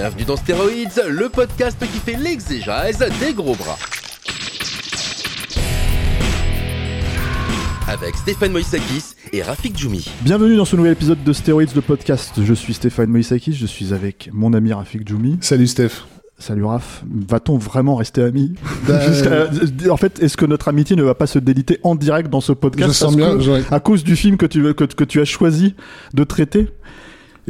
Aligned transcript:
Bienvenue 0.00 0.24
dans 0.24 0.36
Stéroïdes, 0.36 1.04
le 1.10 1.28
podcast 1.28 1.76
qui 1.78 1.98
fait 1.98 2.16
l'exégèse 2.16 3.04
des 3.20 3.34
gros 3.34 3.54
bras. 3.54 3.76
Avec 7.86 8.16
Stéphane 8.16 8.50
Moïsakis 8.50 9.14
et 9.34 9.42
Rafik 9.42 9.76
Djoumi. 9.78 10.10
Bienvenue 10.22 10.56
dans 10.56 10.64
ce 10.64 10.74
nouvel 10.76 10.92
épisode 10.92 11.22
de 11.22 11.32
Steroids, 11.34 11.64
le 11.74 11.82
podcast. 11.82 12.32
Je 12.42 12.54
suis 12.54 12.72
Stéphane 12.72 13.10
Moïsakis, 13.10 13.52
je 13.52 13.66
suis 13.66 13.92
avec 13.92 14.30
mon 14.32 14.54
ami 14.54 14.72
Rafik 14.72 15.06
Djoumi. 15.06 15.36
Salut 15.42 15.66
Steph. 15.66 16.06
Salut 16.38 16.64
Raph. 16.64 17.02
Va-t-on 17.06 17.58
vraiment 17.58 17.96
rester 17.96 18.22
amis 18.22 18.54
Bah, 18.88 19.00
En 19.90 19.98
fait, 19.98 20.18
est-ce 20.22 20.38
que 20.38 20.46
notre 20.46 20.68
amitié 20.68 20.96
ne 20.96 21.02
va 21.02 21.14
pas 21.14 21.26
se 21.26 21.38
déliter 21.38 21.78
en 21.82 21.94
direct 21.94 22.30
dans 22.30 22.40
ce 22.40 22.52
podcast 22.52 22.88
Je 22.88 22.96
sens 22.96 23.14
bien, 23.14 23.36
que- 23.36 23.74
à 23.74 23.80
cause 23.80 24.02
du 24.02 24.16
film 24.16 24.38
que 24.38 24.46
tu, 24.46 24.62
que, 24.72 24.84
que 24.84 25.04
tu 25.04 25.20
as 25.20 25.26
choisi 25.26 25.74
de 26.14 26.24
traiter 26.24 26.68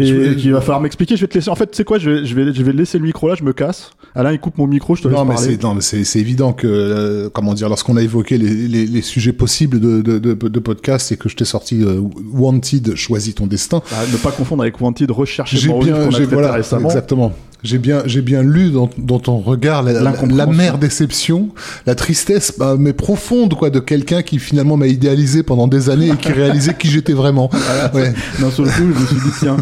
et 0.03 0.07
Je 0.07 0.35
qu'il 0.35 0.53
va 0.53 0.61
falloir 0.61 0.81
m'expliquer. 0.81 1.17
Je 1.17 1.21
vais 1.23 1.27
te 1.29 1.35
laisser. 1.35 1.51
En 1.51 1.55
fait, 1.55 1.75
sais 1.75 1.85
quoi 1.85 1.99
je 1.99 2.11
vais, 2.11 2.25
je 2.27 2.35
vais, 2.35 2.53
je 2.55 2.63
vais 2.63 2.73
laisser 2.73 2.99
le 2.99 3.05
micro 3.05 3.29
là. 3.29 3.35
Je 3.35 3.45
me 3.45 3.53
casse. 3.53 3.91
Alain, 4.15 4.33
il 4.33 4.41
coupe 4.41 4.59
mon 4.59 4.67
micro. 4.67 4.95
Je 4.97 5.03
te 5.03 5.09
laisse 5.09 5.17
Non, 5.17 5.25
mais 5.25 5.35
parler. 5.35 5.51
c'est, 5.57 5.63
non, 5.63 5.75
mais 5.75 5.81
c'est, 5.81 6.05
c'est 6.05 6.19
évident 6.19 6.53
que, 6.53 6.67
euh, 6.67 7.29
comment 7.33 7.55
dire, 7.55 7.69
lorsqu'on 7.69 7.97
a 7.97 8.03
évoqué 8.03 8.39
les, 8.39 8.49
les, 8.69 8.87
les 8.87 9.03
sujets 9.03 9.33
possibles 9.33 9.79
de, 9.81 10.01
de, 10.03 10.19
de, 10.19 10.35
de 10.35 10.59
podcast 10.59 11.13
et 11.13 11.17
que 11.17 11.29
je 11.29 11.37
t'ai 11.37 11.45
sorti 11.45 11.83
euh, 11.83 12.01
Wanted, 12.33 12.95
choisis 12.97 13.35
ton 13.35 13.47
destin. 13.47 13.83
Ah, 13.93 14.03
ne 14.11 14.17
pas 14.17 14.33
confondre 14.33 14.63
avec 14.63 14.81
Wanted, 14.81 15.11
recherche 15.11 15.55
J'ai 15.57 15.73
bien, 15.73 16.11
j'ai, 16.11 16.25
voilà, 16.25 16.53
récemment. 16.53 16.89
exactement. 16.89 17.33
J'ai 17.63 17.79
bien, 17.79 18.03
j'ai 18.07 18.23
bien 18.23 18.43
lu 18.43 18.71
dans, 18.71 18.89
dans 18.99 19.19
ton 19.19 19.39
regard 19.39 19.83
la, 19.83 19.93
la, 19.93 20.01
L'incompréhension. 20.03 20.53
mère 20.53 20.79
déception, 20.79 21.51
la 21.87 21.95
tristesse, 21.95 22.55
bah, 22.59 22.77
mais 22.79 22.93
profonde, 22.93 23.55
quoi, 23.55 23.71
de 23.71 23.81
quelqu'un 23.81 24.23
qui 24.23 24.39
finalement 24.39 24.77
m'a 24.77 24.87
idéalisé 24.87 25.43
pendant 25.43 25.69
des 25.69 25.91
années 25.91 26.09
et 26.11 26.17
qui 26.17 26.33
réalisait 26.33 26.75
qui 26.75 26.89
j'étais 26.89 27.13
vraiment. 27.13 27.51
Ouais. 27.95 28.13
D'un 28.41 28.51
seul 28.51 28.67
coup, 28.67 28.73
je 28.79 29.01
me 29.01 29.07
suis 29.07 29.17
dit 29.17 29.33
tiens. 29.41 29.57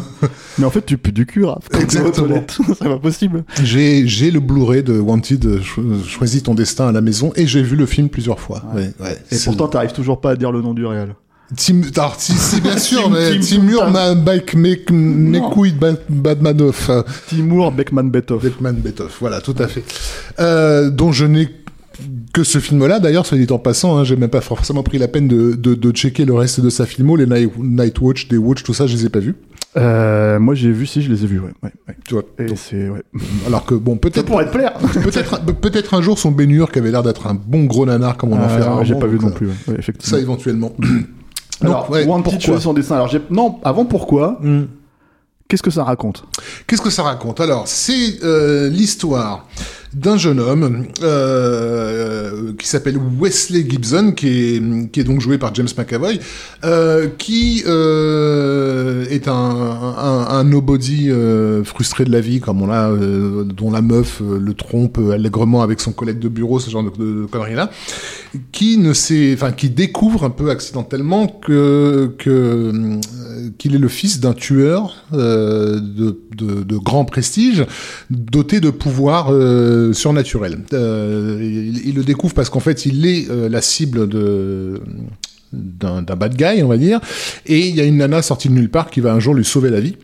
Mais 0.58 0.64
en 0.64 0.70
fait, 0.70 0.84
tu 0.84 0.98
pues 0.98 1.12
du 1.12 1.24
cul, 1.26 1.44
Exactement. 1.80 2.42
c'est 2.78 2.88
pas 2.88 2.98
possible. 2.98 3.44
J'ai, 3.62 4.06
j'ai 4.08 4.30
le 4.30 4.40
Blu-ray 4.40 4.82
de 4.82 4.98
Wanted, 4.98 5.44
euh, 5.46 5.60
cho- 5.62 5.82
choisis 6.06 6.42
ton 6.42 6.54
destin 6.54 6.88
à 6.88 6.92
la 6.92 7.00
maison 7.00 7.32
et 7.36 7.46
j'ai 7.46 7.62
vu 7.62 7.76
le 7.76 7.86
film 7.86 8.08
plusieurs 8.08 8.40
fois. 8.40 8.62
Ouais, 8.74 8.92
ouais. 9.00 9.16
Et 9.30 9.36
pourtant, 9.44 9.68
t'arrives 9.68 9.92
toujours 9.92 10.20
pas 10.20 10.32
à 10.32 10.36
dire 10.36 10.52
le 10.52 10.60
nom 10.62 10.74
du 10.74 10.84
réel. 10.84 11.14
Tim, 11.56 11.80
alors, 11.96 12.16
si, 12.18 12.32
si, 12.32 12.60
bien 12.60 12.76
sûr, 12.78 13.08
mais 13.10 13.30
Tim 13.32 13.40
Timur 13.40 13.90
Mekouid 14.92 15.76
Badmanov, 16.08 16.86
euh, 16.90 17.02
Timur 17.28 17.72
Beckman 17.72 18.04
Betov. 18.10 18.42
Beckman 18.42 18.74
Betov, 18.74 19.12
voilà, 19.20 19.40
tout 19.40 19.54
à 19.58 19.66
fait. 19.66 19.82
Euh, 20.40 20.90
dont 20.90 21.12
je 21.12 21.24
n'ai 21.24 21.48
que 22.32 22.44
ce 22.44 22.58
film-là, 22.58 23.00
d'ailleurs, 23.00 23.26
soit 23.26 23.38
dit 23.38 23.50
en 23.50 23.58
passant, 23.58 23.96
hein, 23.96 24.04
j'ai 24.04 24.14
même 24.16 24.30
pas 24.30 24.40
forcément 24.42 24.82
pris 24.82 24.98
la 24.98 25.08
peine 25.08 25.26
de, 25.26 25.54
de, 25.54 25.74
de 25.74 25.90
checker 25.90 26.24
le 26.26 26.34
reste 26.34 26.60
de 26.60 26.70
sa 26.70 26.86
filmo, 26.86 27.16
les 27.16 27.26
Night, 27.26 27.50
Night 27.58 27.98
Watch, 28.00 28.28
Day 28.28 28.36
Watch, 28.36 28.62
tout 28.62 28.74
ça, 28.74 28.86
je 28.86 28.94
les 28.96 29.06
ai 29.06 29.08
pas 29.08 29.18
vus. 29.18 29.34
Euh, 29.76 30.38
moi, 30.38 30.54
j'ai 30.54 30.70
vu, 30.70 30.86
si, 30.86 31.02
je 31.02 31.10
les 31.10 31.24
ai 31.24 31.26
vus, 31.26 31.40
ouais. 31.40 31.50
ouais, 31.62 31.72
ouais. 31.88 31.96
Tu 32.04 32.14
vois. 32.14 32.24
Et 32.38 32.46
Donc, 32.46 32.58
c'est, 32.58 32.88
ouais. 32.88 33.02
alors 33.46 33.64
que 33.64 33.74
bon, 33.74 33.94
Ça 33.94 33.98
peut-être, 34.00 34.26
pourrait 34.26 34.46
te 34.46 34.52
plaire. 34.52 34.74
peut-être, 35.02 35.44
peut-être 35.44 35.94
un 35.94 36.02
jour 36.02 36.18
son 36.18 36.30
Bénur 36.30 36.70
qui 36.70 36.78
avait 36.78 36.90
l'air 36.90 37.02
d'être 37.02 37.26
un 37.26 37.34
bon 37.34 37.64
gros 37.64 37.84
nanar 37.86 38.16
comme 38.16 38.32
on 38.32 38.36
en 38.42 38.48
fait 38.48 38.60
Euh, 38.60 38.64
rarement. 38.64 38.84
j'ai 38.84 38.94
pas 38.94 39.06
vu 39.06 39.18
donc, 39.18 39.22
non 39.22 39.28
euh, 39.28 39.34
plus, 39.34 39.46
ouais, 39.46 39.52
ouais, 39.68 39.74
effectivement. 39.78 40.16
Ça 40.16 40.22
éventuellement. 40.22 40.72
Alors, 41.62 41.90
ouais, 41.90 42.04
Wanted 42.06 42.24
pourquoi 42.24 42.40
choisit 42.40 42.62
son 42.62 42.72
dessin. 42.72 42.96
Alors, 42.96 43.08
j'ai, 43.08 43.20
non, 43.30 43.58
avant 43.64 43.84
pourquoi? 43.84 44.38
Hmm. 44.40 44.66
Qu'est-ce 45.48 45.62
que 45.62 45.70
ça 45.70 45.82
raconte? 45.82 46.24
Qu'est-ce 46.66 46.82
que 46.82 46.90
ça 46.90 47.02
raconte? 47.02 47.40
Alors, 47.40 47.66
c'est 47.66 48.22
euh, 48.22 48.68
l'histoire 48.68 49.46
d'un 49.94 50.16
jeune 50.16 50.40
homme 50.40 50.86
euh, 51.02 52.52
qui 52.58 52.68
s'appelle 52.68 52.98
Wesley 53.20 53.64
Gibson, 53.68 54.12
qui 54.12 54.60
est, 54.94 55.04
donc 55.04 55.20
joué 55.20 55.38
par 55.38 55.54
James 55.54 55.68
McAvoy, 55.76 56.18
euh, 56.64 57.08
qui 57.18 57.62
euh, 57.66 59.06
est 59.10 59.28
un, 59.28 60.44
nobody 60.44 61.10
euh, 61.10 61.64
frustré 61.64 62.04
de 62.04 62.12
la 62.12 62.20
vie, 62.20 62.40
comme 62.40 62.62
on 62.62 62.70
a, 62.70 62.90
euh, 62.90 63.44
dont 63.44 63.70
la 63.70 63.82
meuf 63.82 64.20
euh, 64.20 64.38
le 64.38 64.54
trompe 64.54 64.98
allègrement 65.12 65.62
avec 65.62 65.80
son 65.80 65.92
collègue 65.92 66.18
de 66.18 66.28
bureau, 66.28 66.60
ce 66.60 66.70
genre 66.70 66.84
de, 66.84 66.90
de 66.90 67.26
conneries-là, 67.26 67.70
qui 68.52 68.78
ne 68.78 68.92
sait, 68.92 69.32
enfin, 69.34 69.52
qui 69.52 69.70
découvre 69.70 70.24
un 70.24 70.30
peu 70.30 70.50
accidentellement 70.50 71.26
que 71.26 72.08
euh, 72.26 73.00
qu'il 73.58 73.74
est 73.74 73.78
le 73.78 73.88
fils 73.88 74.20
d'un 74.20 74.34
tueur 74.34 75.04
euh, 75.12 75.80
de, 75.80 76.76
grand 76.76 77.04
prestige, 77.04 77.64
doté 78.10 78.60
de 78.60 78.70
pouvoirs 78.70 79.28
euh, 79.30 79.77
surnaturels. 79.92 80.58
Euh, 80.72 81.38
il, 81.84 81.94
le 81.94 82.04
découvre 82.04 82.34
parce 82.34 82.50
qu'en 82.50 82.60
fait, 82.60 82.86
il 82.86 83.06
est 83.06 83.30
euh, 83.30 83.48
la 83.48 83.62
cible 83.62 84.08
de 84.08 84.80
d'un 85.50 86.02
bad 86.02 86.36
guy, 86.36 86.62
on 86.62 86.68
va 86.68 86.76
dire, 86.76 87.00
et 87.46 87.68
il 87.68 87.74
y 87.74 87.80
a 87.80 87.84
une 87.84 87.96
nana 87.96 88.20
sortie 88.20 88.50
de 88.50 88.52
nulle 88.52 88.68
part 88.68 88.90
qui 88.90 89.00
va 89.00 89.14
un 89.14 89.18
jour 89.18 89.34
lui 89.34 89.46
sauver 89.46 89.70
la 89.70 89.80
vie. 89.80 89.96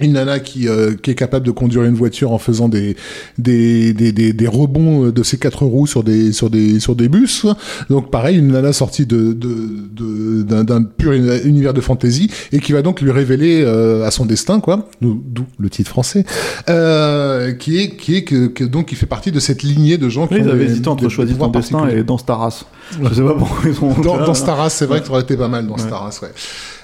Une 0.00 0.14
nana 0.14 0.40
qui, 0.40 0.66
euh, 0.68 0.94
qui 1.00 1.12
est 1.12 1.14
capable 1.14 1.46
de 1.46 1.52
conduire 1.52 1.84
une 1.84 1.94
voiture 1.94 2.32
en 2.32 2.38
faisant 2.38 2.68
des 2.68 2.96
des, 3.38 3.92
des, 3.94 4.10
des, 4.10 4.32
des 4.32 4.48
rebonds 4.48 5.10
de 5.10 5.22
ses 5.22 5.38
quatre 5.38 5.64
roues 5.64 5.86
sur 5.86 6.02
des 6.02 6.32
sur 6.32 6.50
des 6.50 6.80
sur 6.80 6.96
des 6.96 7.08
bus. 7.08 7.46
Donc 7.90 8.10
pareil, 8.10 8.36
une 8.38 8.48
nana 8.48 8.72
sortie 8.72 9.06
de 9.06 9.32
de 9.32 9.54
de- 9.94 10.42
d'un 10.42 10.82
pur 10.82 11.12
univers 11.12 11.74
de 11.74 11.80
fantasy 11.80 12.28
et 12.52 12.58
qui 12.58 12.72
va 12.72 12.82
donc 12.82 13.00
lui 13.00 13.10
révéler 13.12 13.62
euh, 13.64 14.04
à 14.04 14.10
son 14.10 14.26
destin 14.26 14.58
quoi. 14.60 14.88
D'où 15.00 15.20
le 15.58 15.70
titre 15.70 15.90
français, 15.90 16.24
euh, 16.68 17.52
qui 17.52 17.78
est 17.78 17.96
qui 17.96 18.16
est 18.16 18.24
que, 18.24 18.46
que 18.48 18.64
donc 18.64 18.86
qui 18.86 18.96
fait 18.96 19.06
partie 19.06 19.30
de 19.32 19.38
cette 19.40 19.62
lignée 19.62 19.96
de 19.96 20.08
gens 20.08 20.26
qui 20.26 20.34
Oui, 20.34 20.40
ils 20.42 20.48
ont 20.48 20.52
avaient 20.52 20.64
hésité 20.64 20.88
entre 20.88 21.08
choisir 21.08 21.38
ton 21.38 21.48
destin 21.48 21.88
et 21.88 22.02
dans 22.02 22.18
Staras. 22.18 22.64
Je 23.02 23.14
sais 23.14 23.22
pas 23.22 23.34
pourquoi 23.34 23.70
ils 23.70 23.78
ont. 23.84 23.92
Dans, 24.00 24.18
dans 24.26 24.34
Staras, 24.34 24.70
c'est 24.70 24.86
vrai 24.86 25.00
que 25.00 25.06
ça 25.06 25.12
aurait 25.12 25.22
été 25.22 25.36
pas 25.36 25.48
mal 25.48 25.66
dans 25.66 25.76
Staras, 25.78 26.18
ouais. 26.22 26.28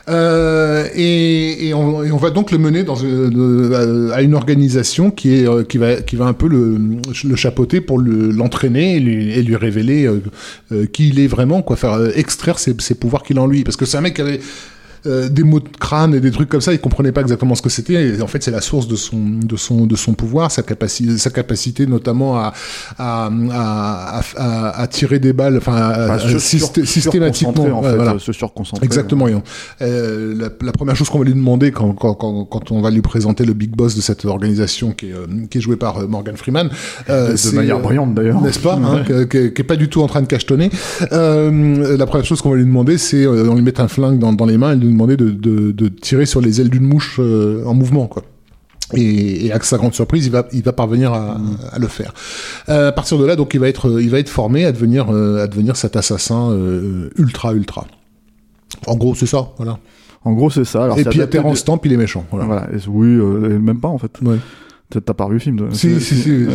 Euh, 0.09 0.88
et, 0.94 1.69
et, 1.69 1.75
on, 1.75 2.03
et 2.03 2.11
on 2.11 2.16
va 2.16 2.31
donc 2.31 2.50
le 2.50 2.59
mener 2.59 2.83
dans 2.83 2.97
une, 2.97 4.11
à 4.12 4.22
une 4.22 4.34
organisation 4.34 5.11
qui 5.11 5.34
est 5.37 5.47
euh, 5.47 5.62
qui 5.62 5.78
va 5.78 5.97
qui 6.00 6.16
va 6.16 6.25
un 6.25 6.33
peu 6.33 6.49
le, 6.49 6.78
le 7.25 7.37
chapeauter 7.37 7.81
pour 7.81 7.99
le- 7.99 8.31
l'entraîner 8.33 8.97
et 8.97 9.00
lui, 9.00 9.31
et 9.31 9.43
lui 9.43 9.55
révéler 9.56 10.06
euh, 10.06 10.21
euh, 10.72 10.87
qui 10.87 11.11
il 11.11 11.21
est 11.21 11.27
vraiment 11.28 11.62
quoi 11.62 11.77
faire 11.77 11.93
euh, 11.93 12.11
extraire 12.17 12.59
ses, 12.59 12.75
ses 12.81 12.94
pouvoirs 12.94 13.22
qu'il 13.22 13.38
a 13.38 13.43
en 13.43 13.47
lui 13.47 13.62
parce 13.62 13.77
que 13.77 13.84
c'est 13.84 13.99
un 13.99 14.00
mec 14.00 14.15
qui 14.15 14.22
avait 14.22 14.41
euh, 15.06 15.28
des 15.28 15.43
mots 15.44 15.61
de 15.61 15.69
crâne 15.78 16.15
et 16.15 16.21
des 16.21 16.31
trucs 16.31 16.49
comme 16.49 16.61
ça, 16.61 16.72
il 16.72 16.78
comprenait 16.81 17.12
pas 17.12 17.21
exactement 17.22 17.55
ce 17.55 17.62
que 17.62 17.69
c'était. 17.69 18.09
Et 18.16 18.22
en 18.22 18.27
fait, 18.27 18.43
c'est 18.43 18.50
la 18.50 18.61
source 18.61 18.88
de 18.88 18.97
son 18.97 19.19
de 19.19 19.56
son 19.56 19.87
de 19.87 19.97
son 19.97 20.12
pouvoir, 20.15 20.50
sa 20.50 20.62
capacité, 20.62 21.16
sa 21.19 21.31
capacité 21.31 21.87
notamment 21.87 22.37
à 22.38 22.53
à, 22.99 23.31
à, 23.53 24.21
à, 24.37 24.81
à 24.83 24.87
tirer 24.87 25.19
des 25.19 25.33
balles, 25.33 25.56
enfin, 25.59 25.75
à- 25.77 26.15
Enfin, 26.16 26.38
systé- 26.38 26.84
systématiquement. 26.84 27.53
en 27.78 27.83
ouais, 27.83 27.91
fait, 27.91 27.97
voilà. 27.97 28.15
euh, 28.15 28.19
se 28.19 28.33
surconcentrer. 28.33 28.84
Exactement. 28.87 29.28
et 29.28 29.34
on- 29.34 29.43
euh, 29.83 30.34
la, 30.38 30.49
la 30.65 30.72
première 30.72 30.97
chose 30.97 31.09
qu'on 31.09 31.19
va 31.19 31.25
lui 31.25 31.34
demander 31.34 31.71
quand, 31.72 31.93
quand, 31.93 32.15
quand, 32.15 32.44
quand 32.44 32.71
on 32.72 32.81
va 32.81 32.91
lui 32.91 33.03
présenter 33.03 33.44
le 33.44 33.53
big 33.55 33.71
boss 33.75 33.94
de 33.97 34.00
cette 34.00 34.25
organisation 34.25 34.93
qui 34.93 35.11
est, 35.11 35.12
euh, 35.15 35.27
qui 35.50 35.59
est 35.59 35.61
joué 35.61 35.77
par 35.77 35.99
euh, 35.99 36.06
Morgan 36.06 36.37
Freeman, 36.37 36.69
euh, 37.09 37.34
De 37.34 37.56
manière 37.56 37.81
brillante 37.81 38.15
d'ailleurs. 38.15 38.41
n'est-ce 38.43 38.59
pas, 38.59 38.75
hein, 38.75 39.03
qui 39.05 39.37
est 39.37 39.65
pas 39.65 39.77
du 39.77 39.88
tout 39.88 40.03
en 40.03 40.06
train 40.06 40.22
de 40.22 40.27
cachetonner. 40.27 40.71
Euh, 41.12 41.97
la 41.97 42.06
première 42.06 42.25
chose 42.27 42.41
qu'on 42.43 42.50
va 42.50 42.56
lui 42.56 42.65
demander, 42.65 42.99
c'est 42.99 43.25
euh, 43.25 43.49
on 43.50 43.55
lui 43.55 43.62
met 43.62 43.81
un 43.81 43.88
flingue 43.88 44.19
dans, 44.19 44.32
dans 44.32 44.47
les 44.47 44.59
mains 44.59 44.73
et 44.73 44.76
lui 44.76 44.89
demander 44.92 45.16
de, 45.16 45.31
de, 45.31 45.72
de 45.72 45.88
tirer 45.88 46.26
sur 46.26 46.40
les 46.40 46.60
ailes 46.60 46.70
d'une 46.70 46.84
mouche 46.87 47.16
euh, 47.20 47.64
en 47.64 47.75
mouvement, 47.75 48.06
quoi. 48.06 48.22
Et, 48.94 49.46
et 49.46 49.52
à 49.52 49.60
sa 49.60 49.76
grande 49.78 49.94
surprise, 49.94 50.26
il 50.26 50.32
va, 50.32 50.48
il 50.52 50.62
va 50.64 50.72
parvenir 50.72 51.12
à, 51.12 51.38
à 51.72 51.78
le 51.78 51.87
faire. 51.87 52.12
Euh, 52.69 52.88
à 52.88 52.92
partir 52.92 53.19
de 53.19 53.25
là, 53.25 53.37
donc, 53.37 53.54
il 53.54 53.60
va 53.60 53.69
être, 53.69 54.00
il 54.00 54.10
va 54.10 54.19
être 54.19 54.28
formé 54.28 54.64
à 54.64 54.72
devenir, 54.72 55.10
euh, 55.10 55.44
à 55.44 55.46
devenir 55.46 55.76
cet 55.76 55.94
assassin 55.96 56.50
euh, 56.50 57.10
ultra, 57.16 57.52
ultra. 57.54 57.87
En 58.87 58.96
gros, 58.96 59.14
c'est 59.14 59.26
ça, 59.26 59.50
voilà. 59.58 59.78
En 60.25 60.32
gros, 60.32 60.50
c'est 60.50 60.64
ça. 60.64 60.84
Alors, 60.84 60.98
et 60.98 61.04
puis 61.04 61.20
à 61.20 61.22
adapté 61.22 61.38
de- 61.38 61.43
Terence 61.43 61.58
Stamp, 61.60 61.81
il 61.84 61.93
est 61.93 61.96
méchant. 61.96 62.26
Voilà. 62.31 62.46
Voilà. 62.46 62.69
Et- 62.72 62.88
oui, 62.88 63.06
euh, 63.08 63.58
même 63.58 63.81
pas 63.81 63.88
en 63.88 63.98
fait. 63.98 64.10
Ouais. 64.22 64.36
T'as 64.90 65.14
pas 65.14 65.22
revu 65.25 65.34
le 65.34 65.40
film 65.40 65.56
de... 65.56 65.66
Si, 65.72 66.00
si, 66.00 66.16
si. 66.16 66.31
Ouais. 66.32 66.46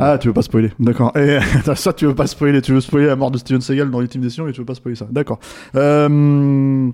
Ah, 0.00 0.16
tu 0.18 0.28
veux 0.28 0.32
pas 0.32 0.40
spoiler, 0.40 0.72
d'accord. 0.80 1.12
Et 1.14 1.38
ça, 1.76 1.92
tu 1.92 2.06
veux 2.06 2.14
pas 2.14 2.26
spoiler, 2.26 2.62
tu 2.62 2.72
veux 2.72 2.80
spoiler 2.80 3.06
la 3.06 3.16
mort 3.16 3.30
de 3.30 3.36
Steven 3.36 3.60
Seagal 3.60 3.90
dans 3.90 4.00
l'ultime 4.00 4.22
décision 4.22 4.48
et 4.48 4.52
tu 4.52 4.60
veux 4.60 4.64
pas 4.64 4.74
spoiler 4.74 4.96
ça, 4.96 5.06
d'accord. 5.10 5.38
Euh... 5.76 6.88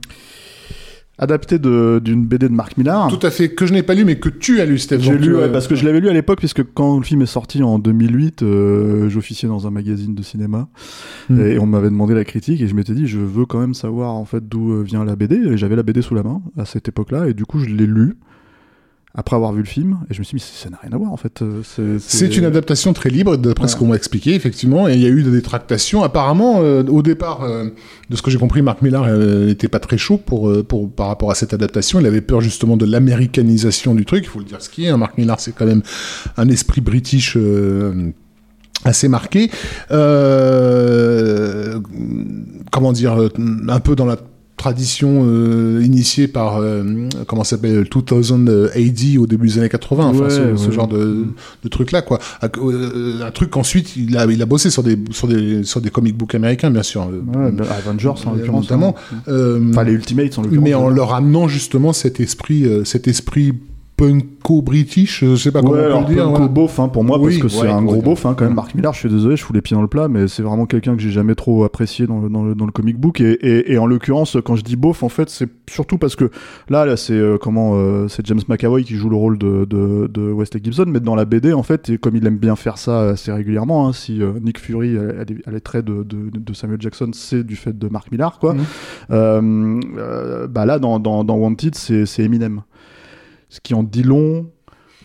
adapté 1.18 1.58
de- 1.58 2.00
d'une 2.04 2.24
BD 2.26 2.48
de 2.48 2.54
Mark 2.54 2.76
Millar. 2.76 3.08
Tout 3.08 3.26
à 3.26 3.30
fait, 3.30 3.48
que 3.50 3.66
je 3.66 3.72
n'ai 3.72 3.82
pas 3.82 3.94
lu, 3.94 4.04
mais 4.04 4.16
que 4.18 4.28
tu 4.28 4.60
as 4.60 4.66
lu, 4.66 4.78
Steph. 4.78 5.00
J'ai 5.00 5.18
lu, 5.18 5.34
euh, 5.34 5.42
ouais, 5.46 5.52
parce 5.52 5.66
que 5.66 5.74
je 5.74 5.84
l'avais 5.84 6.00
lu 6.00 6.08
à 6.08 6.12
l'époque, 6.12 6.38
puisque 6.38 6.62
quand 6.74 6.96
le 6.98 7.04
film 7.04 7.22
est 7.22 7.26
sorti 7.26 7.62
en 7.62 7.78
2008, 7.78 8.42
euh, 8.42 9.08
j'officiais 9.08 9.48
dans 9.48 9.66
un 9.66 9.70
magazine 9.70 10.14
de 10.14 10.22
cinéma, 10.22 10.68
Hmm. 11.28 11.40
et 11.40 11.58
on 11.58 11.66
m'avait 11.66 11.90
demandé 11.90 12.14
la 12.14 12.24
critique, 12.24 12.60
et 12.60 12.68
je 12.68 12.74
m'étais 12.74 12.94
dit, 12.94 13.06
je 13.06 13.18
veux 13.18 13.46
quand 13.46 13.58
même 13.58 13.74
savoir 13.74 14.14
en 14.14 14.24
fait 14.24 14.48
d'où 14.48 14.72
euh, 14.72 14.82
vient 14.82 15.04
la 15.04 15.16
BD, 15.16 15.36
et 15.36 15.56
j'avais 15.56 15.76
la 15.76 15.82
BD 15.82 16.02
sous 16.02 16.14
la 16.14 16.22
main 16.22 16.40
à 16.56 16.64
cette 16.64 16.88
époque-là, 16.88 17.28
et 17.28 17.34
du 17.34 17.44
coup 17.44 17.58
je 17.58 17.66
l'ai 17.68 17.86
lu 17.86 18.14
après 19.20 19.34
avoir 19.34 19.52
vu 19.52 19.58
le 19.62 19.66
film, 19.66 19.98
et 20.08 20.14
je 20.14 20.20
me 20.20 20.24
suis 20.24 20.36
dit, 20.38 20.44
mais 20.44 20.58
ça 20.62 20.70
n'a 20.70 20.78
rien 20.80 20.92
à 20.92 20.96
voir 20.96 21.10
en 21.12 21.16
fait. 21.16 21.42
euh, 21.42 21.62
c'est- 21.98 22.36
une 22.36 22.44
adaptation 22.44 22.92
très 22.92 23.10
libre, 23.10 23.36
d'après 23.36 23.66
ce 23.66 23.74
qu'on 23.74 23.88
m'a 23.88 23.96
expliqué, 23.96 24.32
effectivement, 24.34 24.88
et 24.88 24.94
il 24.94 25.00
y 25.00 25.06
a 25.06 25.08
eu 25.08 25.24
des 25.24 25.42
tractations. 25.42 26.04
Apparemment, 26.04 26.60
euh, 26.62 26.84
au 26.84 27.02
départ, 27.02 27.42
euh, 27.42 27.64
de 28.10 28.16
ce 28.16 28.22
que 28.22 28.30
j'ai 28.30 28.38
compris, 28.38 28.62
Marc 28.62 28.80
Millar 28.80 29.04
euh, 29.08 29.46
n'était 29.46 29.66
pas 29.66 29.80
très 29.80 29.98
chaud 29.98 30.18
pour, 30.18 30.50
pour, 30.64 30.88
par 30.88 31.08
rapport 31.08 31.32
à 31.32 31.34
cette 31.34 31.52
adaptation. 31.52 31.98
Il 31.98 32.06
avait 32.06 32.20
peur 32.20 32.40
justement 32.40 32.76
de 32.76 32.86
l'américanisation 32.86 33.94
du 33.96 34.04
truc, 34.04 34.22
il 34.24 34.28
faut 34.28 34.38
le 34.38 34.44
dire 34.44 34.62
ce 34.62 34.68
qui 34.70 34.84
est. 34.84 34.88
Hein. 34.88 34.98
Marc 34.98 35.18
Millar, 35.18 35.40
c'est 35.40 35.52
quand 35.52 35.66
même 35.66 35.82
un 36.36 36.48
esprit 36.48 36.80
british... 36.80 37.36
assez 38.84 39.08
marqué 39.08 39.50
euh, 40.48 41.80
comment 42.70 42.92
dire 42.92 43.18
un 43.68 43.80
peu 43.80 43.96
dans 43.96 44.06
la 44.06 44.16
tradition 44.58 45.22
euh, 45.24 45.80
initiée 45.82 46.28
par 46.28 46.58
euh, 46.58 46.82
comment 47.26 47.44
ça 47.44 47.56
s'appelle 47.56 47.84
2000 47.88 48.70
AD 48.74 49.18
au 49.18 49.26
début 49.26 49.46
des 49.48 49.58
années 49.58 49.68
80 49.70 50.04
enfin 50.06 50.24
Ouais, 50.24 50.30
ce, 50.56 50.70
genre 50.70 50.86
de, 50.88 51.24
de 51.64 51.68
truc 51.68 51.92
là 51.92 52.02
quoi 52.02 52.18
un, 52.42 52.48
euh, 52.58 53.22
un 53.26 53.30
truc 53.30 53.50
qu'ensuite 53.50 53.96
il 53.96 54.16
a 54.18 54.26
il 54.26 54.42
a 54.42 54.46
bossé 54.46 54.68
sur 54.68 54.82
des 54.82 54.98
sur 55.10 55.26
des 55.28 55.64
sur 55.64 55.80
des 55.80 55.88
comic 55.90 56.16
books 56.16 56.34
américains 56.34 56.70
bien 56.70 56.82
sûr 56.82 57.08
Ouais, 57.08 57.50
bah, 57.52 57.64
Avengers 57.78 58.08
en 58.26 58.32
euh, 58.34 58.36
l'occurrence. 58.36 58.64
notamment 58.64 58.94
hein. 59.14 59.16
Euh, 59.28 59.70
Enfin, 59.70 59.84
les 59.84 59.92
Ultimates 59.92 60.38
en 60.38 60.42
l'occurrence. 60.42 60.64
mais 60.64 60.74
en 60.74 60.88
ouais. 60.88 60.94
leur 60.94 61.14
amenant 61.14 61.48
justement 61.48 61.92
cet 61.94 62.20
esprit 62.20 62.66
cet 62.84 63.08
esprit 63.08 63.54
punko-british, 63.98 65.24
je 65.24 65.36
sais 65.36 65.50
pas 65.50 65.60
comment 65.60 65.74
Ouais, 65.74 65.92
on 65.92 66.04
peut 66.04 66.08
le 66.10 66.14
dire. 66.14 66.24
Punko 66.24 66.36
voilà. 66.36 66.48
beauf, 66.48 66.78
hein, 66.78 66.88
pour 66.88 67.04
moi, 67.04 67.18
Oui, 67.18 67.38
parce 67.38 67.42
que 67.42 67.48
c'est 67.48 67.66
ouais, 67.66 67.72
un 67.72 67.82
gros 67.82 68.00
beauf, 68.00 68.24
hein, 68.24 68.34
quand 68.36 68.44
même. 68.44 68.52
Mm. 68.52 68.56
Marc 68.56 68.74
Millar, 68.74 68.94
je 68.94 69.00
suis 69.00 69.08
désolé, 69.08 69.36
je 69.36 69.44
fous 69.44 69.52
les 69.52 69.60
pieds 69.60 69.74
dans 69.74 69.82
le 69.82 69.88
plat, 69.88 70.08
mais 70.08 70.28
c'est 70.28 70.42
vraiment 70.42 70.66
quelqu'un 70.66 70.94
que 70.96 71.02
j'ai 71.02 71.10
jamais 71.10 71.34
trop 71.34 71.64
apprécié 71.64 72.06
dans 72.06 72.20
le, 72.20 72.28
dans 72.30 72.44
le, 72.44 72.54
dans 72.54 72.64
le 72.64 72.70
comic 72.72 72.96
book. 72.96 73.20
Et, 73.20 73.32
et, 73.32 73.72
et 73.72 73.78
en 73.78 73.86
l'occurrence, 73.86 74.36
quand 74.44 74.54
je 74.54 74.62
dis 74.62 74.76
beauf, 74.76 75.02
en 75.02 75.08
fait, 75.08 75.28
c'est 75.28 75.48
surtout 75.68 75.98
parce 75.98 76.14
que 76.16 76.30
là, 76.70 76.86
là 76.86 76.96
c'est 76.96 77.12
euh, 77.12 77.38
comment, 77.38 77.72
euh, 77.74 78.06
c'est 78.08 78.24
James 78.26 78.40
McAvoy 78.48 78.84
qui 78.84 78.94
joue 78.94 79.10
le 79.10 79.16
rôle 79.16 79.36
de, 79.36 79.64
de, 79.64 80.06
de 80.06 80.32
Wesley 80.32 80.60
Gibson, 80.62 80.84
mais 80.86 81.00
dans 81.00 81.16
la 81.16 81.24
BD, 81.24 81.52
en 81.52 81.64
fait, 81.64 81.90
et 81.90 81.98
comme 81.98 82.14
il 82.16 82.26
aime 82.26 82.38
bien 82.38 82.54
faire 82.54 82.78
ça 82.78 83.00
assez 83.10 83.32
régulièrement, 83.32 83.88
hein, 83.88 83.92
si 83.92 84.22
euh, 84.22 84.32
Nick 84.40 84.58
Fury 84.58 84.96
a, 84.96 85.50
les 85.50 85.60
traits 85.60 85.84
de, 85.84 86.04
de, 86.04 86.30
de 86.32 86.52
Samuel 86.54 86.80
Jackson, 86.80 87.10
c'est 87.12 87.42
du 87.44 87.56
fait 87.56 87.76
de 87.76 87.88
Marc 87.88 88.12
Millar, 88.12 88.38
quoi. 88.38 88.54
Euh, 89.10 90.46
bah 90.48 90.66
là, 90.66 90.78
dans, 90.78 91.00
dans, 91.00 91.24
dans 91.24 91.36
Wanted, 91.36 91.74
c'est 91.74 92.06
c'est 92.06 92.22
Eminem. 92.22 92.62
Ce 93.48 93.60
qui 93.60 93.74
en 93.74 93.82
dit 93.82 94.02
long, 94.02 94.46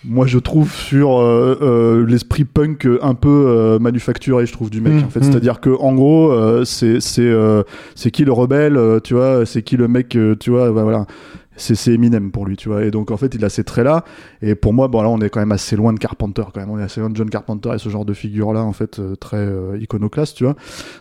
moi 0.05 0.27
je 0.27 0.37
trouve 0.37 0.71
sur 0.73 1.17
euh, 1.19 1.57
euh, 1.61 2.05
l'esprit 2.05 2.43
punk 2.43 2.87
un 3.01 3.13
peu 3.15 3.29
euh, 3.47 3.79
manufacturé 3.79 4.45
je 4.45 4.51
trouve 4.51 4.69
du 4.69 4.81
mec 4.81 4.93
Mm, 4.93 5.05
en 5.05 5.09
fait. 5.09 5.21
mm. 5.21 5.23
c'est 5.23 5.35
à 5.35 5.39
dire 5.39 5.61
que 5.61 5.69
en 5.69 5.93
gros 5.93 6.29
euh, 6.31 6.65
c'est 6.65 6.99
c'est 6.99 7.21
euh, 7.21 7.63
c'est 7.95 8.11
qui 8.11 8.25
le 8.25 8.33
rebelle 8.33 8.77
tu 9.03 9.13
vois 9.13 9.45
c'est 9.45 9.61
qui 9.61 9.77
le 9.77 9.87
mec 9.87 10.17
tu 10.39 10.49
vois 10.49 10.71
bah, 10.71 10.83
voilà. 10.83 11.05
C'est 11.55 11.75
c'est 11.75 11.93
Eminem 11.93 12.31
pour 12.31 12.47
lui 12.47 12.57
tu 12.57 12.67
vois. 12.67 12.83
Et 12.83 12.89
donc 12.89 13.11
en 13.11 13.17
fait 13.17 13.35
il 13.35 13.45
a 13.45 13.49
ces 13.49 13.63
traits 13.63 13.85
là 13.85 14.03
et 14.41 14.55
pour 14.55 14.73
moi 14.73 14.87
bon 14.87 15.03
là 15.03 15.09
on 15.09 15.19
est 15.21 15.29
quand 15.29 15.39
même 15.39 15.51
assez 15.51 15.75
loin 15.75 15.93
de 15.93 15.99
Carpenter 15.99 16.41
quand 16.51 16.59
même. 16.59 16.71
On 16.71 16.79
est 16.79 16.83
assez 16.83 16.99
loin 16.99 17.11
de 17.11 17.15
John 17.15 17.29
Carpenter 17.29 17.69
et 17.75 17.77
ce 17.77 17.89
genre 17.89 18.05
de 18.05 18.13
figure 18.13 18.53
là 18.53 18.63
en 18.63 18.73
fait 18.73 18.97
euh, 18.97 19.15
très 19.15 19.37
euh, 19.37 19.77
iconoclaste 19.79 20.35
tu 20.35 20.45
vois. 20.45 20.55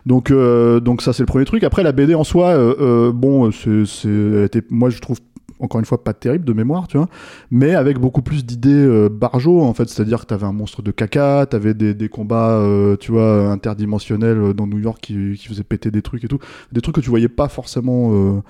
Donc 0.05 0.31
euh, 0.31 0.79
donc 0.79 1.01
ça 1.01 1.15
c'est 1.15 1.23
le 1.23 1.27
premier 1.27 1.47
truc. 1.47 1.65
Après 1.65 1.83
la 1.83 1.93
BD 1.93 2.15
en 2.15 2.23
soi 2.23 2.49
euh, 2.49 2.75
euh, 2.81 3.13
bon 3.13 3.51
c'est 3.51 4.71
moi 4.71 4.91
je 4.91 4.99
trouve 5.01 5.19
encore 5.63 5.79
une 5.79 5.87
fois 5.87 6.03
pas 6.05 6.13
terrible 6.13 6.45
de 6.45 6.53
mémoire 6.53 6.89
tu 6.89 6.97
vois 6.97 7.09
mais 7.51 7.75
avec 7.75 7.99
beaucoup 7.99 8.23
plus 8.23 8.45
d'idées 8.45 8.71
euh, 8.71 9.09
barjo 9.09 9.63
en 9.63 9.75
fait. 9.75 9.89
C'est 9.89 10.03
à 10.03 10.05
dire 10.05 10.21
que 10.21 10.27
t'avais 10.27 10.47
un 10.47 10.53
monstre 10.53 10.83
de 10.83 10.91
caca 10.91 11.47
t'avais 11.47 11.75
des, 11.75 12.09
combats 12.09 12.57
euh, 12.59 12.97
tu 12.97 13.13
vois 13.13 13.51
interdimensionnels 13.51 14.39
euh, 14.39 14.55
dans 14.55 14.67
New 14.67 14.79
York 14.79 14.99
qui, 15.01 15.37
qui 15.39 15.49
faisaient 15.49 15.63
péter 15.63 15.91
des 15.91 16.03
trucs 16.03 16.25
et 16.25 16.29
tout. 16.29 16.39
Des 16.73 16.81
trucs 16.81 16.97
que 16.97 17.01
tu 17.01 17.11
voyais 17.11 17.29
pas 17.29 17.49
forcément 17.49 18.43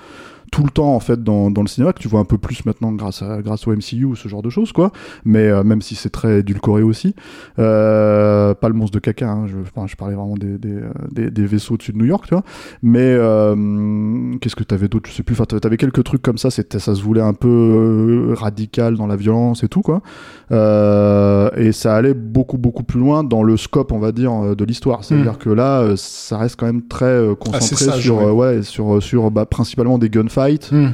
tout 0.52 0.62
le 0.62 0.70
temps 0.70 0.94
en 0.94 1.00
fait 1.00 1.24
dans, 1.24 1.50
dans 1.50 1.62
le 1.62 1.66
cinéma 1.66 1.92
que 1.92 1.98
tu 1.98 2.08
vois 2.08 2.20
un 2.20 2.24
peu 2.24 2.38
plus 2.38 2.64
maintenant 2.66 2.92
grâce 2.92 3.22
à 3.22 3.40
grâce 3.42 3.66
au 3.66 3.72
MCU 3.74 4.04
ou 4.04 4.14
ce 4.14 4.28
genre 4.28 4.42
de 4.42 4.50
choses 4.50 4.70
quoi. 4.70 4.92
Mais 5.24 5.48
euh, 5.48 5.64
même 5.64 5.82
si 5.82 5.96
c'est 5.96 6.10
très 6.10 6.40
édulcoré 6.40 6.82
aussi. 6.82 7.16
Euh, 7.58 8.54
pas 8.54 8.68
le 8.68 8.74
monstre 8.74 8.94
de 8.94 9.00
caca 9.00 9.28
hein, 9.28 9.46
je, 9.46 9.56
enfin, 9.58 9.86
je 9.86 9.96
parlais 9.96 10.14
vraiment 10.14 10.36
des, 10.36 10.58
des, 10.58 10.74
euh, 10.74 10.90
des, 11.10 11.30
des 11.30 11.46
vaisseaux 11.46 11.74
au-dessus 11.74 11.92
de 11.92 11.98
New 11.98 12.04
York 12.04 12.26
tu 12.28 12.34
vois. 12.34 12.44
Mais 12.82 13.00
euh, 13.00 14.36
qu'est-ce 14.40 14.54
que 14.54 14.62
t'avais 14.62 14.88
d'autre? 14.88 15.08
Je 15.08 15.14
sais 15.14 15.22
plus. 15.22 15.32
Enfin 15.34 15.44
t'avais 15.46 15.78
quelques 15.78 16.04
trucs 16.04 16.22
comme 16.22 16.38
ça. 16.38 16.50
C'était 16.50 16.78
ça 16.78 16.94
se 16.94 17.02
voulait 17.02 17.22
un 17.22 17.34
peu 17.34 17.48
euh, 17.48 18.34
radical 18.34 18.96
dans 18.96 19.06
la 19.06 19.16
violence 19.16 19.64
et 19.64 19.68
tout 19.68 19.80
quoi. 19.80 20.02
Euh, 20.50 21.48
et 21.56 21.72
ça 21.72 21.96
allait 21.96 22.14
beaucoup 22.14 22.58
beaucoup 22.58 22.82
plus 22.82 23.00
loin 23.00 23.24
dans 23.24 23.42
le 23.42 23.56
scope 23.56 23.90
on 23.90 23.98
va 23.98 24.12
dire 24.12 24.54
de 24.54 24.64
l'histoire. 24.66 25.02
C'est 25.02 25.18
à 25.18 25.22
dire 25.22 25.38
que 25.38 25.48
là 25.48 25.94
ça 25.96 26.36
reste 26.36 26.56
quand 26.56 26.66
même 26.66 26.86
très 26.86 27.06
euh, 27.06 27.34
concentré 27.34 27.98
sur 28.00 28.16
ouais. 28.18 28.30
ouais 28.30 28.62
sur 28.62 29.02
sur 29.02 29.30
bah, 29.30 29.46
principalement 29.46 29.96
des 29.96 30.10
gunfights 30.10 30.41
Hmm, 30.72 30.88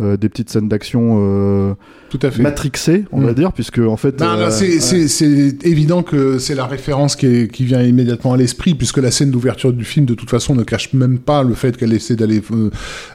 euh, 0.00 0.16
des 0.16 0.28
petites 0.28 0.48
scènes 0.48 0.68
d'action 0.68 1.18
euh, 1.20 1.74
tout 2.08 2.20
à 2.22 2.30
fait. 2.30 2.40
matrixées 2.42 3.04
on 3.10 3.20
Mm. 3.20 3.24
va 3.26 3.34
dire 3.34 3.52
puisque 3.52 3.80
en 3.80 3.96
fait 3.96 4.16
Ben, 4.16 4.36
là, 4.36 4.46
euh, 4.46 4.50
c'est, 4.50 5.66
évident 5.66 6.04
que 6.04 6.38
c'est 6.38 6.54
la 6.54 6.66
référence 6.66 7.16
qui, 7.16 7.26
est- 7.26 7.52
qui 7.52 7.64
vient 7.64 7.82
immédiatement 7.82 8.32
à 8.32 8.36
l'esprit, 8.36 8.74
puisque 8.74 8.98
la 8.98 9.10
scène 9.10 9.32
d'ouverture 9.32 9.72
du 9.72 9.84
film, 9.84 10.06
de 10.06 10.14
toute 10.14 10.30
façon, 10.30 10.54
ne 10.54 10.62
cache 10.62 10.92
même 10.92 11.18
pas 11.18 11.42
le 11.42 11.54
fait 11.54 11.76
qu'elle 11.76 11.92
essaie 11.92 12.14
d'aller 12.14 12.40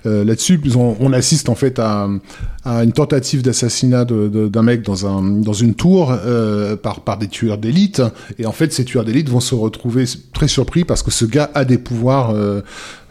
là-dessus. 0.03 0.59
On 0.75 1.13
assiste 1.13 1.47
en 1.47 1.55
fait 1.55 1.79
à, 1.79 2.09
à 2.65 2.83
une 2.83 2.94
tentative 2.94 3.42
d'assassinat 3.42 4.06
d'un 4.06 4.62
mec 4.62 4.83
dans, 4.83 5.06
un, 5.06 5.21
dans 5.21 5.54
une 5.54 5.74
tour 5.74 6.13
euh, 6.25 6.75
par, 6.77 7.01
par 7.01 7.18
des 7.18 7.27
tueurs 7.27 7.57
d'élite. 7.57 8.01
Et 8.39 8.45
en 8.45 8.51
fait, 8.54 8.71
ces 8.71 8.86
tueurs 8.86 9.04
d'élite 9.06 9.30
vont 9.30 9.39
se 9.42 9.54
retrouver 9.56 10.06
très 10.33 10.48
surpris 10.48 10.86
parce 10.86 11.04
que 11.04 11.12
ce 11.12 11.25
gars 11.25 11.50
a 11.56 11.65
des 11.65 11.77
pouvoirs 11.77 12.31
euh, 12.33 12.62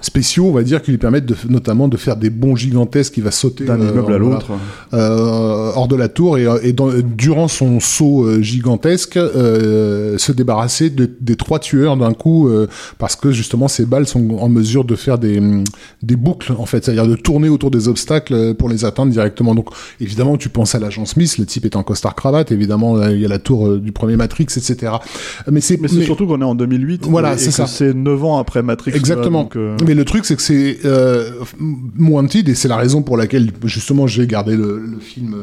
spéciaux, 0.01 0.47
on 0.47 0.53
va 0.53 0.63
dire, 0.65 0.83
qui 0.83 0.91
lui 0.91 0.99
permettent 0.99 1.27
de, 1.27 1.37
notamment 1.49 1.87
de 1.87 1.97
faire 1.97 2.17
des 2.17 2.31
bonds 2.31 2.57
gigantesques. 2.57 3.15
Qui 3.15 3.21
va 3.21 3.31
sauter 3.31 3.65
d'un 3.67 3.81
euh, 3.81 3.91
immeuble 3.91 3.99
à 4.15 4.19
voilà, 4.19 4.19
l'autre. 4.19 4.51
euh, 4.95 5.73
hors 5.75 5.87
de 5.89 5.97
la 5.97 6.09
tour 6.09 6.39
et, 6.39 6.47
et 6.63 6.73
dans- 6.73 6.91
durant 7.17 7.47
son 7.49 7.79
saut 7.79 8.25
euh, 8.25 8.41
gigantesque 8.43 9.17
euh, 9.17 10.17
se 10.19 10.33
débarrasser 10.33 10.89
de- 10.91 11.11
des 11.21 11.37
trois 11.37 11.59
tueurs 11.59 11.97
d'un 11.97 12.15
coup 12.15 12.49
euh, 12.49 12.69
parce 12.99 13.17
que 13.17 13.31
justement 13.33 13.69
ces 13.69 13.85
balles 13.85 14.07
sont 14.07 14.31
en 14.41 14.49
mesure 14.49 14.85
de 14.85 14.95
faire 14.97 15.19
des, 15.19 15.41
des 16.03 16.17
boucles 16.17 16.53
en 16.59 16.67
fait. 16.67 16.85
C'est-à-dire 16.85 17.07
de 17.07 17.17
tourner 17.17 17.49
autour 17.49 17.71
des 17.71 17.87
obstacles 17.89 18.35
euh, 18.35 18.55
pour 18.55 18.69
les 18.69 18.85
atteindre 18.85 19.13
directement 19.13 19.42
donc 19.55 19.69
évidemment 20.00 20.37
tu 20.37 20.49
penses 20.49 20.75
à 20.75 20.79
l'agent 20.79 21.05
Smith 21.05 21.37
le 21.39 21.47
type 21.47 21.65
est 21.65 21.77
en 21.77 21.83
costard 21.83 22.15
cravate 22.15 22.53
évidemment 22.53 22.97
là, 22.97 23.11
il 23.12 23.21
y 23.21 23.25
a 23.25 23.29
la 23.29 23.39
tour 23.39 23.67
euh, 23.69 23.79
du 23.79 23.93
premier 23.93 24.17
Matrix 24.17 24.47
etc 24.56 24.93
mais 25.50 25.61
c'est 25.61 25.81
mais 25.81 25.89
surtout 25.89 26.27
qu'on 26.27 26.41
est 26.41 26.44
en 26.44 26.55
2008 26.55 27.06
Voilà, 27.09 27.37
c'est 27.37 27.50
ça. 27.50 27.67
c'est 27.67 27.93
9 27.94 28.25
ans 28.25 28.39
après 28.39 28.62
Matrix 28.62 28.93
Exactement. 28.94 29.43
donc, 29.43 29.56
euh, 29.56 29.77
Mais 29.87 29.94
le 29.94 30.05
truc, 30.05 30.25
c'est 30.25 30.37
que 30.37 30.43
c'est 30.43 30.79
euh, 30.85 31.31
Wanted, 31.99 32.49
et 32.49 32.55
c'est 32.55 32.69
la 32.69 32.77
raison 32.77 33.03
pour 33.03 33.17
laquelle, 33.17 33.50
justement, 33.65 34.06
j'ai 34.06 34.27
gardé 34.27 34.56
le, 34.56 34.79
le 34.79 34.99
film 34.99 35.34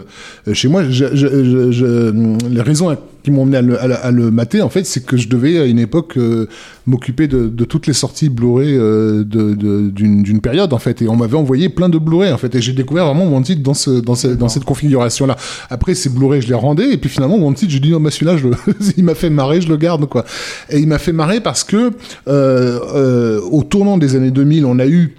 euh, 0.48 0.54
chez 0.54 0.68
moi. 0.68 0.84
Je, 0.84 1.06
je, 1.14 1.28
je, 1.28 1.72
je- 1.72 2.48
les 2.48 2.62
raisons 2.62 2.96
qui 3.30 3.36
m'ont 3.36 3.46
mené 3.46 3.58
à 3.78 4.12
le, 4.12 4.32
mater, 4.32 4.62
en 4.62 4.70
fait, 4.70 4.86
c'est 4.86 5.06
que 5.06 5.18
je 5.18 5.30
devais, 5.30 5.60
à 5.60 5.66
une 5.66 5.80
époque, 5.80 6.18
euh, 6.18 6.48
m'occuper 6.86 7.28
de, 7.28 7.48
toutes 7.66 7.88
les 7.88 7.94
sorties 7.94 8.30
Blu-ray 8.30 8.76
euh, 8.76 9.24
d'une 9.24 10.42
période, 10.42 10.74
en 10.74 10.80
fait. 10.80 11.02
Et 11.02 11.08
on 11.08 11.16
m'avait 11.16 11.38
envoyé 11.38 11.70
plein 11.70 11.90
de 11.90 11.98
Blu-ray, 11.98 12.32
en 12.32 12.38
fait. 12.38 12.54
Et 12.56 12.62
j'ai 12.62 12.74
découvert 12.74 13.06
vraiment 13.06 13.28
Wanted 13.28 13.62
dans, 13.62 13.74
ce, 13.74 13.92
dans, 13.92 14.16
dans 14.36 14.50
cette 14.50 14.66
configuration-là. 14.66 15.36
Après, 15.70 15.94
ces 15.94 16.10
Blu-ray, 16.10 16.42
je 16.42 16.48
les 16.48 16.56
rendais. 16.56 16.94
Et 16.94 16.98
puis 16.98 17.10
finalement, 17.10 17.38
Wanted, 17.38 17.70
je 17.70 17.78
dis, 17.78 17.92
non, 17.92 18.00
mais 18.00 18.12
celui-là, 18.12 18.36
il 18.98 19.04
m'a 19.04 19.16
fait 19.16 19.30
marrer, 19.30 19.62
je 19.62 19.70
le 19.70 19.78
garde, 19.78 20.06
quoi. 20.08 20.26
Et 20.70 20.80
il 20.80 20.88
m'a 20.88 21.00
fait 21.00 21.14
marrer 21.14 21.40
parce 21.40 21.64
que, 21.64 21.92
euh, 22.28 23.40
au 23.52 23.64
tournant 23.64 23.98
des 23.98 24.16
années 24.16 24.32
2000, 24.32 24.66
on 24.66 24.80
a 24.80 24.88
eu 24.88 25.16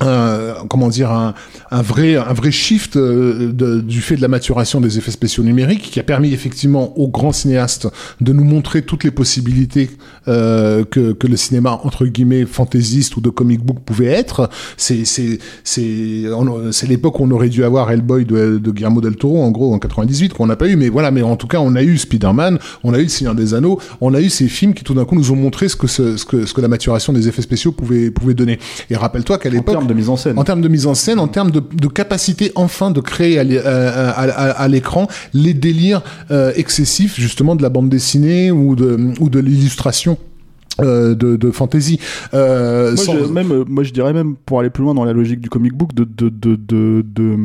un- 0.00 0.54
comment 0.68 0.88
dire 0.88 1.10
un, 1.10 1.34
un 1.70 1.82
vrai 1.82 2.16
un 2.16 2.32
vrai 2.32 2.50
shift 2.50 2.96
euh, 2.96 3.52
de- 3.52 3.80
du 3.80 4.00
fait 4.00 4.16
de 4.16 4.22
la 4.22 4.28
maturation 4.28 4.80
des 4.80 4.98
effets 4.98 5.10
spéciaux 5.10 5.42
numériques 5.42 5.90
qui 5.90 5.98
a 6.00 6.02
permis 6.02 6.32
effectivement 6.32 6.96
aux 6.98 7.08
grands 7.08 7.32
cinéastes 7.32 7.88
de 8.20 8.32
nous 8.32 8.44
montrer 8.44 8.82
toutes 8.82 9.04
les 9.04 9.10
possibilités 9.10 9.90
euh, 10.28 10.84
que, 10.84 11.12
que 11.12 11.26
le 11.26 11.36
cinéma 11.36 11.80
entre 11.84 12.06
guillemets 12.06 12.46
fantaisiste 12.46 13.16
ou 13.16 13.20
de 13.20 13.30
comic 13.30 13.60
book 13.64 13.78
pouvait 13.80 14.06
être. 14.06 14.48
C'est 14.76 15.04
c'est 15.04 15.38
c'est 15.64 16.24
c'est 16.72 16.86
l'époque 16.88 17.18
où 17.20 17.24
on 17.24 17.30
aurait 17.30 17.48
dû 17.48 17.64
avoir 17.64 17.90
Hellboy 17.90 18.24
de, 18.24 18.58
Guillermo 18.70 19.00
del 19.00 19.16
Toro 19.16 19.42
en 19.42 19.50
gros 19.50 19.74
en 19.74 19.78
98 19.78 20.32
qu'on 20.34 20.46
n'a 20.46 20.56
pas 20.56 20.68
eu. 20.68 20.76
Mais 20.76 20.88
voilà 20.88 21.10
mais 21.10 21.22
en 21.22 21.36
tout 21.36 21.46
cas 21.48 21.58
on 21.60 21.74
a 21.74 21.82
eu 21.82 21.98
Spider-Man 21.98 22.58
on 22.84 22.94
a 22.94 22.98
eu 22.98 23.04
le 23.04 23.08
Seigneur 23.08 23.34
des 23.34 23.54
Anneaux 23.54 23.80
on 24.00 24.14
a 24.14 24.20
eu 24.20 24.28
ces 24.30 24.48
films 24.48 24.74
qui 24.74 24.84
tout 24.84 24.94
d'un 24.94 25.04
coup 25.04 25.14
nous 25.14 25.32
ont 25.32 25.36
montré 25.36 25.68
ce 25.68 25.76
que 25.76 25.86
ce, 25.86 26.24
que 26.24 26.46
ce 26.46 26.54
que 26.54 26.60
la 26.60 26.68
maturation 26.68 27.12
des 27.12 27.28
effets 27.28 27.42
spéciaux 27.42 27.72
pouvait 27.72 28.10
pouvait 28.10 28.34
donner. 28.34 28.58
Et 28.90 28.96
rappelle-toi 28.96 29.38
qu'à 29.38 29.48
l'époque 29.50 29.74
termes 29.88 29.94
de 29.94 29.94
mise 29.94 30.08
en 30.08 30.16
scène 30.16 30.38
en 30.38 30.44
termes 30.44 30.60
de 30.60 30.68
mise 30.68 30.86
en 30.86 30.94
scène, 30.94 31.18
en 31.18 31.28
termes 31.28 31.50
de, 31.50 31.60
de 31.60 31.88
capacité 31.88 32.52
enfin 32.54 32.90
de 32.90 33.00
créer 33.00 33.38
à, 33.38 33.42
à- 34.10 34.50
à 34.50 34.68
l'écran 34.68 35.06
les 35.34 35.54
délires 35.54 36.02
euh, 36.30 36.52
excessifs 36.56 37.18
justement 37.18 37.56
de 37.56 37.62
la 37.62 37.68
bande 37.70 37.88
dessinée 37.88 38.50
ou 38.50 38.76
de, 38.76 38.98
ou 39.20 39.28
de 39.30 39.38
l'illustration 39.38 40.18
euh, 40.80 41.14
de, 41.14 41.36
de 41.36 41.50
fantasy. 41.50 41.98
Euh, 42.34 42.94
Moi, 42.94 43.04
sans- 43.04 43.16
je, 43.18 43.24
même, 43.24 43.50
euh, 43.50 43.64
moi, 43.66 43.82
je 43.82 43.92
dirais 43.92 44.12
même, 44.12 44.36
pour 44.36 44.60
aller 44.60 44.70
plus 44.70 44.84
loin 44.84 44.94
dans 44.94 45.04
la 45.04 45.12
logique 45.12 45.40
du 45.40 45.48
comic 45.50 45.72
book, 45.74 45.92
de, 45.94 46.04
de, 46.04 46.28
de, 46.28 46.54
de, 46.56 47.04
de, 47.04 47.36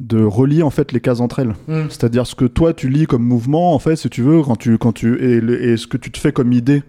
de 0.00 0.22
relier 0.24 0.62
en 0.62 0.70
fait 0.70 0.92
les 0.92 1.00
cases 1.00 1.20
entre 1.20 1.40
elles. 1.40 1.54
Mm. 1.68 1.88
C'est-à-dire 1.90 2.26
ce 2.26 2.34
que 2.34 2.44
toi 2.44 2.72
tu 2.74 2.88
lis 2.88 3.06
comme 3.06 3.22
mouvement, 3.22 3.74
en 3.74 3.78
fait, 3.78 3.96
si 3.96 4.08
tu 4.10 4.22
veux, 4.22 4.42
quand 4.42 4.56
tu, 4.56 4.78
quand 4.78 4.92
tu, 4.92 5.14
et 5.22 5.76
ce 5.76 5.86
que 5.86 5.96
tu 5.96 6.10
te 6.10 6.18
fais 6.18 6.32
comme 6.32 6.52
idée 6.52 6.82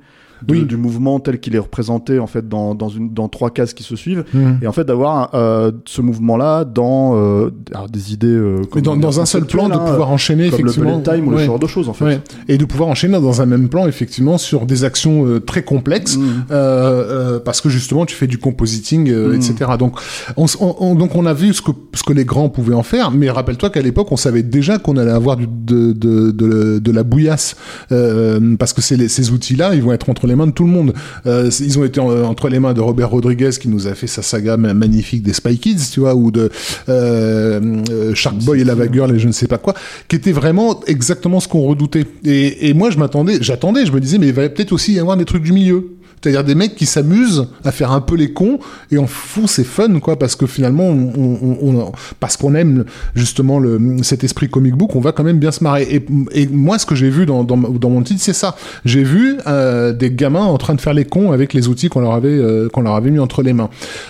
de- 0.45 0.53
Oui. 0.53 0.65
du 0.65 0.77
mouvement 0.77 1.19
tel 1.19 1.39
qu'il 1.39 1.55
est 1.55 1.59
représenté 1.59 2.19
en 2.19 2.27
fait 2.27 2.47
dans, 2.47 2.75
dans, 2.75 2.89
une, 2.89 3.13
dans 3.13 3.27
trois 3.29 3.49
cases 3.49 3.73
qui 3.73 3.83
se 3.83 3.95
suivent, 3.95 4.23
Mm. 4.33 4.53
et 4.61 4.67
en 4.67 4.71
fait 4.71 4.83
d'avoir 4.85 5.31
euh, 5.33 5.71
ce 5.85 6.01
mouvement-là 6.01 6.65
dans 6.65 7.13
euh, 7.15 7.49
des 7.91 8.13
idées. 8.13 8.27
euh, 8.27 8.61
dans, 8.83 9.19
un 9.19 9.25
seul 9.25 9.45
plan, 9.45 9.69
de 9.69 9.73
hein, 9.73 9.79
pouvoir 9.79 10.09
enchaîner 10.11 10.49
comme 10.49 10.59
le 10.59 10.65
effectivement. 10.71 10.99
bullet 10.99 11.17
time 11.17 11.27
ou 11.27 11.31
Ouais. 11.33 11.41
ce 11.41 11.45
genre 11.45 11.59
de 11.59 11.67
choses 11.67 11.89
en 11.89 11.93
fait. 11.93 12.05
Ouais. 12.05 12.21
Et 12.47 12.57
de 12.57 12.65
pouvoir 12.65 12.89
enchaîner 12.89 13.19
dans 13.19 13.41
un 13.41 13.45
même 13.45 13.69
plan, 13.69 13.87
effectivement, 13.87 14.37
sur 14.37 14.65
des 14.65 14.83
actions 14.83 15.39
très 15.45 15.63
complexes, 15.63 16.17
euh, 16.51 17.39
parce 17.39 17.61
que 17.61 17.69
justement, 17.69 18.05
tu 18.05 18.15
fais 18.15 18.27
du 18.27 18.37
compositing, 18.37 19.11
Mm. 19.11 19.33
etc. 19.35 19.71
Donc 19.79 19.99
on, 20.37 20.95
donc, 20.95 21.15
on 21.15 21.25
a 21.25 21.33
vu 21.33 21.53
ce 21.53 21.61
que, 21.61 21.71
ce 21.93 22.03
que 22.03 22.13
les 22.13 22.25
grands 22.25 22.49
pouvaient 22.49 22.73
en 22.75 22.83
faire, 22.83 23.11
mais 23.11 23.29
rappelle-toi 23.29 23.69
qu'à 23.69 23.81
l'époque, 23.81 24.11
on 24.11 24.17
savait 24.17 24.43
déjà 24.43 24.77
qu'on 24.77 24.97
allait 24.97 25.11
avoir 25.11 25.37
du, 25.37 25.47
de, 25.47 25.93
de, 25.93 26.31
de, 26.31 26.79
de 26.79 26.91
la 26.91 27.03
bouillasse, 27.03 27.55
parce 27.89 28.73
que 28.73 28.95
les- 28.95 29.07
ces 29.07 29.31
outils-là, 29.31 29.75
ils 29.75 29.81
vont 29.81 29.91
être 29.93 30.09
entre 30.09 30.26
les 30.27 30.35
mains 30.35 30.47
de 30.47 30.51
tout 30.51 30.65
le 30.65 30.69
monde. 30.71 30.93
Euh, 31.25 31.49
ils 31.59 31.79
ont 31.79 31.83
été 31.85 31.99
en- 31.99 32.23
entre 32.23 32.49
les 32.49 32.59
mains 32.59 32.73
de 32.73 32.81
Robert 32.81 33.09
Rodriguez, 33.09 33.49
qui 33.59 33.69
nous 33.69 33.87
a 33.87 33.95
fait 33.95 34.07
sa 34.07 34.21
saga 34.21 34.57
ma- 34.57 34.73
magnifique 34.73 35.23
des 35.23 35.33
Spy 35.33 35.57
Kids, 35.57 35.89
tu 35.91 36.01
vois, 36.01 36.13
ou 36.15 36.29
de 36.31 36.49
euh, 36.89 37.59
euh, 37.89 38.13
Shark 38.13 38.37
Boy 38.43 38.61
et 38.61 38.63
Lava 38.63 38.85
Girl 38.91 39.13
et 39.15 39.19
je 39.19 39.27
ne 39.27 39.31
sais 39.31 39.47
pas 39.47 39.57
quoi, 39.57 39.73
qui 40.07 40.15
était 40.15 40.31
vraiment 40.31 40.81
exactement 40.85 41.39
ce 41.39 41.47
qu'on 41.47 41.61
redoutait. 41.61 42.05
Et, 42.25 42.69
et 42.69 42.73
moi, 42.73 42.89
je 42.91 42.97
m'attendais, 42.97 43.37
j'attendais, 43.41 43.85
je 43.85 43.91
me 43.91 43.99
disais, 43.99 44.17
mais 44.17 44.27
il 44.27 44.33
va 44.33 44.47
peut-être 44.49 44.71
aussi 44.73 44.93
y 44.93 44.99
avoir 44.99 45.17
des 45.17 45.25
trucs 45.25 45.43
du 45.43 45.51
milieu. 45.53 45.87
C'est-à-dire 46.21 46.43
des 46.43 46.55
mecs 46.55 46.75
qui 46.75 46.85
s'amusent 46.87 47.45
à 47.63 47.71
faire 47.71 47.91
un 47.91 48.01
peu 48.01 48.15
les 48.15 48.33
cons 48.33 48.59
et 48.91 48.97
en 48.97 49.05
font 49.07 49.45
c'est 49.47 49.63
fun 49.63 49.99
quoi 49.99 50.17
parce 50.17 50.35
que 50.35 50.47
finalement 50.47 50.85
on, 50.85 51.11
on- 51.15 51.69
on- 51.79 51.91
parce 52.19 52.37
qu'on 52.37 52.55
aime 52.55 52.85
justement 53.15 53.59
le, 53.59 53.79
cet 54.01 54.23
esprit 54.23 54.49
comic 54.49 54.73
book 54.75 54.95
on 54.95 54.99
va 54.99 55.11
quand 55.11 55.23
même 55.23 55.37
bien 55.37 55.51
se 55.51 55.63
marrer 55.63 55.83
et, 55.83 56.05
et 56.41 56.47
moi 56.47 56.79
ce 56.79 56.85
que 56.87 56.95
j'ai 56.95 57.09
vu 57.09 57.25
dans, 57.27 57.43
dans, 57.43 57.57
dans 57.57 57.89
mon 57.89 58.01
titre 58.01 58.19
c'est 58.21 58.33
ça 58.33 58.55
j'ai 58.83 59.03
vu 59.03 59.37
euh, 59.45 59.93
des 59.93 60.09
gamins 60.11 60.41
en 60.43 60.57
train 60.57 60.73
de 60.73 60.81
faire 60.81 60.93
les 60.95 61.05
cons 61.05 61.31
avec 61.31 61.53
les 61.53 61.67
outils 61.67 61.87
qu'on 61.89 62.01
leur 62.01 62.13
avait 62.13 62.29
euh, 62.29 62.67
qu'on 62.67 62.81
leur 62.81 62.95
avait 62.95 63.11
mis 63.11 63.19
entre 63.19 63.43
les 63.43 63.53
mains 63.53 63.69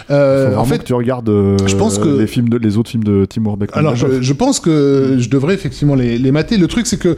Euh, 0.10 0.56
en 0.56 0.64
fait 0.66 0.80
que 0.80 0.84
tu 0.86 0.94
regardes 0.94 1.30
je 1.30 1.76
pense 1.76 2.00
que- 2.00 2.08
les 2.20 2.28
films 2.28 2.50
de, 2.50 2.58
les 2.58 2.78
autres 2.78 2.90
films 2.90 3.04
de 3.04 3.26
Timur 3.26 3.58
Beckman. 3.58 3.80
alors, 3.80 3.96
je, 3.96 4.22
je 4.22 4.34
pense 4.34 4.60
que 4.62 5.18
je 5.20 5.30
devrais 5.30 5.54
effectivement 5.54 5.96
les, 5.96 6.18
les 6.18 6.32
mater. 6.32 6.58
Le 6.58 6.68
truc, 6.68 6.88
c'est 6.88 6.98
que 6.98 7.18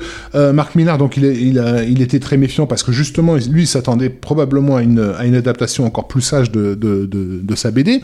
Marc 0.51 0.75
Millar, 0.75 0.97
donc 0.97 1.15
il, 1.17 1.25
est, 1.25 1.35
il, 1.35 1.59
a, 1.59 1.83
il 1.83 2.01
était 2.01 2.19
très 2.19 2.37
méfiant 2.37 2.65
parce 2.65 2.83
que 2.83 2.91
justement, 2.91 3.35
lui, 3.35 3.63
il 3.63 3.67
s'attendait 3.67 4.09
probablement 4.09 4.75
à 4.77 4.78
à 4.79 5.25
une 5.25 5.35
adaptation 5.35 5.85
encore 5.85 6.07
plus 6.07 6.21
sage 6.21 6.51
de, 6.51 7.55
sa 7.55 7.71
BD. 7.71 8.01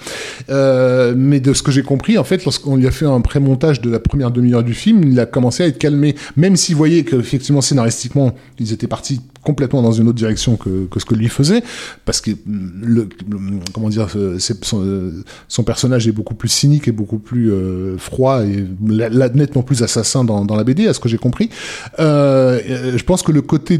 Euh, 0.49 1.13
mais 1.15 1.39
de 1.39 1.53
ce 1.53 1.63
que 1.63 1.71
j'ai 1.71 1.83
compris, 1.83 2.17
en 2.17 2.23
fait, 2.23 2.43
lorsqu'on 2.45 2.75
lui 2.75 2.87
a 2.87 2.91
fait 2.91 3.05
un 3.05 3.21
pré-montage 3.21 3.81
de 3.81 3.89
la 3.89 3.99
première 3.99 4.31
demi-heure 4.31 4.63
du 4.63 4.73
film, 4.73 5.03
il 5.03 5.19
a 5.19 5.25
commencé 5.25 5.63
à 5.63 5.67
être 5.67 5.77
calmé, 5.77 6.15
même 6.35 6.55
s'il 6.55 6.75
voyait 6.75 7.03
qu'effectivement, 7.03 7.61
scénaristiquement, 7.61 8.35
ils 8.59 8.73
étaient 8.73 8.87
partis 8.87 9.21
complètement 9.43 9.83
dans 9.83 9.91
une 9.91 10.07
autre 10.07 10.17
direction 10.17 10.57
que, 10.57 10.87
ce 10.97 11.05
que 11.05 11.13
lui 11.13 11.29
faisait, 11.29 11.61
parce 12.03 12.19
que 12.19 12.31
mm, 12.31 12.35
le- 12.81 13.07
comment 13.73 13.89
dire, 13.89 14.07
euh, 14.15 14.37
euh, 14.73 15.11
son 15.47 15.63
personnage 15.63 16.07
est 16.07 16.11
beaucoup 16.11 16.33
plus 16.35 16.49
cynique 16.49 16.87
et 16.87 16.91
beaucoup 16.91 17.19
plus 17.19 17.51
froid 17.97 18.43
et 18.43 18.65
la- 18.87 19.09
la- 19.09 19.29
nettement 19.29 19.61
plus 19.63 19.83
assassin 19.83 20.23
dans, 20.23 20.55
la 20.55 20.63
BD, 20.63 20.87
à 20.87 20.93
ce 20.93 20.99
que 20.99 21.09
j'ai 21.09 21.17
compris. 21.17 21.49
Je 21.97 23.03
pense 23.03 23.21
que 23.21 23.31
le 23.31 23.41
côté 23.41 23.79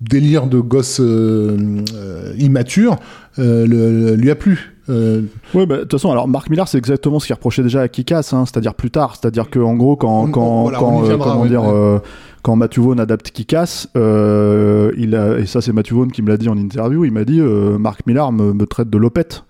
délire 0.00 0.46
de 0.46 0.60
gosse 0.60 1.00
euh, 1.00 1.56
euh, 1.94 2.32
immature 2.38 2.96
euh, 3.38 3.66
le- 3.66 4.14
lui 4.14 4.30
a 4.30 4.34
plu. 4.34 4.72
Euh, 4.88 5.22
Ouais, 5.54 5.66
bah, 5.66 5.76
de 5.78 5.80
toute 5.82 5.92
façon, 5.92 6.10
alors 6.12 6.28
Marc 6.28 6.48
Millar, 6.50 6.68
c'est 6.68 6.78
exactement 6.78 7.18
ce 7.18 7.26
qu'il 7.26 7.34
reprochait 7.34 7.62
déjà 7.62 7.80
à 7.82 7.88
Kikas, 7.88 8.30
hein, 8.32 8.44
c'est-à-dire 8.46 8.74
plus 8.74 8.90
tard. 8.90 9.16
C'est-à-dire 9.16 9.50
que 9.50 9.58
en 9.58 9.74
gros, 9.74 9.96
quand, 9.96 10.28
quand, 10.30 10.62
voilà, 10.62 10.78
quand, 10.78 10.88
on 10.90 11.00
y 11.00 11.04
euh, 11.04 11.08
viendra, 11.08 11.30
comment 11.30 11.42
ouais, 11.42 11.48
dire, 11.48 11.62
ouais. 11.64 11.70
euh, 11.72 11.98
quand 12.42 12.54
Matthew 12.56 12.78
Vaughn 12.80 13.00
adapte 13.00 13.30
Kikas, 13.30 13.86
il 13.94 15.14
a, 15.16 15.38
et 15.38 15.46
ça 15.46 15.60
c'est 15.60 15.72
Matthew 15.72 15.92
Vaughn 15.94 16.12
qui 16.12 16.22
me 16.22 16.28
l'a 16.28 16.36
dit 16.36 16.48
en 16.48 16.56
interview, 16.56 17.04
il 17.04 17.10
m'a 17.12 17.24
dit 17.24 17.40
Marc 17.40 18.06
Millar 18.06 18.30
me, 18.32 18.52
me 18.52 18.66
traite 18.66 18.88
de 18.90 18.98
lopette. 18.98 19.42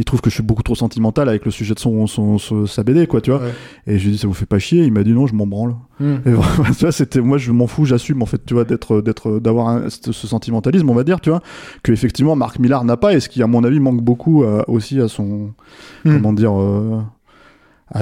Il 0.00 0.04
trouve 0.06 0.22
que 0.22 0.30
je 0.30 0.34
suis 0.34 0.42
beaucoup 0.42 0.62
trop 0.62 0.74
sentimental 0.74 1.28
avec 1.28 1.44
le 1.44 1.50
sujet 1.50 1.74
de 1.74 1.78
son, 1.78 2.06
son, 2.06 2.38
son- 2.38 2.66
sa 2.66 2.82
BD, 2.84 3.06
quoi, 3.06 3.20
tu 3.20 3.30
vois. 3.30 3.40
Ouais. 3.40 3.52
Et 3.86 3.98
je 3.98 4.04
lui 4.06 4.12
dit, 4.12 4.18
ça 4.18 4.26
vous 4.26 4.32
fait 4.32 4.46
pas 4.46 4.58
chier? 4.58 4.82
Il 4.84 4.92
m'a 4.92 5.02
dit, 5.02 5.12
non, 5.12 5.26
je 5.26 5.34
m'en 5.34 5.46
branle. 5.46 5.76
Hmm. 5.98 6.16
Et 6.24 6.30
vraiment, 6.32 6.64
tu 6.72 6.80
vois, 6.80 6.92
c'était, 6.92 7.20
moi, 7.20 7.36
je 7.36 7.52
m'en 7.52 7.66
fous, 7.66 7.84
j'assume, 7.84 8.22
en 8.22 8.26
fait, 8.26 8.44
tu 8.46 8.54
vois, 8.54 8.64
d'être, 8.64 9.02
d'être, 9.02 9.38
d'avoir 9.40 9.90
ce 9.90 10.12
ce 10.12 10.26
sentimentalisme, 10.26 10.88
on 10.88 10.94
va 10.94 11.04
dire, 11.04 11.20
tu 11.20 11.28
vois, 11.28 11.42
que 11.82 11.92
effectivement, 11.92 12.34
Marc 12.34 12.58
Millar 12.58 12.82
n'a 12.84 12.96
pas, 12.96 13.12
et 13.12 13.20
ce 13.20 13.28
qui, 13.28 13.42
à 13.42 13.46
mon 13.46 13.62
avis, 13.62 13.78
manque 13.78 14.00
beaucoup 14.02 14.42
euh, 14.42 14.62
aussi 14.68 14.98
à 15.00 15.08
son, 15.08 15.52
Hmm. 16.06 16.14
comment 16.14 16.32
dire, 16.32 16.58
euh, 16.58 17.00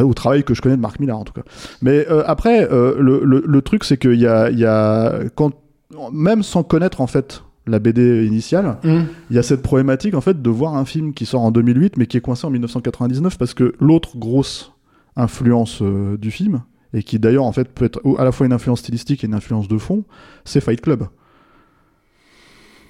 au 0.03 0.15
travail 0.15 0.45
que 0.45 0.55
je 0.55 0.63
connais 0.63 0.77
de 0.77 0.81
Marc 0.83 1.01
Millar, 1.01 1.19
en 1.19 1.25
tout 1.25 1.33
cas. 1.33 1.43
Mais 1.83 2.07
euh, 2.11 2.23
après, 2.27 2.69
euh, 2.71 2.95
le, 3.01 3.23
le, 3.25 3.43
le 3.47 3.63
truc, 3.63 3.83
c'est 3.85 3.97
qu'il 3.97 4.21
y 4.21 4.27
a, 4.27 4.51
il 4.51 4.59
y 4.59 4.65
a, 4.67 5.15
quand, 5.35 5.51
même 6.13 6.43
sans 6.45 6.63
connaître, 6.63 7.01
en 7.01 7.07
fait, 7.07 7.43
la 7.69 7.79
BD 7.79 8.27
initiale, 8.27 8.79
Hmm. 8.83 9.03
il 9.31 9.37
y 9.37 9.39
a 9.39 9.43
cette 9.43 9.63
problématique 9.63 10.15
en 10.15 10.21
fait 10.21 10.41
de 10.43 10.51
voir 10.51 10.75
un 10.77 10.85
film 10.85 11.13
qui 11.15 11.27
sort 11.27 11.43
en 11.43 11.51
2008 11.51 11.97
mais 11.97 12.07
qui 12.07 12.17
est 12.17 12.21
coincé 12.21 12.47
en 12.47 12.51
1999 12.51 13.39
parce 13.39 13.55
que 13.55 13.75
l'autre 13.81 14.17
grosse 14.17 14.73
influence 15.17 15.81
euh, 15.83 16.17
du 16.17 16.31
film 16.31 16.63
et 16.95 17.03
qui 17.03 17.19
d'ailleurs 17.19 17.45
en 17.45 17.53
fait 17.53 17.69
peut 17.69 17.85
être 17.85 18.01
à 18.19 18.25
la 18.25 18.33
fois 18.33 18.47
une 18.47 18.53
influence 18.53 18.81
stylistique 18.81 19.23
et 19.25 19.27
une 19.27 19.35
influence 19.35 19.69
de 19.69 19.77
fond, 19.79 20.05
c'est 20.45 20.61
Fight 20.61 20.81
Club. 20.81 21.07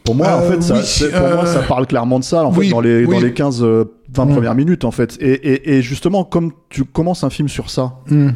Pour 0.05 0.15
moi, 0.15 0.29
en 0.37 0.41
Euh, 0.41 0.53
fait, 0.53 0.63
ça, 0.63 0.75
oui, 0.77 0.81
c'est- 0.85 1.11
pour 1.11 1.21
moi, 1.21 1.45
euh, 1.45 1.47
ça 1.47 1.61
parle 1.63 1.87
clairement 1.87 2.19
de 2.19 2.25
ça, 2.25 2.45
en 2.47 2.55
oui, 2.55 2.67
fait, 2.67 2.71
dans 2.73 2.81
les, 2.81 3.05
oui. 3.05 3.15
dans 3.15 3.21
les 3.21 3.35
15, 3.35 3.63
euh, 3.63 3.85
20 4.15 4.25
Mm. 4.27 4.33
premières 4.33 4.55
minutes, 4.55 4.85
en 4.85 4.91
fait. 4.91 5.19
Et, 5.21 5.33
et, 5.33 5.77
et 5.77 5.83
justement, 5.83 6.25
comme 6.25 6.53
tu 6.71 6.85
commences 6.85 7.25
un 7.25 7.31
film 7.31 7.49
sur 7.49 7.69
ça, 7.69 7.97
Hmm. 8.09 8.31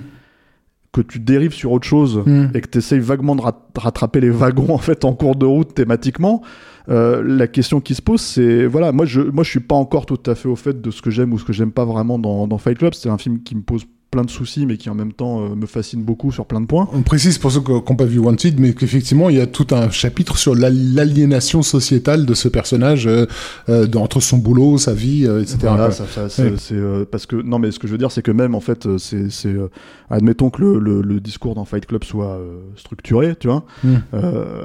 Que 0.92 1.00
tu 1.00 1.18
dérives 1.18 1.52
sur 1.54 1.72
autre 1.72 1.86
chose 1.86 2.22
Mm. 2.26 2.48
et 2.54 2.60
que 2.60 2.68
tu 2.68 2.78
essayes 2.78 3.00
vaguement 3.00 3.34
de 3.34 3.40
rat- 3.40 3.66
rattraper 3.76 4.20
les 4.20 4.30
wagons 4.30 4.68
en 4.74 4.78
fait 4.78 5.04
en 5.04 5.14
cours 5.14 5.36
de 5.36 5.46
route 5.46 5.74
thématiquement, 5.74 6.42
euh, 6.88 7.22
la 7.24 7.46
question 7.46 7.80
qui 7.80 7.94
se 7.94 8.02
pose 8.02 8.20
c'est 8.20 8.66
voilà 8.66 8.92
moi 8.92 9.06
je 9.06 9.20
moi 9.22 9.44
je 9.44 9.50
suis 9.50 9.60
pas 9.60 9.76
encore 9.76 10.04
tout 10.04 10.20
à 10.26 10.34
fait 10.34 10.48
au 10.48 10.56
fait 10.56 10.80
de 10.82 10.90
ce 10.90 11.00
que 11.00 11.10
j'aime 11.10 11.32
ou 11.32 11.38
ce 11.38 11.44
que 11.44 11.52
j'aime 11.52 11.70
pas 11.72 11.84
vraiment 11.84 12.18
dans, 12.18 12.46
dans 12.46 12.58
Fight 12.58 12.76
Club 12.76 12.92
c'est 12.94 13.08
un 13.08 13.18
film 13.18 13.42
qui 13.42 13.54
me 13.54 13.62
pose 13.62 13.84
plein 14.12 14.22
de 14.24 14.30
soucis 14.30 14.66
mais 14.66 14.76
qui 14.76 14.90
en 14.90 14.94
même 14.94 15.12
temps 15.12 15.42
euh, 15.42 15.54
me 15.56 15.66
fascine 15.66 16.02
beaucoup 16.04 16.30
sur 16.30 16.44
plein 16.46 16.60
de 16.60 16.66
points 16.66 16.88
On 16.92 17.02
précise 17.02 17.38
pour 17.38 17.50
ceux 17.50 17.60
qui 17.62 17.72
n'ont 17.72 17.80
pas 17.80 18.04
vu 18.04 18.18
Wanted, 18.20 18.60
mais 18.60 18.74
qu'effectivement, 18.74 19.30
il 19.30 19.36
y 19.38 19.40
a 19.40 19.46
tout 19.46 19.66
un 19.72 19.90
chapitre 19.90 20.36
sur 20.36 20.54
la- 20.54 20.68
l'aliénation 20.70 21.62
sociétale 21.62 22.26
de 22.26 22.34
ce 22.34 22.46
personnage, 22.48 23.06
euh, 23.06 23.26
euh, 23.70 23.88
entre 23.96 24.20
son 24.20 24.36
boulot, 24.38 24.76
sa 24.78 24.92
vie, 24.92 25.26
euh, 25.26 25.40
etc. 25.40 25.56
Voilà, 25.62 25.90
ça, 25.90 26.04
ça, 26.06 26.28
c'est, 26.28 26.42
Ouais. 26.44 26.52
c'est, 26.58 26.74
euh, 26.74 27.04
parce 27.10 27.24
que 27.26 27.36
non, 27.36 27.58
mais 27.58 27.70
ce 27.70 27.78
que 27.78 27.86
je 27.86 27.92
veux 27.92 27.98
dire, 27.98 28.12
c'est 28.12 28.22
que 28.22 28.30
même 28.30 28.54
en 28.54 28.60
fait, 28.60 28.86
c'est, 28.98 29.30
c'est 29.30 29.48
euh, 29.48 29.68
admettons 30.10 30.50
que 30.50 30.60
le, 30.62 30.78
le, 30.78 31.00
le 31.00 31.18
discours 31.20 31.54
dans 31.54 31.64
Fight 31.64 31.86
Club 31.86 32.04
soit 32.04 32.32
euh, 32.36 32.60
structuré, 32.76 33.34
tu 33.36 33.48
vois. 33.48 33.64
Mm. 33.82 33.94
Euh, 34.14 34.62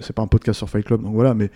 c'est 0.00 0.12
pas 0.14 0.22
un 0.22 0.28
podcast 0.28 0.58
sur 0.58 0.70
Fight 0.70 0.84
Club, 0.84 1.02
donc 1.02 1.14
voilà. 1.14 1.34
Mais 1.34 1.50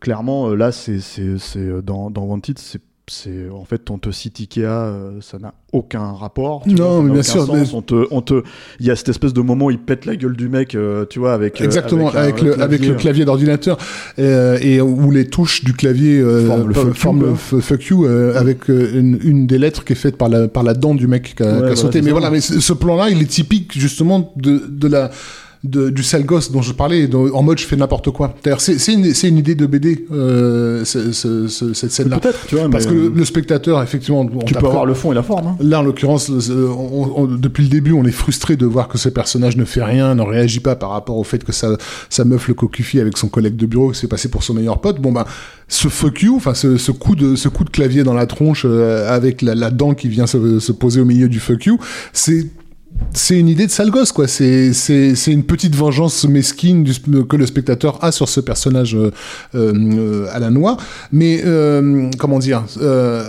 clairement, 0.00 0.50
là, 0.54 0.70
c'est, 0.72 1.00
c'est, 1.00 1.38
c'est 1.38 1.82
dans, 1.82 2.10
dans 2.10 2.24
Wanted, 2.24 2.58
c'est 2.58 2.80
c'est 3.12 3.48
en 3.52 3.64
fait 3.64 3.90
on 3.90 3.98
te 3.98 4.12
cite 4.12 4.38
Ikea 4.38 4.60
euh, 4.66 5.10
ça 5.20 5.38
n'a 5.40 5.52
aucun 5.72 6.12
rapport 6.12 6.62
tu 6.62 6.74
Non, 6.76 6.94
vois, 7.00 7.02
mais 7.02 7.12
bien 7.14 7.22
sûr, 7.24 7.44
sens. 7.44 7.50
mais- 7.52 7.74
on 7.74 7.82
te 7.82 8.06
on 8.12 8.22
te 8.22 8.42
il 8.78 8.86
y 8.86 8.90
a 8.92 8.94
cette 8.94 9.08
espèce 9.08 9.32
de 9.32 9.40
moment 9.40 9.64
où 9.66 9.70
il 9.72 9.80
pète 9.80 10.06
la 10.06 10.14
gueule 10.14 10.36
du 10.36 10.48
mec 10.48 10.76
euh, 10.76 11.04
tu 11.10 11.18
vois 11.18 11.32
avec 11.34 11.60
euh, 11.60 11.64
Exactement, 11.64 12.08
avec, 12.10 12.40
le, 12.40 12.60
avec 12.62 12.86
le 12.86 12.94
clavier 12.94 13.24
d'ordinateur 13.24 13.78
euh, 14.20 14.58
et 14.60 14.80
où 14.80 15.10
les 15.10 15.26
touches 15.26 15.64
du 15.64 15.72
clavier 15.72 16.20
euh, 16.20 16.46
Forment 16.46 16.68
le 16.68 16.74
fuck 16.74 16.86
you, 16.86 16.94
forment 16.94 17.22
le 17.22 17.32
f- 17.32 17.60
fuck 17.60 17.84
you 17.86 18.06
euh, 18.06 18.38
avec 18.38 18.68
une, 18.68 19.18
une 19.24 19.46
des 19.48 19.58
lettres 19.58 19.82
qui 19.84 19.94
est 19.94 19.96
faite 19.96 20.16
par 20.16 20.28
la, 20.28 20.46
par 20.46 20.62
la 20.62 20.74
dent 20.74 20.94
du 20.94 21.08
mec 21.08 21.34
qui 21.34 21.42
a, 21.42 21.46
Ouais, 21.46 21.50
qui 21.52 21.56
a 21.56 21.58
voilà, 21.62 21.76
sauté. 21.76 22.02
Mais 22.02 22.06
ça. 22.08 22.12
voilà, 22.12 22.30
mais 22.30 22.40
ce, 22.40 22.60
ce 22.60 22.72
plan-là, 22.72 23.10
il 23.10 23.20
est 23.20 23.26
typique 23.26 23.76
justement 23.76 24.32
de, 24.36 24.62
de 24.68 24.86
la 24.86 25.10
de, 25.62 25.90
du 25.90 26.02
sale 26.02 26.24
gosse 26.24 26.50
dont 26.52 26.62
je 26.62 26.72
parlais, 26.72 27.06
dont- 27.06 27.30
en 27.34 27.42
mode 27.42 27.58
je 27.58 27.66
fais 27.66 27.76
n'importe 27.76 28.10
quoi. 28.10 28.34
C'est 28.58 28.92
une, 28.94 29.04
une 29.04 29.38
idée 29.38 29.54
de 29.54 29.66
BD, 29.66 30.06
euh, 30.10 30.84
ce- 30.86 31.12
ce- 31.12 31.74
cette 31.74 31.90
scène-là. 31.92 32.18
peut-être 32.18 32.46
tu 32.46 32.54
vois 32.56 32.68
Parce 32.70 32.86
que 32.86 32.94
le, 32.94 33.04
euh, 33.04 33.10
le 33.14 33.24
spectateur, 33.26 33.82
effectivement, 33.82 34.24
tu 34.46 34.54
peux 34.54 34.66
avoir 34.66 34.86
le 34.86 34.94
fond 34.94 35.12
et 35.12 35.14
la 35.14 35.22
forme 35.22 35.48
hein. 35.48 35.56
Là, 35.60 35.80
en 35.80 35.82
l'occurrence, 35.82 36.30
on- 36.30 37.26
depuis 37.26 37.64
le 37.64 37.68
début, 37.68 37.92
on 37.92 38.04
est 38.04 38.10
frustré 38.10 38.56
de 38.56 38.64
voir 38.64 38.88
que 38.88 38.96
ce 38.96 39.08
personnage 39.10 39.56
ne 39.58 39.64
fait 39.66 39.84
rien, 39.84 40.14
ne 40.14 40.22
réagit 40.22 40.60
pas 40.60 40.76
par 40.76 40.90
rapport 40.90 41.16
au 41.18 41.24
fait 41.24 41.44
que 41.44 41.52
sa, 41.52 41.76
sa 42.08 42.24
meuf 42.24 42.48
le 42.48 42.54
cocufie 42.54 42.98
avec 43.00 43.18
son 43.18 43.28
collègue 43.28 43.56
de 43.56 43.66
bureau 43.66 43.90
qui 43.90 43.98
s'est 43.98 44.08
passé 44.08 44.28
pour 44.28 44.42
son 44.42 44.54
meilleur 44.54 44.80
pote. 44.80 45.00
Bon 45.00 45.12
ben, 45.12 45.24
ce 45.68 45.88
fuck 45.88 46.22
you, 46.22 46.36
enfin 46.36 46.54
ce, 46.54 46.78
ce 46.78 46.90
coup 46.90 47.14
de 47.16 47.36
ce 47.36 47.48
coup 47.48 47.64
de 47.64 47.70
clavier 47.70 48.02
dans 48.02 48.14
la 48.14 48.26
tronche 48.26 48.64
euh, 48.66 49.08
avec 49.14 49.42
la, 49.42 49.54
la 49.54 49.70
dent 49.70 49.94
qui 49.94 50.08
vient 50.08 50.26
se, 50.26 50.58
se 50.58 50.72
poser 50.72 51.00
au 51.00 51.04
milieu 51.04 51.28
du 51.28 51.38
fuck 51.38 51.66
you, 51.66 51.78
c'est 52.12 52.46
c'est 53.12 53.38
une 53.38 53.48
idée 53.48 53.66
de 53.66 53.70
sale 53.72 53.90
gosse, 53.90 54.12
quoi. 54.12 54.28
C'est, 54.28 54.72
c'est, 54.72 55.14
c'est 55.16 55.32
une 55.32 55.42
petite 55.42 55.74
vengeance 55.74 56.24
mesquine 56.26 56.84
du, 56.84 56.92
que 57.26 57.36
le 57.36 57.46
spectateur 57.46 58.02
a 58.04 58.12
sur 58.12 58.28
ce 58.28 58.40
personnage 58.40 58.94
euh, 58.94 59.10
euh, 59.54 60.26
à 60.32 60.38
la 60.38 60.50
noix. 60.50 60.76
Mais 61.10 61.40
euh, 61.44 62.08
comment 62.18 62.38
dire, 62.38 62.64
euh, 62.80 63.24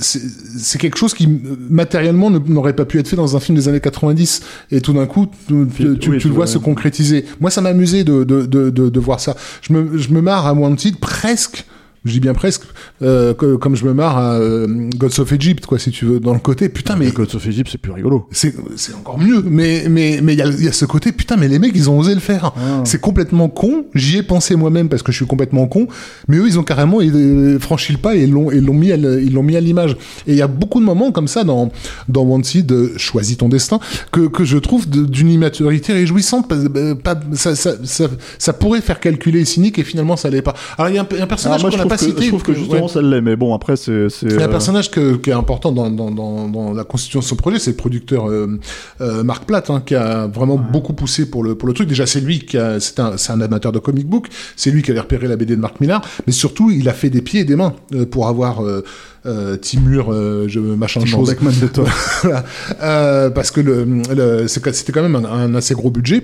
c'est, 0.00 0.20
c'est 0.58 0.78
quelque 0.78 0.96
chose 0.98 1.14
qui 1.14 1.28
matériellement 1.68 2.30
ne- 2.30 2.38
n'aurait 2.38 2.74
pas 2.74 2.84
pu 2.86 2.98
être 2.98 3.06
fait 3.08 3.16
dans 3.16 3.36
un 3.36 3.40
film 3.40 3.56
des 3.56 3.68
années 3.68 3.80
90. 3.80 4.40
Et 4.72 4.80
tout 4.80 4.92
d'un 4.94 5.06
coup, 5.06 5.26
tu, 5.46 5.66
tu, 5.76 5.98
tu- 5.98 6.10
oui, 6.10 6.18
tu 6.18 6.28
le 6.28 6.34
vois 6.34 6.46
ouais. 6.46 6.50
se 6.50 6.58
concrétiser. 6.58 7.24
Moi, 7.40 7.50
ça 7.50 7.60
m'a 7.60 7.68
amusé 7.70 8.02
de, 8.04 8.24
de, 8.24 8.46
de, 8.46 8.70
de, 8.70 8.88
de 8.88 9.00
voir 9.00 9.20
ça. 9.20 9.36
Je 9.62 9.72
me, 9.72 9.96
je 9.98 10.10
me 10.10 10.20
marre 10.22 10.46
à 10.46 10.54
Wanted 10.54 10.96
presque. 10.98 11.66
Je 12.06 12.12
dis 12.12 12.20
bien 12.20 12.32
presque, 12.32 12.62
euh, 13.02 13.34
que- 13.34 13.56
comme 13.56 13.76
je 13.76 13.84
me 13.84 13.92
marre 13.92 14.16
à 14.16 14.34
euh, 14.38 14.88
Gods 14.96 15.20
of 15.20 15.32
Egypt, 15.32 15.66
quoi, 15.66 15.78
si 15.78 15.90
tu 15.90 16.06
veux, 16.06 16.18
dans 16.18 16.32
le 16.32 16.38
côté. 16.40 16.68
Putain, 16.70 16.96
mais 16.96 17.06
Mais 17.06 17.10
Gods 17.12 17.34
of 17.36 17.46
Egypt, 17.46 17.68
c'est 17.70 17.78
plus 17.78 17.92
rigolo. 17.92 18.26
c'est 18.32 18.54
encore 18.94 19.18
mieux 19.18 19.42
mais 19.44 19.84
mais 19.88 20.20
mais 20.22 20.32
il 20.34 20.38
y 20.38 20.42
a, 20.42 20.46
il 20.46 20.64
y 20.64 20.68
a 20.68 20.72
ce 20.72 20.84
côté 20.84 21.12
putain 21.12 21.36
mais 21.36 21.48
les 21.48 21.58
mecs 21.58 21.72
ils 21.74 21.90
ont 21.90 21.98
osé 21.98 22.14
le 22.14 22.20
faire 22.20 22.52
c'est 22.84 23.00
complètement 23.00 23.48
con 23.48 23.84
j'y 23.94 24.18
ai 24.18 24.22
pensé 24.22 24.54
moi-même 24.56 24.88
parce 24.88 25.02
que 25.02 25.12
je 25.12 25.16
suis 25.16 25.26
complètement 25.26 25.66
con 25.66 25.88
mais 26.28 26.36
eux 26.38 26.46
ils 26.46 26.58
ont 26.58 26.62
carrément 26.62 26.98
euh, 27.02 27.58
franchi 27.58 27.92
le 27.92 27.98
pas 27.98 28.14
et 28.14 28.26
l'ont 28.26 28.50
mis 28.74 28.92
à 28.92 28.96
le- 28.96 29.22
ils 29.22 29.32
l'ont 29.32 29.42
mis 29.42 29.56
à 29.56 29.60
l'image 29.60 29.92
et 30.26 30.32
il 30.32 30.36
y 30.36 30.42
a 30.42 30.46
beaucoup 30.46 30.80
de 30.80 30.84
moments 30.84 31.12
comme 31.12 31.28
ça 31.28 31.44
dans 31.44 31.70
dans 32.08 32.22
Wanted 32.22 32.96
choisis 32.96 33.36
ton 33.38 33.48
destin 33.48 33.78
que 34.12 34.26
que 34.28 34.44
je 34.44 34.58
trouve 34.58 34.88
d'une 34.88 35.30
immaturité 35.30 35.92
réjouissante 35.92 36.48
pas, 36.48 36.56
pas 37.02 37.20
ça, 37.34 37.54
ça 37.56 37.72
ça 37.84 38.08
ça 38.38 38.52
pourrait 38.52 38.80
faire 38.80 39.00
calculer 39.00 39.40
et 39.40 39.44
cynique 39.44 39.78
et 39.78 39.84
finalement 39.84 40.16
ça 40.16 40.30
l'est 40.30 40.42
pas 40.42 40.54
alors 40.78 40.90
il 40.90 40.94
y 40.96 40.98
a 40.98 41.02
un, 41.02 41.04
personnage 41.26 41.60
Alors, 41.64 41.76
moi, 41.76 41.84
je 41.96 42.04
trouve, 42.10 42.14
que, 42.14 42.14
cité 42.14 42.22
je 42.24 42.28
trouve 42.28 42.42
que 42.42 42.50
ouais. 42.52 42.58
justement 42.58 42.88
ça 42.88 43.02
l'est, 43.02 43.20
mais 43.20 43.36
bon, 43.36 43.54
après, 43.54 43.76
c'est. 43.76 44.08
c'est, 44.08 44.26
Il 44.26 44.32
y 44.32 44.36
a 44.36 44.42
un 44.42 44.44
euh, 44.44 44.48
personnage 44.48 44.90
que- 44.90 45.16
qui 45.16 45.30
est 45.30 45.34
important 45.34 45.72
dans, 45.72 45.90
dans, 45.90 46.10
dans, 46.10 46.48
dans 46.48 46.72
la 46.72 46.84
constitution 46.84 47.20
de 47.20 47.24
ce 47.24 47.34
projet, 47.34 47.58
c'est 47.58 47.70
le 47.72 47.76
producteur 47.76 48.28
euh, 48.28 48.58
euh, 49.00 49.22
Marc 49.22 49.44
Platt, 49.44 49.70
hein, 49.70 49.82
qui 49.84 49.94
a 49.94 50.26
vraiment 50.26 50.56
beaucoup 50.56 50.92
poussé 50.92 51.30
pour 51.30 51.42
le, 51.44 51.54
pour 51.54 51.68
le 51.68 51.74
truc. 51.74 51.88
Déjà, 51.88 52.06
c'est 52.06 52.20
lui 52.20 52.40
qui 52.40 52.56
a, 52.58 52.78
c'est 52.80 52.98
un, 53.00 53.40
amateur 53.40 53.72
de 53.72 53.78
comic 53.78 54.06
book, 54.06 54.28
c'est 54.56 54.70
lui 54.70 54.82
qui 54.82 54.90
avait 54.90 55.00
repéré 55.00 55.28
la 55.28 55.36
BD 55.36 55.56
de 55.56 55.60
Marc 55.60 55.80
Millar, 55.80 56.02
mais 56.26 56.32
surtout, 56.32 56.70
il 56.70 56.88
a 56.88 56.92
fait 56.92 57.10
des 57.10 57.22
pieds 57.22 57.40
et 57.40 57.44
des 57.44 57.56
mains 57.56 57.74
euh, 57.94 58.06
pour 58.06 58.28
avoir 58.28 58.64
euh, 58.64 58.82
euh, 59.26 59.56
Timur, 59.56 60.12
euh, 60.12 60.46
je, 60.48 60.60
machin 60.60 61.00
de 61.00 61.06
Timur 61.06 61.26
chose. 61.26 61.36
De 61.60 61.66
toi. 61.66 61.84
Voilà. 62.22 62.44
Euh, 62.82 63.30
parce 63.30 63.50
que 63.50 63.60
le, 63.60 63.84
le- 64.14 64.46
c'était 64.48 64.92
quand 64.92 65.02
même 65.02 65.16
un, 65.16 65.24
un 65.24 65.54
assez 65.54 65.74
gros 65.74 65.90
budget. 65.90 66.22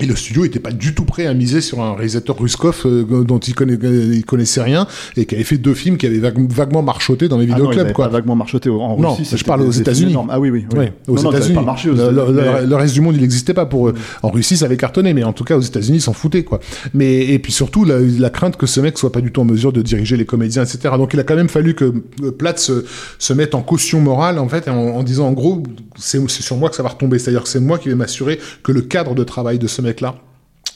Et 0.00 0.06
le 0.06 0.14
studio 0.14 0.44
était 0.44 0.60
pas 0.60 0.70
du 0.70 0.94
tout 0.94 1.04
prêt 1.04 1.26
à 1.26 1.34
miser 1.34 1.60
sur 1.60 1.80
un 1.80 1.94
réalisateur 1.94 2.38
Ruskov 2.38 2.82
euh, 2.86 3.24
dont 3.24 3.38
il, 3.38 3.54
connaît, 3.54 3.74
il 3.82 4.24
connaissait 4.24 4.62
rien 4.62 4.86
et 5.16 5.26
qui 5.26 5.34
avait 5.34 5.42
fait 5.44 5.58
deux 5.58 5.74
films 5.74 5.96
qui 5.96 6.06
avaient 6.06 6.18
vague- 6.18 6.50
vaguement 6.52 6.82
marchoté 6.82 7.26
dans 7.28 7.38
les 7.38 7.46
Ah 7.46 7.48
non, 7.50 7.54
il 7.56 7.58
vidéoclubs. 7.62 7.80
avait 7.84 7.92
quoi. 7.92 8.04
pas 8.06 8.12
vaguement 8.12 8.36
marchoté 8.36 8.70
en 8.70 8.96
Non, 8.96 9.14
Russie. 9.14 9.24
je 9.24 9.36
c'était 9.36 9.44
parle 9.48 9.62
aux 9.62 9.70
États-Unis. 9.72 10.14
Ah 10.28 10.38
oui, 10.38 10.50
oui. 10.50 10.66
oui. 10.72 10.78
Ouais, 10.78 10.92
aux 11.08 11.14
Non, 11.16 11.22
non, 11.24 11.30
États-Unis. 11.32 11.54
pas 11.56 11.62
marché 11.62 11.90
aux 11.90 11.94
le, 11.94 12.10
le- 12.12 12.32
mais- 12.32 12.66
le 12.66 12.76
reste 12.76 12.94
du 12.94 13.00
monde, 13.00 13.16
il 13.16 13.22
n'existait 13.22 13.54
pas 13.54 13.66
pour 13.66 13.88
eux. 13.88 13.94
En 14.22 14.30
Russie, 14.30 14.56
ça 14.56 14.66
avait 14.66 14.76
cartonné, 14.76 15.14
mais 15.14 15.24
en 15.24 15.32
tout 15.32 15.44
cas, 15.44 15.56
aux 15.56 15.60
États-Unis, 15.62 15.98
ils 15.98 16.02
s'en 16.02 16.12
foutaient, 16.12 16.44
quoi. 16.44 16.60
Mais, 16.94 17.26
et 17.26 17.38
puis 17.40 17.52
surtout, 17.52 17.84
la, 17.84 17.98
la 17.98 18.30
crainte 18.30 18.56
que 18.56 18.66
ce 18.66 18.80
mec 18.80 18.98
soit 18.98 19.10
pas 19.12 19.20
du 19.20 19.32
tout 19.32 19.40
en 19.40 19.44
mesure 19.44 19.72
de 19.72 19.82
diriger 19.82 20.16
les 20.16 20.24
comédiens, 20.26 20.62
etc. 20.64 20.94
Donc, 20.96 21.12
il 21.14 21.20
a 21.20 21.24
quand 21.24 21.36
même 21.36 21.48
fallu 21.48 21.74
que 21.74 21.92
euh, 22.22 22.30
Platt 22.30 22.58
se, 22.58 22.84
se 23.18 23.32
mette 23.32 23.54
en 23.56 23.62
caution 23.62 24.00
morale, 24.00 24.38
en 24.38 24.48
fait, 24.48 24.68
en, 24.68 24.76
en 24.76 25.02
disant, 25.02 25.26
en 25.26 25.32
gros, 25.32 25.62
c'est 25.96 26.28
sur 26.28 26.56
moi 26.56 26.70
que 26.70 26.76
ça 26.76 26.82
va 26.84 26.90
retomber. 26.90 27.18
C'est-à-dire 27.18 27.42
que 27.42 27.48
c'est 27.48 27.60
moi 27.60 27.78
qui 27.78 27.88
vais 27.88 27.94
m'assurer 27.96 28.38
que 28.62 28.70
le 28.72 28.82
cadre 28.82 29.14
de 29.14 29.24
travail 29.24 29.58
de 29.58 29.66
ce 29.66 29.82
mec-là, 29.88 30.14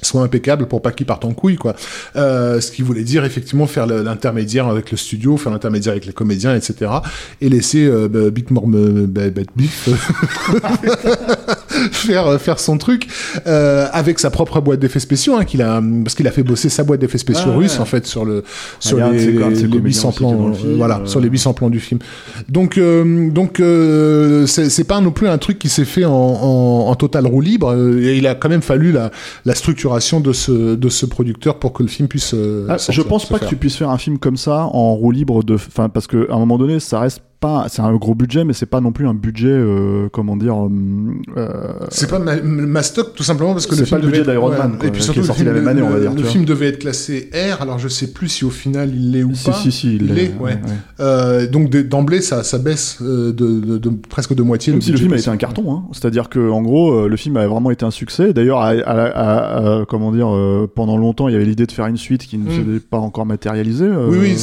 soit 0.03 0.23
impeccable 0.23 0.67
pour 0.67 0.83
pas 0.83 0.93
qu'il 0.93 1.07
parte 1.07 1.25
en 1.25 1.33
couille 1.33 1.57
quoi. 1.57 1.75
Euh, 2.17 2.61
ce 2.61 2.71
qui 2.71 2.83
voulait 2.83 3.05
dire 3.05 3.25
effectivement 3.25 3.67
faire 3.67 3.87
l'intermédiaire 3.87 4.69
avec 4.69 4.91
le 4.91 4.97
studio, 4.97 5.37
faire 5.37 5.53
l'intermédiaire 5.53 5.93
avec 5.93 6.07
les 6.07 6.13
comédiens, 6.13 6.55
etc. 6.55 6.91
Et 7.41 7.49
laisser 7.49 7.85
euh, 7.87 8.09
bah, 8.09 8.31
Big 8.31 8.51
Morm 8.51 8.75
euh, 8.75 9.07
bah, 9.09 9.31
bah, 9.31 9.43
Biff 9.57 9.89
faire 11.93 12.27
euh, 12.27 12.39
faire 12.39 12.59
son 12.59 12.79
truc 12.79 13.07
euh, 13.47 13.87
avec 13.93 14.19
sa 14.19 14.31
propre 14.31 14.61
boîte 14.61 14.81
d'effets 14.81 15.01
spéciaux 15.01 15.37
hein, 15.37 15.45
qu'il 15.45 15.63
a 15.63 15.81
parce 16.05 16.15
qu'il 16.15 16.27
a 16.27 16.31
fait 16.33 16.43
bosser 16.43 16.69
sa 16.69 16.85
boîte 16.85 17.01
d'effets 17.01 17.19
spéciaux 17.19 17.45
Ah, 17.47 17.51
ouais. 17.59 17.65
russe 17.65 17.79
en 17.81 17.85
fait 17.85 18.07
sur 18.07 18.25
le 18.25 18.45
sur 18.81 18.99
les, 18.99 19.19
ses 19.19 19.33
les 19.33 19.39
comédiens 19.69 19.81
800 19.83 20.09
aussi 20.09 20.19
qui 20.19 20.25
est 20.25 20.27
dans 20.27 20.33
plans 20.39 20.55
film, 20.55 20.73
euh, 20.73 20.77
voilà 20.77 21.01
euh. 21.01 21.07
sur 21.07 21.21
les 21.21 21.29
800 21.29 21.55
plans 21.55 21.71
du 21.71 21.81
film. 21.81 22.01
Donc 22.49 22.79
euh, 22.79 23.31
donc 23.31 23.61
euh, 23.61 24.47
c'est 24.47 24.85
pas 24.85 25.01
non 25.01 25.11
plus 25.11 25.29
un 25.29 25.39
truc 25.39 25.59
qui 25.59 25.69
s'est 25.69 25.85
fait 25.85 26.05
en, 26.05 26.13
en, 26.13 26.89
en 26.89 26.95
total 26.95 27.27
roue 27.27 27.41
libre. 27.41 27.73
euh, 27.73 28.13
il 28.15 28.27
a 28.27 28.35
quand 28.35 28.49
même 28.49 28.63
fallu 28.63 28.93
la, 28.93 29.11
la 29.45 29.55
de 30.21 30.33
ce 30.33 30.75
de 30.75 30.89
ce 30.89 31.07
producteur 31.07 31.59
pour 31.59 31.73
que 31.73 31.83
le 31.83 31.89
film 31.89 32.09
puisse. 32.09 32.35
euh, 32.35 32.67
Ah, 32.69 32.77
je 32.77 32.83
sortir, 32.85 33.07
pense 33.07 33.25
se 33.25 33.33
pas 33.33 33.39
que 33.39 33.47
tu 33.47 33.57
puisses 33.57 33.77
faire 33.77 33.91
un 33.91 33.99
film 33.99 34.19
comme 34.19 34.37
ça 34.37 34.65
en 34.73 34.95
roue 34.95 35.11
libre 35.11 35.43
de, 35.43 35.55
enfin 35.55 35.89
parce 35.89 36.07
que 36.07 36.31
à 36.31 36.35
un 36.35 36.39
moment 36.39 36.59
donné, 36.59 36.81
ça 36.81 37.01
reste 37.01 37.23
pas, 37.43 37.67
c'est 37.69 37.83
un 37.83 37.95
gros 37.97 38.15
budget, 38.15 38.45
mais 38.45 38.53
c'est 38.55 38.67
pas 38.67 38.81
non 38.81 38.93
plus 38.93 39.07
un 39.07 39.15
budget, 39.15 39.49
euh, 39.51 40.09
comment 40.13 40.37
dire, 40.37 40.57
euh, 41.37 41.73
C'est 41.91 42.09
pas 42.09 42.19
ma, 42.19 42.41
ma 42.41 42.83
stock 42.83 43.15
tout 43.15 43.23
simplement 43.25 43.53
parce 43.53 43.67
que 43.67 43.75
C'est 43.75 43.81
le 43.83 43.87
film 43.87 44.01
pas 44.01 44.07
le 44.07 44.11
budget 44.13 44.25
d'Iron. 44.31 44.51
Man, 44.51 44.77
quoi, 44.79 44.89
et 44.89 44.91
puis 44.93 45.03
surtout 45.03 45.19
est 45.19 45.23
le 45.23 45.27
sorti 45.27 45.43
film, 45.43 45.53
la 45.55 45.59
même 45.61 45.69
année, 45.69 45.81
le- 45.81 45.87
on 45.87 45.91
va 45.91 46.01
dire, 46.01 46.15
Le 46.15 46.23
film 46.23 46.45
devait 46.45 46.69
être 46.69 46.79
classé 46.79 47.29
R, 47.35 47.61
alors 47.61 47.79
je 47.79 47.89
sais 47.89 48.13
plus 48.13 48.29
si 48.29 48.45
au 48.45 48.51
final 48.51 48.91
il 48.95 49.11
l'est 49.13 49.25
ou 49.25 49.35
Si, 49.35 49.47
pas. 49.51 49.53
si, 49.53 49.73
si, 49.73 49.97
il 49.97 50.03
il 50.03 50.15
l'est, 50.15 50.29
ouais. 50.41 50.53
ouais. 50.53 50.59
Euh, 51.01 51.47
donc 51.49 51.71
d'emblée 51.71 52.21
ça, 52.23 52.43
ça 52.45 52.59
baisse 52.59 52.99
euh, 53.03 53.33
de, 53.33 53.61
de, 53.61 53.79
de 53.79 53.91
presque 54.09 54.35
de 54.35 54.43
moitié. 54.43 54.73
Même 54.73 54.81
si 54.83 54.93
le 54.93 54.99
film 54.99 55.13
a 55.13 55.17
été 55.19 55.29
un 55.29 55.37
carton, 55.37 55.73
hein. 55.75 55.83
c'est-à-dire 55.93 56.29
que 56.29 56.49
en 56.51 56.63
gros, 56.63 56.93
euh, 56.93 57.09
le 57.09 57.17
film 57.17 57.37
a 57.37 57.47
vraiment 57.47 57.71
été 57.71 57.85
un 57.85 57.91
succès. 57.91 58.33
D'ailleurs, 58.33 58.61
à, 58.61 58.69
à- 58.69 59.07
à- 59.07 59.81
à- 59.81 59.85
comment 59.87 60.13
dire, 60.13 60.29
euh, 60.33 60.71
pendant 60.73 60.97
longtemps, 60.97 61.29
il 61.29 61.33
y 61.33 61.35
avait 61.35 61.45
l'idée 61.45 61.67
de 61.67 61.73
faire 61.73 61.87
une 61.87 61.97
suite 61.97 62.25
qui 62.27 62.39
ne 62.39 62.43
Mm. 62.77 62.81
pas 62.89 62.99
encore 62.99 63.27
matérialisée. 63.27 63.87
euh. 63.87 64.09
Oui, 64.11 64.19
oui, 64.21 64.37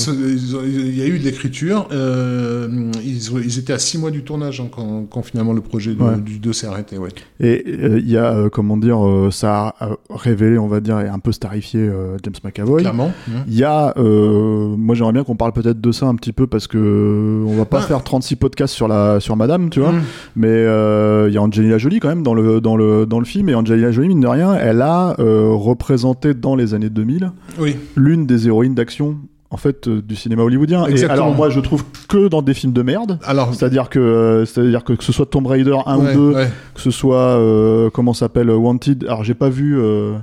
il 0.68 0.98
y 0.98 1.02
a 1.02 1.06
eu 1.06 1.18
de 1.20 1.24
l'écriture. 1.24 1.88
Euh, 1.92 2.68
ils, 3.04 3.34
ont- 3.34 3.40
ils 3.40 3.60
étaient 3.60 3.74
à 3.74 3.80
six 3.80 3.98
mois 3.98 4.12
du 4.12 4.24
tournage 4.24 4.60
hein, 4.62 4.68
quand, 4.72 5.06
quand 5.10 5.22
finalement 5.22 5.54
le 5.54 5.62
projet 5.62 5.94
de- 5.94 6.02
Ouais. 6.04 6.18
du 6.18 6.40
2 6.40 6.54
s'est 6.54 6.68
arrêté. 6.68 6.98
Ouais. 6.98 7.10
Et 7.40 7.64
euh, 7.68 8.00
il 8.00 8.10
y 8.10 8.18
a, 8.18 8.34
euh, 8.34 8.50
comment 8.50 8.78
dire, 8.78 9.06
euh, 9.06 9.32
ça 9.32 9.76
a 9.80 9.86
euh, 9.92 9.96
révélé, 10.10 10.58
on 10.58 10.68
va 10.68 10.80
dire, 10.80 11.00
et 11.00 11.08
un 11.08 11.20
peu 11.20 11.32
starifié 11.32 11.80
euh, 11.82 12.18
James 12.24 12.34
McAvoy. 12.44 12.82
Clairement. 12.82 13.12
Mmh. 13.28 13.32
Il 13.48 13.56
y 13.56 13.64
a, 13.64 13.94
euh, 13.98 14.76
moi 14.78 14.96
j'aimerais 14.96 15.14
bien 15.14 15.24
qu'on 15.24 15.36
parle 15.36 15.54
peut-être 15.54 15.82
de 15.82 15.92
ça 15.92 16.06
un 16.08 16.16
petit 16.16 16.34
peu 16.34 16.48
parce 16.48 16.68
que 16.68 16.78
euh, 16.78 17.44
on 17.48 17.56
va 17.56 17.66
pas 17.66 17.80
Ah. 17.80 17.88
faire 17.88 18.04
36 18.04 18.36
podcasts 18.38 18.74
sur 18.74 18.88
la 18.88 19.20
sur 19.20 19.36
Madame, 19.36 19.70
tu 19.70 19.80
vois. 19.80 19.92
Mm. 19.94 20.02
Mais 20.36 20.48
euh, 20.48 21.26
il 21.30 21.34
y 21.34 21.38
a 21.38 21.42
Angelina 21.42 21.78
Jolie 21.78 22.00
quand 22.00 22.10
même 22.10 22.24
dans 22.24 22.34
le 22.34 22.62
dans 22.62 22.76
le 22.78 23.06
dans 23.06 23.20
le 23.20 23.26
film 23.26 23.50
et 23.50 23.56
Angelina 23.56 23.92
Jolie 23.92 24.08
mine 24.10 24.20
de 24.22 24.28
rien, 24.28 24.56
elle 24.56 24.82
a 24.82 25.16
euh, 25.20 25.50
représenté 25.54 26.34
dans 26.34 26.56
les 26.56 26.74
années 26.74 26.90
2000 26.90 27.32
Oui. 27.60 27.76
l'une 27.96 28.26
des 28.26 28.48
héroïnes 28.48 28.76
d'action 28.76 29.18
en 29.52 29.58
fait 29.58 29.88
euh, 29.88 30.02
du 30.02 30.16
cinéma 30.16 30.44
hollywoodien. 30.44 30.86
Et 30.86 30.92
Exactement. 30.92 31.24
alors 31.24 31.36
moi 31.36 31.50
je 31.50 31.60
trouve 31.60 31.84
que 32.08 32.28
dans 32.28 32.42
des 32.42 32.54
films 32.54 32.74
de 32.74 32.82
merde. 32.84 33.18
Alors. 33.24 33.54
C'est-à-dire 33.54 33.90
que, 33.90 34.00
euh, 34.00 34.46
c'est-à-dire 34.46 34.84
que 34.84 34.94
que 34.94 35.04
ce 35.04 35.12
soit 35.12 35.26
Tomb 35.26 35.48
Raider 35.48 35.76
1 35.86 35.98
ouais, 35.98 36.16
ou 36.16 36.32
2, 36.32 36.36
ouais. 36.36 36.50
que 36.76 36.82
ce 36.82 36.92
soit 36.92 37.18
euh, 37.38 37.90
comment 37.90 38.14
s'appelle 38.14 38.52
Wanted. 38.52 39.06
Alors 39.06 39.24
j'ai 39.24 39.34
pas 39.34 39.50
vu 39.50 39.80
euh, 39.80 40.14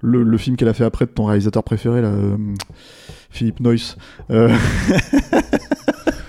le, 0.00 0.22
le 0.22 0.38
film 0.38 0.56
qu'elle 0.56 0.68
a 0.68 0.74
fait 0.74 0.84
après 0.84 1.06
de 1.06 1.10
ton 1.10 1.24
réalisateur 1.26 1.62
préféré 1.62 2.02
là, 2.02 2.08
euh, 2.08 2.36
Philippe 3.30 3.60
Noyce. 3.60 3.96
Euh, 4.30 4.48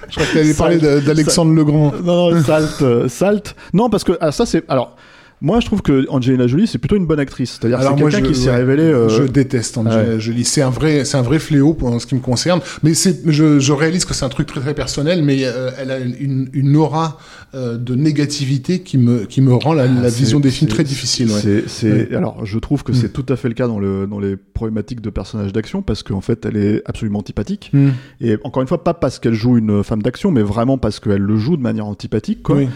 Je 0.10 0.15
crois 0.15 0.26
que 0.26 0.32
tu 0.32 0.39
allais 0.39 0.54
parler 0.58 0.78
d'Alexandre 1.02 1.54
Legrand. 1.54 1.94
non, 2.04 2.32
non, 2.32 2.42
Salt, 2.44 2.82
euh, 2.84 3.08
Salt. 3.08 3.56
Non 3.74 3.89
parce 3.89 4.04
que 4.04 4.18
ah, 4.22 4.32
ça 4.32 4.46
c'est 4.46 4.63
alors. 4.70 4.96
Moi, 5.41 5.60
je 5.62 5.65
trouve 5.67 5.82
que 5.82 6.06
Angelina 6.10 6.47
Jolie, 6.47 6.67
c'est 6.67 6.78
plutôt 6.80 6.97
une 6.97 7.06
bonne 7.06 7.19
actrice. 7.19 7.58
C'est-à-dire, 7.62 7.80
c'est 7.82 7.95
quelqu'un 8.04 8.21
qui 8.21 8.36
s'est 8.36 8.49
ouais, 8.49 8.58
révélé. 8.58 8.84
euh, 8.84 9.08
Je 9.10 9.23
déteste 9.23 9.78
Angelina 9.78 10.13
ouais. 10.15 10.19
Jolie. 10.19 10.43
C'est 10.43 10.62
un 10.62 10.69
vrai, 10.69 11.06
c'est 11.06 11.15
un 11.17 11.21
vrai 11.21 11.39
fléau 11.39 11.73
pour 11.73 11.89
en 11.89 11.99
ce 11.99 12.06
qui 12.08 12.15
me 12.15 12.19
concerne. 12.19 12.60
Mais 12.84 12.93
c'est, 12.93 13.21
je, 13.25 13.58
je 13.60 13.71
réalise 13.73 14.04
que 14.06 14.13
c'est 14.13 14.25
un 14.25 14.30
truc 14.30 14.47
très 14.47 14.60
très 14.60 14.73
personnel, 14.73 15.23
mais 15.23 15.39
euh, 15.45 15.71
elle 15.80 15.91
a 15.91 15.99
une, 15.99 16.49
une 16.54 16.75
aura 16.75 17.17
euh, 17.56 17.78
de 17.78 17.95
négativité 17.95 18.82
qui 18.82 18.97
me, 18.97 19.19
qui 19.25 19.41
me 19.41 19.54
rend 19.54 19.73
la, 19.73 19.84
Ah, 19.84 20.10
vision 20.10 20.39
des 20.41 20.52
films 20.52 20.69
très 20.69 20.84
difficile. 20.84 21.28
Ouais. 21.32 21.39
C'est, 21.41 21.69
c'est- 21.69 22.13
alors, 22.15 22.45
je 22.45 22.60
trouve 22.60 22.84
que 22.84 22.91
Mm. 22.91 22.95
c'est 22.95 23.13
tout 23.13 23.25
à 23.30 23.36
fait 23.36 23.47
le 23.47 23.54
cas 23.54 23.67
dans 23.67 23.80
le 23.80 24.08
dans 24.08 24.19
les 24.19 24.36
problématiques 24.36 24.99
de 25.02 25.10
personnages 25.10 25.54
d'action 25.54 25.82
parce 25.82 26.04
qu'en 26.04 26.21
fait, 26.21 26.45
elle 26.45 26.58
est 26.58 26.82
absolument 26.86 27.19
antipathique. 27.19 27.69
Hmm. 27.71 27.89
Et 28.19 28.36
encore 28.43 28.62
une 28.62 28.67
fois, 28.67 28.84
pas 28.84 28.93
parce 28.93 29.19
qu'elle 29.19 29.34
joue 29.34 29.58
une 29.58 29.84
femme 29.84 30.02
d'action, 30.02 30.32
mais 30.32 30.41
vraiment 30.41 30.78
parce 30.78 30.99
qu'elle 30.99 31.21
le 31.21 31.38
joue 31.38 31.56
de 31.56 31.62
manière 31.62 31.86
antipathique. 31.86 32.43
Quoi. 32.43 32.58
Oui. 32.58 32.67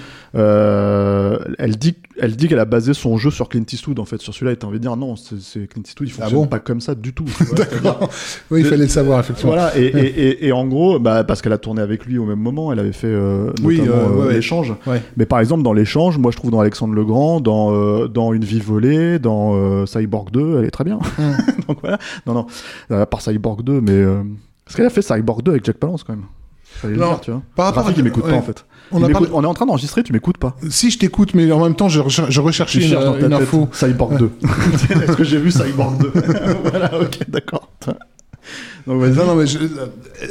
Elle 1.60 1.78
dit, 1.78 1.96
elle 2.20 2.36
dit 2.36 2.48
qu'elle 2.54 2.60
a 2.60 2.66
basé 2.66 2.94
son 2.94 3.18
jeu 3.18 3.32
sur 3.32 3.50
Clint 3.50 3.66
Eastwood. 3.72 3.98
En 4.00 4.06
fait, 4.06 4.22
sur 4.22 4.32
celui-là, 4.34 4.52
et 4.52 4.56
t'as 4.56 4.68
envie 4.68 4.78
de 4.78 4.84
dire 4.84 4.96
non, 4.96 5.16
c'est, 5.16 5.68
Clint 5.68 5.82
Eastwood, 5.84 6.08
il 6.08 6.14
Ah 6.14 6.22
fonctionne 6.22 6.40
bon 6.42 6.48
pas 6.48 6.60
comme 6.60 6.82
ça 6.82 6.94
du 6.94 7.12
tout. 7.12 7.26
D'accord. 7.56 8.10
Oui, 8.52 8.62
il 8.62 8.66
fallait 8.66 8.84
le 8.84 8.88
savoir 8.90 9.20
effectivement. 9.20 9.54
Voilà, 9.54 9.76
et, 9.76 9.86
et, 9.86 10.28
et, 10.28 10.48
et 10.48 10.52
en 10.52 10.68
gros, 10.68 11.00
bah, 11.00 11.24
parce 11.24 11.42
qu'elle 11.42 11.54
a 11.54 11.58
tourné 11.58 11.82
avec 11.82 12.06
lui 12.06 12.20
au 12.20 12.26
même 12.26 12.40
moment, 12.40 12.72
elle 12.72 12.80
avait 12.80 12.94
fait 12.94 13.08
euh, 13.08 13.52
Oui, 13.64 13.80
notamment 13.80 13.96
euh, 13.98 14.10
ouais, 14.10 14.26
euh, 14.28 14.34
l'échange. 14.34 14.74
Ouais. 14.86 15.02
Mais 15.18 15.26
par 15.26 15.40
exemple, 15.40 15.64
dans 15.64 15.74
l'échange, 15.74 16.20
moi 16.20 16.32
je 16.32 16.38
trouve 16.38 16.52
dans 16.52 16.60
Alexandre 16.60 16.94
Legrand, 16.94 17.42
dans, 17.42 17.74
euh, 17.74 18.08
dans 18.08 18.34
Une 18.34 18.46
vie 18.46 18.60
volée, 18.60 19.18
dans 19.18 19.56
euh, 19.56 19.86
Cyborg 19.88 20.30
2, 20.32 20.60
elle 20.60 20.66
est 20.66 20.72
très 20.72 20.84
bien. 20.84 21.00
Hum. 21.18 21.34
Donc 21.68 21.78
voilà, 21.82 21.98
non, 22.28 22.34
non, 22.34 22.48
à 22.92 23.06
part 23.08 23.22
Cyborg 23.22 23.64
2, 23.64 23.82
mais. 23.82 24.04
Parce 24.66 24.76
qu'elle 24.78 24.86
a 24.86 24.92
fait 24.92 25.02
Cyborg 25.02 25.42
2 25.42 25.52
avec 25.52 25.66
Jack 25.66 25.78
Palance 25.78 26.04
quand 26.04 26.14
même. 26.14 26.26
Fallait 26.82 26.94
le 26.96 27.00
Non, 27.00 27.10
dire, 27.12 27.22
tu 27.22 27.32
vois. 27.32 27.42
par 27.56 27.66
rapport 27.68 27.88
à- 27.88 27.92
il 27.96 28.04
m'écoute 28.04 28.24
ouais. 28.26 28.32
pas 28.32 28.38
en 28.38 28.42
fait. 28.42 28.66
On 28.92 29.00
Il 29.00 29.06
a 29.06 29.08
m'écoute- 29.08 29.30
parlé- 29.30 29.36
on 29.38 29.44
est 29.44 29.48
en 29.48 29.54
train 29.54 29.66
d'enregistrer, 29.66 30.04
tu 30.04 30.14
m'écoutes 30.14 30.38
pas. 30.38 30.56
Si 30.70 30.92
je 30.92 31.00
t'écoute, 31.00 31.34
mais 31.34 31.52
en 31.52 31.64
même 31.64 31.76
temps, 31.76 31.90
je, 31.90 32.00
recher- 32.00 32.26
je 32.30 32.42
recherchais 32.42 32.82
une, 32.86 32.92
dans 32.94 33.14
ta 33.14 33.20
une 33.20 33.30
tête 33.30 33.34
info. 33.42 33.70
Cyborg 33.72 34.18
2. 34.20 34.30
Est-ce 35.04 35.16
que 35.18 35.24
j'ai 35.24 35.38
vu 35.40 35.52
Cyborg 35.52 35.98
2 36.00 36.12
Voilà, 36.70 37.00
ok, 37.02 37.20
d'accord. 37.30 37.70
Donc. 38.86 39.02
Non, 39.16 39.26
non, 39.26 39.36
mais 39.36 39.48
je- 39.48 39.58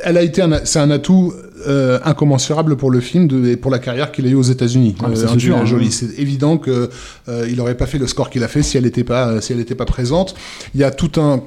elle 0.04 0.18
a 0.18 0.22
été 0.22 0.44
c'est 0.64 0.78
un 0.78 0.90
atout 0.90 1.32
euh, 1.66 1.98
incommensurable 2.04 2.76
pour 2.76 2.90
le 2.90 3.00
film 3.00 3.26
de, 3.26 3.46
et 3.48 3.56
pour 3.56 3.70
la 3.70 3.78
carrière 3.78 4.12
qu'il 4.12 4.26
a 4.26 4.28
eu 4.28 4.34
aux 4.34 4.42
États-Unis. 4.42 4.96
Ah, 5.00 5.06
Euh, 5.08 5.14
c'est 5.14 5.24
hein. 5.50 5.64
Jolie. 5.64 5.90
C'est 5.90 6.18
évident 6.18 6.58
que 6.58 6.90
euh, 7.28 7.46
il 7.50 7.58
aurait 7.60 7.76
pas 7.76 7.86
fait 7.86 7.96
le 7.98 8.06
score 8.06 8.28
qu'il 8.28 8.44
a 8.44 8.48
fait 8.48 8.62
si 8.62 8.76
elle 8.76 8.84
n'était 8.84 9.04
pas 9.04 9.40
si 9.40 9.52
elle 9.52 9.58
n'était 9.58 9.74
pas 9.74 9.86
présente. 9.86 10.34
Il 10.74 10.80
y 10.80 10.84
a 10.84 10.90
tout 10.90 11.18
un 11.20 11.40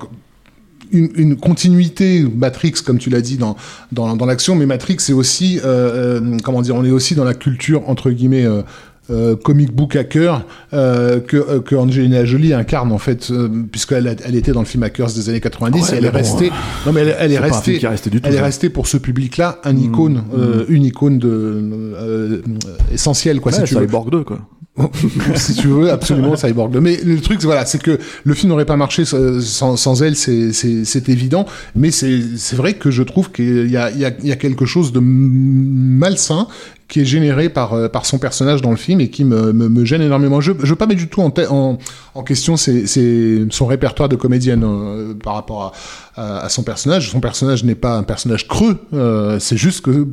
une, 0.91 1.09
une 1.15 1.35
continuité 1.35 2.23
Matrix, 2.35 2.73
comme 2.85 2.97
tu 2.97 3.09
l'as 3.09 3.21
dit 3.21 3.37
dans 3.37 3.55
dans, 3.91 4.15
dans 4.15 4.25
l'action, 4.25 4.55
mais 4.55 4.65
Matrix 4.65 4.97
c'est 4.99 5.13
aussi 5.13 5.59
euh, 5.63 6.19
euh, 6.21 6.37
comment 6.43 6.61
dire, 6.61 6.75
on 6.75 6.83
est 6.85 6.91
aussi 6.91 7.15
dans 7.15 7.23
la 7.23 7.33
culture 7.33 7.89
entre 7.89 8.11
guillemets. 8.11 8.45
Euh, 8.45 8.61
euh, 9.11 9.35
comic 9.35 9.71
book 9.71 9.95
hacker 9.95 10.43
euh, 10.73 11.19
que, 11.19 11.37
euh, 11.37 11.59
que 11.59 11.75
Angelina 11.75 12.25
Jolie 12.25 12.55
incarne 12.55 12.91
en 12.91 12.97
fait 12.97 13.31
puisqu'elle 13.71 14.07
a- 14.07 14.15
elle 14.25 14.35
était 14.35 14.51
dans 14.51 14.61
le 14.61 14.65
film 14.65 14.81
Hackers 14.81 15.13
des 15.13 15.29
années 15.29 15.39
90 15.41 15.79
Ouais, 15.79 15.93
et 15.93 15.97
elle 15.99 16.05
est 16.05 16.09
bon, 16.09 16.17
restée 16.17 16.51
non 16.87 16.91
mais 16.91 17.01
elle, 17.01 17.15
elle 17.19 17.31
est 17.31 17.37
restée 17.37 17.77
tout, 17.77 17.85
elle 18.23 18.33
est 18.33 18.37
ça. 18.37 18.43
restée 18.43 18.69
pour 18.71 18.87
ce 18.87 18.97
public-là 18.97 19.59
un 19.63 19.77
icône 19.77 20.23
euh, 20.35 20.65
une 20.69 20.85
icône 20.85 21.19
de 21.19 21.29
euh, 21.29 22.41
essentielle 22.91 23.41
quoi 23.41 23.51
Ouais, 23.51 23.59
si 23.59 23.65
tu 23.65 23.75
veux 23.75 23.81
Cyborg 23.81 24.09
2, 24.09 24.23
quoi. 24.23 24.39
si 25.35 25.55
tu 25.55 25.67
veux, 25.67 25.89
absolument 25.89 26.35
Cyborg 26.35 26.71
2. 26.71 26.81
Mais 26.81 26.97
le 27.03 27.21
truc, 27.21 27.41
voilà, 27.43 27.65
c'est 27.65 27.81
que 27.81 27.97
le 28.23 28.33
film 28.33 28.49
n'aurait 28.49 28.65
pas 28.65 28.75
marché 28.75 29.05
sans, 29.05 29.77
sans- 29.77 30.01
elle, 30.01 30.15
c'est- 30.15 31.09
évident. 31.09 31.45
Mais 31.75 31.91
c'est 31.91 32.55
vrai 32.55 32.73
que 32.73 32.91
je 32.91 33.03
trouve 33.03 33.31
qu'il 33.31 33.69
y 33.69 33.77
a, 33.77 34.11
quelque 34.35 34.65
chose 34.65 34.91
de 34.91 34.99
malsain 34.99 36.47
qui 36.87 37.01
est 37.01 37.05
généré 37.05 37.49
par, 37.49 37.73
euh, 37.73 37.87
par 37.87 38.05
son 38.05 38.19
personnage 38.19 38.61
dans 38.61 38.69
le 38.69 38.75
film 38.75 39.01
et 39.01 39.09
qui 39.09 39.23
me, 39.23 39.85
gêne 39.85 40.03
énormément. 40.03 40.39
Je 40.39 40.51
ne 40.51 40.57
veux 40.57 40.75
pas 40.75 40.85
mettre 40.85 40.99
du 40.99 41.07
tout 41.07 41.21
en, 41.21 41.77
question 42.23 42.57
son 42.57 43.65
répertoire 43.65 44.09
de 44.09 44.15
comédienne 44.15 44.63
euh, 44.63 45.13
par 45.13 45.35
rapport 45.35 45.73
à, 46.15 46.49
son 46.49 46.63
personnage. 46.63 47.09
Son 47.09 47.21
personnage 47.21 47.63
n'est 47.63 47.75
pas 47.75 47.97
un 47.97 48.03
personnage 48.03 48.47
creux, 48.47 48.77
euh, 48.93 49.39
c'est 49.39 49.57
juste 49.57 49.81
que 49.81 50.05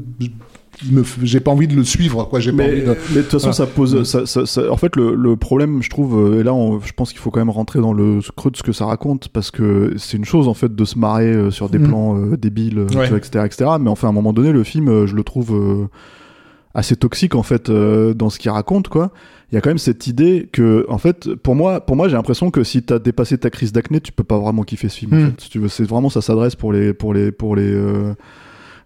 me 0.90 1.04
j'ai 1.22 1.40
pas 1.40 1.50
envie 1.50 1.68
de 1.68 1.74
le 1.76 1.84
suivre, 1.84 2.24
quoi. 2.24 2.40
J'ai 2.40 2.50
pas 2.50 2.58
Mais, 2.64 2.70
envie 2.72 2.80
de... 2.82 2.86
mais 3.10 3.16
de 3.16 3.22
toute 3.22 3.30
façon, 3.32 3.50
Voilà. 3.50 3.52
ça 3.54 3.66
pose. 3.66 4.02
Ça, 4.04 4.26
ça- 4.26 4.46
ça- 4.46 4.70
en 4.72 4.76
fait, 4.76 4.96
le, 4.96 5.14
le 5.14 5.36
problème, 5.36 5.82
je 5.82 5.90
trouve, 5.90 6.18
euh, 6.18 6.40
et 6.40 6.42
là, 6.42 6.52
on- 6.54 6.80
je 6.80 6.92
pense 6.92 7.10
qu'il 7.12 7.20
faut 7.20 7.30
quand 7.30 7.40
même 7.40 7.50
rentrer 7.50 7.80
dans 7.80 7.92
le 7.92 8.20
creux 8.36 8.50
de 8.50 8.56
ce 8.56 8.62
que 8.62 8.72
ça 8.72 8.86
raconte, 8.86 9.28
parce 9.28 9.50
que 9.50 9.94
c'est 9.98 10.16
une 10.16 10.24
chose, 10.24 10.48
en 10.48 10.54
fait, 10.54 10.74
de 10.74 10.84
se 10.84 10.98
marrer 10.98 11.26
euh, 11.32 11.50
sur 11.50 11.68
des 11.68 11.78
Mhm. 11.78 11.86
plans 11.88 12.16
euh, 12.18 12.36
débiles, 12.36 12.80
Ouais. 12.94 13.08
vois, 13.08 13.18
etc., 13.18 13.44
etc. 13.46 13.70
Mais 13.80 13.90
enfin, 13.90 14.08
à 14.08 14.10
un 14.10 14.14
moment 14.14 14.32
donné, 14.32 14.50
le 14.52 14.64
film, 14.64 15.06
je 15.06 15.14
le 15.14 15.22
trouve 15.24 15.54
euh, 15.54 15.86
assez 16.74 16.96
toxique, 16.96 17.34
en 17.34 17.42
fait, 17.42 17.68
euh, 17.68 18.14
dans 18.14 18.30
ce 18.30 18.38
qu'il 18.38 18.50
raconte, 18.50 18.88
quoi. 18.88 19.12
Il 19.50 19.54
y 19.54 19.58
a 19.58 19.60
quand 19.60 19.68
même 19.68 19.76
cette 19.76 20.06
idée 20.06 20.48
que, 20.50 20.86
en 20.88 20.96
fait, 20.96 21.34
pour 21.34 21.54
moi, 21.54 21.80
pour 21.82 21.94
moi, 21.94 22.08
j'ai 22.08 22.14
l'impression 22.16 22.50
que 22.50 22.64
si 22.64 22.82
t'as 22.82 22.98
dépassé 22.98 23.36
ta 23.36 23.50
crise 23.50 23.70
d'acné, 23.70 24.00
tu 24.00 24.10
peux 24.10 24.24
pas 24.24 24.38
vraiment 24.38 24.62
kiffer 24.62 24.88
ce 24.88 24.96
film. 24.96 25.12
En 25.12 25.16
Mhm. 25.16 25.26
fait, 25.32 25.40
si 25.42 25.50
tu 25.50 25.58
veux, 25.58 25.68
c'est 25.68 25.84
vraiment 25.84 26.08
ça 26.08 26.22
s'adresse 26.22 26.56
pour 26.56 26.72
les, 26.72 26.94
pour 26.94 27.12
les, 27.12 27.30
pour 27.32 27.54
les. 27.54 27.70
euh, 27.70 28.14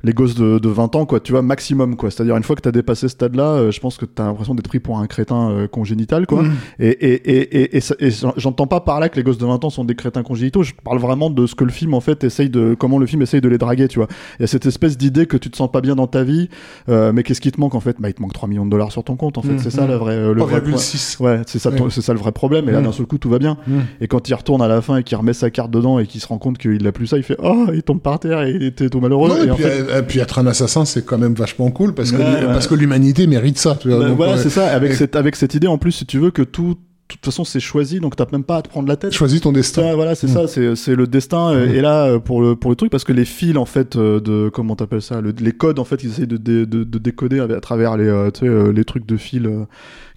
les 0.06 0.12
gosses 0.12 0.34
de, 0.36 0.58
de 0.58 0.68
20 0.68 0.94
ans, 0.96 1.04
quoi, 1.04 1.20
tu 1.20 1.32
vois, 1.32 1.42
maximum, 1.42 1.96
quoi. 1.96 2.10
C'est-à-dire, 2.10 2.36
une 2.36 2.42
fois 2.44 2.54
que 2.56 2.60
t'as 2.62 2.70
dépassé 2.70 3.02
ce 3.02 3.08
stade-là, 3.08 3.44
euh, 3.44 3.70
je 3.72 3.80
pense 3.80 3.96
que 3.96 4.04
t'as 4.04 4.24
l'impression 4.24 4.54
d'être 4.54 4.68
pris 4.68 4.78
pour 4.78 4.98
un 4.98 5.06
crétin 5.06 5.50
euh, 5.50 5.66
congénital, 5.68 6.26
quoi. 6.26 6.42
Mhm. 6.44 6.52
Et, 6.78 6.88
et, 6.88 7.76
et, 7.76 7.76
et, 7.78 8.10
j'entends 8.36 8.66
pas 8.66 8.80
par 8.80 9.00
là 9.00 9.08
que 9.08 9.16
les 9.16 9.22
gosses 9.22 9.38
de 9.38 9.44
20 9.46 9.64
ans 9.64 9.70
sont 9.70 9.84
des 9.84 9.94
crétins 9.96 10.22
congénitaux, 10.22 10.62
je 10.62 10.72
parle 10.84 10.98
vraiment 10.98 11.28
de 11.28 11.46
ce 11.46 11.54
que 11.54 11.64
le 11.64 11.70
film, 11.72 11.92
en 11.94 12.00
fait, 12.00 12.22
essaye 12.24 12.48
de, 12.50 12.74
comment 12.78 12.98
le 12.98 13.06
film 13.06 13.22
essaye 13.22 13.40
de 13.40 13.48
les 13.48 13.58
draguer, 13.58 13.88
tu 13.88 13.98
vois. 13.98 14.08
Il 14.38 14.42
y 14.42 14.44
a 14.44 14.46
cette 14.46 14.66
espèce 14.66 14.96
d'idée 14.96 15.26
que 15.26 15.36
tu 15.36 15.50
te 15.50 15.56
sens 15.56 15.70
pas 15.70 15.80
bien 15.80 15.96
dans 15.96 16.06
ta 16.06 16.22
vie, 16.22 16.48
euh, 16.88 17.12
mais 17.12 17.22
qu'est-ce 17.22 17.40
qui 17.40 17.50
te 17.50 17.60
manque, 17.60 17.74
en 17.74 17.80
fait? 17.80 17.96
Bah, 17.98 18.08
il 18.08 18.14
te 18.14 18.22
manque 18.22 18.32
3 18.32 18.48
millions 18.48 18.64
de 18.64 18.70
dollars 18.70 18.92
sur 18.92 19.02
ton 19.04 19.16
compte, 19.16 19.38
en 19.38 19.42
fait. 19.42 19.52
Mhm. 19.54 19.58
C'est 19.58 19.70
ça, 19.70 19.86
le 19.86 19.94
vrai, 19.94 20.14
euh, 20.14 20.34
le 20.34 20.42
vrai 20.42 20.62
point. 20.62 20.72
3,6. 20.76 21.18
Ouais, 21.20 21.40
c'est 21.46 21.58
ça, 21.58 21.70
Ouais. 21.70 21.78
c'est 21.90 22.02
ça 22.02 22.12
le 22.12 22.18
vrai 22.20 22.32
problème. 22.32 22.68
Et 22.68 22.72
là, 22.72 22.80
Mm. 22.80 22.84
d'un 22.84 22.92
seul 22.92 23.06
coup, 23.06 23.18
tout 23.18 23.28
va 23.28 23.38
bien. 23.38 23.56
Mm. 23.66 23.78
Et 24.02 24.06
quand 24.08 24.28
il 24.28 24.34
retourne 24.34 24.62
à 24.62 24.68
la 24.68 24.80
fin 24.82 24.98
et 24.98 25.02
qu'il 25.02 25.16
remet 25.16 25.32
sa 25.32 25.50
carte 25.50 25.70
dedans 25.70 25.98
et 25.98 26.06
qu'il 26.06 26.20
se 26.20 26.26
rend 26.28 26.38
compte 26.38 26.58
qu'il 26.58 26.86
a 26.86 26.92
plus 26.92 27.06
ça, 27.08 27.16
il 27.16 27.22
fait 27.22 27.36
Oh, 27.42 27.66
il 27.74 27.82
tombe 27.82 28.00
par 28.00 28.18
terre 28.20 28.42
et 28.42 28.50
il 28.52 28.62
était 28.62 28.88
tout 28.88 29.00
malheureux. 29.00 29.28
Non, 29.28 29.56
et, 29.56 29.95
et 29.98 30.02
puis, 30.02 30.04
euh, 30.04 30.08
puis 30.08 30.18
être 30.20 30.38
un 30.38 30.46
assassin, 30.46 30.84
c'est 30.84 31.04
quand 31.04 31.18
même 31.18 31.34
vachement 31.34 31.70
cool 31.70 31.94
parce 31.94 32.12
que, 32.12 32.16
Ouais, 32.16 32.22
ouais. 32.24 32.46
parce 32.46 32.66
que 32.66 32.74
l'humanité 32.74 33.26
mérite 33.26 33.58
ça. 33.58 33.76
Tu 33.80 33.88
vois, 33.88 33.98
bah, 34.00 34.08
donc, 34.08 34.16
voilà, 34.16 34.34
euh, 34.34 34.42
c'est 34.42 34.50
ça. 34.50 34.66
Avec 34.68 34.92
et- 34.92 34.94
cette, 34.94 35.16
avec 35.16 35.36
cette 35.36 35.54
idée 35.54 35.66
en 35.66 35.78
plus, 35.78 35.92
si 35.92 36.06
tu 36.06 36.18
veux, 36.18 36.30
que 36.30 36.42
tout, 36.42 36.74
de 37.08 37.14
toute 37.14 37.24
façon, 37.24 37.44
c'est 37.44 37.60
choisi, 37.60 38.00
donc 38.00 38.16
t'as 38.16 38.26
même 38.32 38.42
pas 38.42 38.56
à 38.56 38.62
te 38.62 38.68
prendre 38.68 38.88
la 38.88 38.96
tête. 38.96 39.12
Choisis 39.12 39.40
ton 39.40 39.52
destin. 39.52 39.94
Voilà, 39.94 40.14
c'est 40.16 40.26
Mm. 40.26 40.32
ça, 40.34 40.48
c'est 40.48 40.74
c'est 40.74 40.96
le 40.96 41.06
destin. 41.06 41.50
euh, 41.52 41.66
Mm. 41.68 41.74
Et 41.76 41.80
là, 41.80 42.18
pour 42.18 42.42
le 42.42 42.56
pour 42.56 42.70
le 42.70 42.76
truc, 42.76 42.90
parce 42.90 43.04
que 43.04 43.12
les 43.12 43.24
fils 43.24 43.56
en 43.56 43.64
fait 43.64 43.96
de 43.96 44.48
comment 44.52 44.74
t'appelles 44.74 45.02
ça, 45.02 45.20
le- 45.20 45.32
les 45.38 45.52
codes 45.52 45.78
en 45.78 45.84
fait, 45.84 46.02
ils 46.02 46.10
essayent 46.10 46.26
de, 46.26 46.36
de, 46.36 46.64
de 46.64 46.98
décoder 46.98 47.38
à, 47.38 47.44
à 47.44 47.60
travers 47.60 47.96
les 47.96 48.08
euh, 48.08 48.72
les 48.72 48.84
trucs 48.84 49.06
de 49.06 49.16
fils 49.16 49.44
euh, 49.46 49.66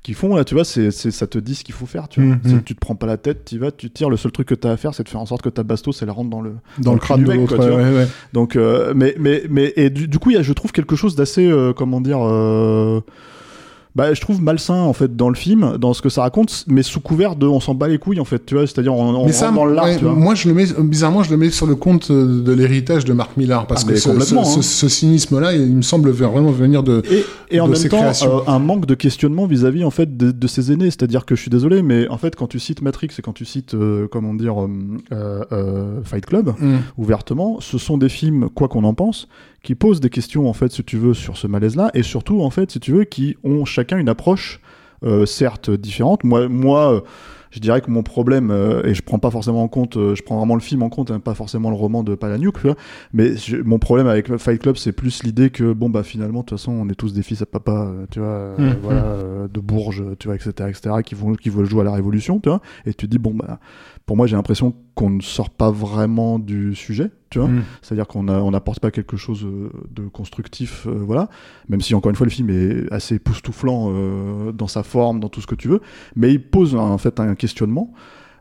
qu'ils 0.01 0.15
font 0.15 0.35
là, 0.35 0.43
tu 0.45 0.53
vois, 0.53 0.63
c'est 0.63 0.91
c'est 0.91 1.11
ça 1.11 1.27
te 1.27 1.37
dit 1.37 1.55
ce 1.55 1.63
qu'il 1.63 1.75
faut 1.75 1.85
faire, 1.85 2.07
tu 2.07 2.21
vois. 2.21 2.35
Mm, 2.35 2.39
C'est- 2.45 2.53
mm. 2.55 2.63
Tu 2.63 2.75
te 2.75 2.79
prends 2.79 2.95
pas 2.95 3.05
la 3.07 3.17
tête, 3.17 3.45
tu 3.45 3.57
vas, 3.57 3.71
tu 3.71 3.89
tires. 3.89 4.09
Le 4.09 4.17
seul 4.17 4.31
truc 4.31 4.47
que 4.47 4.55
t'as 4.55 4.71
à 4.71 4.77
faire, 4.77 4.93
c'est 4.93 5.03
de 5.03 5.09
faire 5.09 5.19
en 5.21 5.25
sorte 5.25 5.41
que 5.41 5.49
ta 5.49 5.63
bastos 5.63 6.01
elle 6.01 6.09
rentre 6.09 6.29
dans 6.29 6.41
le 6.41 6.53
dans 6.79 6.93
le 6.93 6.99
crâne 6.99 7.23
de 7.23 7.31
l'autre. 7.31 7.57
ouais, 7.57 7.67
vois. 7.69 7.77
ouais, 7.77 7.93
ouais. 7.97 8.07
Donc, 8.33 8.55
euh, 8.55 8.93
mais, 8.95 9.15
mais, 9.19 9.43
mais, 9.49 9.73
et 9.75 9.89
du, 9.89 10.07
du 10.07 10.19
coup, 10.19 10.29
il 10.31 10.35
y 10.35 10.37
a, 10.37 10.41
je 10.41 10.53
trouve 10.53 10.71
quelque 10.71 10.95
chose 10.95 11.15
d'assez, 11.15 11.45
euh, 11.49 11.73
comment 11.73 12.01
dire, 12.01 12.19
euh, 12.21 13.01
bah, 13.99 14.13
je 14.13 14.21
trouve 14.21 14.41
malsain 14.41 14.75
en 14.81 14.93
fait 14.93 15.15
dans 15.17 15.27
le 15.27 15.35
film, 15.35 15.75
dans 15.77 15.93
ce 15.93 16.01
que 16.01 16.07
ça 16.07 16.21
raconte, 16.21 16.63
mais 16.67 16.83
sous 16.83 17.01
couvert 17.01 17.35
de, 17.35 17.45
on 17.45 17.59
s'en 17.59 17.75
bat 17.75 17.89
les 17.89 17.97
couilles 17.97 18.21
en 18.21 18.25
fait, 18.25 18.45
tu 18.45 18.55
vois, 18.55 18.65
c'est-à-dire 18.65 18.93
on, 18.93 19.13
on 19.13 19.25
Mais 19.25 19.33
ça, 19.33 19.51
dans 19.51 19.65
l'art, 19.65 19.85
ouais, 19.85 19.99
moi, 20.01 20.35
je 20.35 20.47
le 20.47 20.53
mets, 20.53 20.65
bizarrement, 20.79 21.21
je 21.21 21.31
le 21.31 21.35
mets 21.37 21.49
sur 21.49 21.65
le 21.67 21.75
compte 21.75 22.09
euh, 22.11 22.41
de 22.41 22.53
l'héritage 22.53 23.03
de 23.03 23.11
Marc 23.11 23.35
Millar 23.35 23.67
parce 23.67 23.83
Ah, 23.85 23.91
que 23.91 23.97
ce, 23.97 24.09
hein. 24.09 24.43
ce- 24.45 24.61
ce 24.61 24.87
cynisme-là, 24.87 25.53
il 25.53 25.75
me 25.75 25.81
semble 25.81 26.11
vraiment 26.11 26.51
venir 26.51 26.81
de. 26.83 27.01
Et, 27.11 27.25
et 27.57 27.59
en 27.59 27.67
de 27.67 27.73
même 27.73 27.89
temps, 27.89 28.05
euh, 28.05 28.39
un 28.47 28.59
manque 28.59 28.85
de 28.85 28.95
questionnement 28.95 29.45
vis-à-vis 29.47 29.83
en 29.83 29.91
fait 29.91 30.15
de, 30.15 30.31
de 30.31 30.47
ses 30.47 30.71
aînés. 30.71 30.85
C'est-à-dire 30.91 31.25
que 31.25 31.35
je 31.35 31.41
suis 31.41 31.51
désolé, 31.51 31.81
mais 31.83 32.07
en 32.07 32.17
fait, 32.17 32.35
quand 32.37 32.47
tu 32.47 32.59
cites 32.59 32.81
Matrix 32.81 33.09
et 33.17 33.21
quand 33.21 33.33
tu 33.33 33.43
cites, 33.43 33.73
euh, 33.73 34.07
comment 34.09 34.33
dire, 34.33 34.55
euh, 35.11 35.99
Fight 36.03 36.25
Club, 36.25 36.53
Mm. 36.59 36.77
ouvertement, 36.97 37.59
ce 37.59 37.77
sont 37.77 37.97
des 37.97 38.09
films, 38.09 38.49
quoi 38.53 38.67
qu'on 38.67 38.83
en 38.83 38.93
pense, 38.93 39.27
qui 39.63 39.75
posent 39.75 39.99
des 39.99 40.09
questions 40.09 40.49
en 40.49 40.53
fait, 40.53 40.71
si 40.71 40.83
tu 40.83 40.97
veux, 40.97 41.13
sur 41.13 41.35
ce 41.37 41.47
malaise-là, 41.47 41.91
et 41.93 42.03
surtout 42.03 42.41
en 42.41 42.49
fait, 42.49 42.71
si 42.71 42.79
tu 42.79 42.91
veux, 42.93 43.03
qui 43.03 43.35
ont 43.43 43.65
chacun 43.89 43.99
une 43.99 44.09
approche 44.09 44.59
euh, 45.03 45.25
certes 45.25 45.69
différente. 45.71 46.23
Moi, 46.23 46.47
moi. 46.47 46.93
euh, 46.93 47.01
je 47.51 47.57
dirais 47.59 47.81
que 47.81 47.89
mon 47.89 48.03
problème, 48.03 48.51
euh, 48.51 48.83
et 48.85 48.93
je 48.93 49.01
prends 49.01 49.17
pas 49.17 49.31
forcément 49.31 49.63
en 49.63 49.67
compte, 49.67 49.95
je 49.95 50.21
prends 50.21 50.37
vraiment 50.37 50.53
le 50.53 50.61
film 50.61 50.83
en 50.83 50.89
compte, 50.89 51.09
hein, 51.09 51.19
pas 51.19 51.33
forcément 51.33 51.71
le 51.71 51.75
roman 51.75 52.03
de 52.03 52.13
Palahniuk, 52.13 52.57
mais 53.11 53.35
je- 53.37 53.57
mon 53.57 53.79
problème 53.79 54.05
avec 54.05 54.37
Fight 54.37 54.61
Club, 54.61 54.77
c'est 54.77 54.91
plus 54.91 55.23
l'idée 55.23 55.49
que, 55.49 55.73
bon, 55.73 55.89
bah 55.89 56.03
finalement, 56.03 56.41
de 56.41 56.45
toute 56.45 56.59
façon, 56.59 56.73
on 56.73 56.87
est 56.89 56.93
tous 56.93 57.11
des 57.11 57.23
fils 57.23 57.41
à 57.41 57.47
papa, 57.47 57.91
tu 58.11 58.19
vois, 58.19 58.27
euh, 58.27 58.55
Mm, 58.75 58.77
voilà, 58.83 59.01
euh, 59.03 59.47
de 59.47 59.59
Bourges, 59.59 60.03
tu 60.19 60.27
vois, 60.27 60.35
etc., 60.35 60.51
etc., 60.69 60.97
qui, 61.03 61.15
vont, 61.15 61.33
qui 61.33 61.49
veulent 61.49 61.65
jouer 61.65 61.81
à 61.81 61.85
la 61.85 61.93
Révolution, 61.93 62.39
tu 62.39 62.49
vois, 62.49 62.61
et 62.85 62.93
tu 62.93 63.07
dis, 63.07 63.17
bon, 63.17 63.33
bah, 63.33 63.57
pour 64.09 64.17
moi, 64.17 64.25
j'ai 64.25 64.35
l'impression 64.35 64.73
qu'on 64.95 65.11
ne 65.11 65.21
sort 65.21 65.51
pas 65.51 65.69
vraiment 65.69 66.39
du 66.39 66.73
sujet, 66.73 67.11
tu 67.29 67.37
vois, 67.37 67.47
Mm. 67.47 67.61
c'est-à-dire 67.83 68.07
qu'on 68.07 68.27
on 68.27 68.49
n'apporte 68.49 68.79
pas 68.79 68.89
quelque 68.89 69.17
chose 69.17 69.45
euh, 69.45 69.69
de 69.95 70.07
constructif, 70.07 70.87
euh, 70.87 70.95
voilà, 71.05 71.29
même 71.67 71.79
si, 71.79 71.93
encore 71.93 72.09
une 72.09 72.15
fois, 72.15 72.25
le 72.25 72.31
film 72.31 72.49
est 72.49 72.91
assez 72.91 73.13
époustouflant 73.15 73.91
euh, 73.93 74.51
dans 74.51 74.65
sa 74.67 74.81
forme, 74.81 75.19
dans 75.19 75.29
tout 75.29 75.41
ce 75.41 75.45
que 75.45 75.53
tu 75.53 75.67
veux, 75.67 75.81
mais 76.15 76.31
il 76.33 76.41
pose 76.41 76.73
en 76.73 76.97
fait 76.97 77.19
un 77.19 77.35
questionnement. 77.35 77.93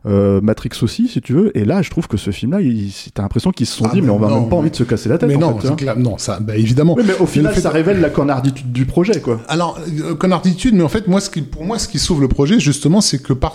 Euh, 0.07 0.41
Matrix 0.41 0.71
aussi, 0.81 1.07
si 1.07 1.21
tu 1.21 1.33
veux. 1.33 1.55
Et 1.55 1.65
là, 1.65 1.83
je 1.83 1.91
trouve 1.91 2.07
que 2.07 2.17
ce 2.17 2.31
film-là, 2.31 2.61
il- 2.61 2.91
t'as 3.13 3.21
l'impression 3.21 3.51
qu'ils 3.51 3.67
se 3.67 3.75
sont 3.75 3.85
Ah, 3.85 3.93
dit, 3.93 4.01
mais 4.01 4.07
mais 4.07 4.13
on 4.13 4.17
va 4.17 4.29
non, 4.29 4.39
même 4.39 4.49
pas 4.49 4.55
envie 4.55 4.71
de 4.71 4.75
se 4.75 4.83
casser 4.85 5.07
la 5.09 5.19
tête. 5.19 5.29
Mais 5.29 5.35
en 5.35 5.51
non, 5.51 5.59
fait, 5.59 5.75
clair. 5.75 5.99
non, 5.99 6.17
ça, 6.17 6.39
bah, 6.39 6.55
évidemment. 6.57 6.95
Oui, 6.97 7.03
mais 7.05 7.15
au 7.19 7.27
final, 7.27 7.53
fait- 7.53 7.61
ça 7.61 7.69
révèle 7.69 7.99
la 8.01 8.09
connarditude 8.09 8.71
du 8.71 8.85
projet, 8.87 9.21
quoi. 9.21 9.39
Alors, 9.49 9.77
euh, 10.01 10.15
connarditude, 10.15 10.73
mais 10.73 10.83
en 10.83 10.89
fait, 10.89 11.07
moi, 11.07 11.19
ce 11.21 11.29
qui, 11.29 11.41
pour 11.43 11.63
moi, 11.63 11.77
ce 11.77 11.87
qui 11.87 11.99
sauve 11.99 12.21
le 12.21 12.27
projet, 12.29 12.59
justement, 12.59 13.01
c'est 13.01 13.21
que 13.21 13.33
par, 13.33 13.53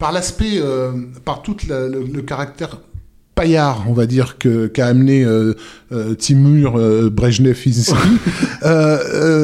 par 0.00 0.10
l'aspect, 0.10 0.54
euh, 0.60 0.90
par 1.24 1.42
tout 1.42 1.56
la- 1.68 1.86
le, 1.86 2.02
le 2.12 2.22
caractère 2.22 2.78
paillard, 3.36 3.84
on 3.88 3.92
va 3.92 4.06
dire, 4.06 4.36
que 4.38 4.66
qu'a 4.66 4.86
amené 4.88 5.24
euh, 5.24 5.54
euh, 5.92 6.14
Timur 6.14 6.76
euh, 6.76 7.08
Brejnev-Izinski, 7.10 7.94
euh, 8.64 8.98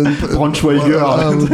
euh, 0.04 0.10
Braunschweiger. 0.32 1.00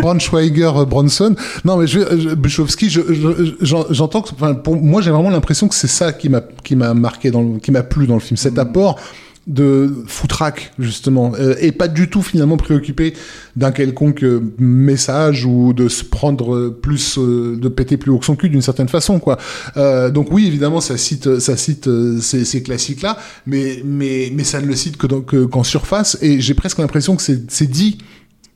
Braunschweiger, 0.00 0.72
Bronson. 0.88 1.36
Non, 1.64 1.76
mais 1.76 1.86
je, 1.86 2.00
je, 2.18 2.34
Buchowski, 2.34 2.90
je, 2.90 3.00
je- 3.12 3.54
j'en- 3.60 3.84
j'entends 3.90 4.22
que, 4.22 4.30
enfin, 4.34 4.54
pour 4.54 4.76
moi, 4.76 5.02
j'ai 5.02 5.10
vraiment 5.10 5.30
l'impression 5.30 5.68
que 5.68 5.74
c'est 5.74 5.86
ça 5.88 6.12
qui 6.12 6.28
m'a, 6.28 6.40
qui 6.64 6.74
m'a 6.74 6.94
marqué 6.94 7.30
dans 7.30 7.42
le, 7.42 7.58
qui 7.58 7.70
m'a 7.70 7.82
plu 7.82 8.06
dans 8.06 8.14
le 8.14 8.20
film, 8.20 8.36
cet 8.36 8.58
apport 8.58 8.98
de 9.46 9.92
foutraque 10.06 10.72
justement 10.78 11.32
euh, 11.38 11.54
et 11.60 11.72
pas 11.72 11.88
du 11.88 12.08
tout 12.08 12.22
finalement 12.22 12.56
préoccupé 12.56 13.12
d'un 13.56 13.72
quelconque 13.72 14.22
euh, 14.22 14.40
message 14.58 15.44
ou 15.44 15.72
de 15.72 15.88
se 15.88 16.04
prendre 16.04 16.68
plus 16.68 17.18
euh, 17.18 17.56
de 17.60 17.68
péter 17.68 17.96
plus 17.96 18.10
haut 18.12 18.18
que 18.18 18.24
son 18.24 18.36
cul 18.36 18.48
d'une 18.50 18.62
certaine 18.62 18.88
façon 18.88 19.18
quoi. 19.18 19.38
Euh, 19.76 20.10
donc 20.10 20.28
oui 20.30 20.46
évidemment 20.46 20.80
ça 20.80 20.96
cite 20.96 21.40
ça 21.40 21.56
cite 21.56 21.88
euh, 21.88 22.20
ces, 22.20 22.44
ces 22.44 22.62
classiques 22.62 23.02
là 23.02 23.18
mais 23.46 23.82
mais 23.84 24.30
mais 24.32 24.44
ça 24.44 24.60
ne 24.60 24.66
le 24.66 24.76
cite 24.76 24.96
que- 24.96 25.44
qu'en 25.46 25.64
surface 25.64 26.16
et 26.22 26.40
j'ai 26.40 26.54
presque 26.54 26.78
l'impression 26.78 27.16
que 27.16 27.22
c'est 27.22 27.50
c'est 27.50 27.66
dit 27.70 27.98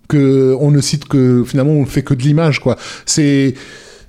que 0.08 0.54
on 0.60 0.70
ne 0.70 0.80
cite 0.80 1.06
que 1.06 1.42
finalement 1.44 1.72
on 1.72 1.84
fait 1.84 2.02
que 2.02 2.14
de 2.14 2.22
l'image 2.22 2.60
quoi. 2.60 2.76
C'est 3.06 3.54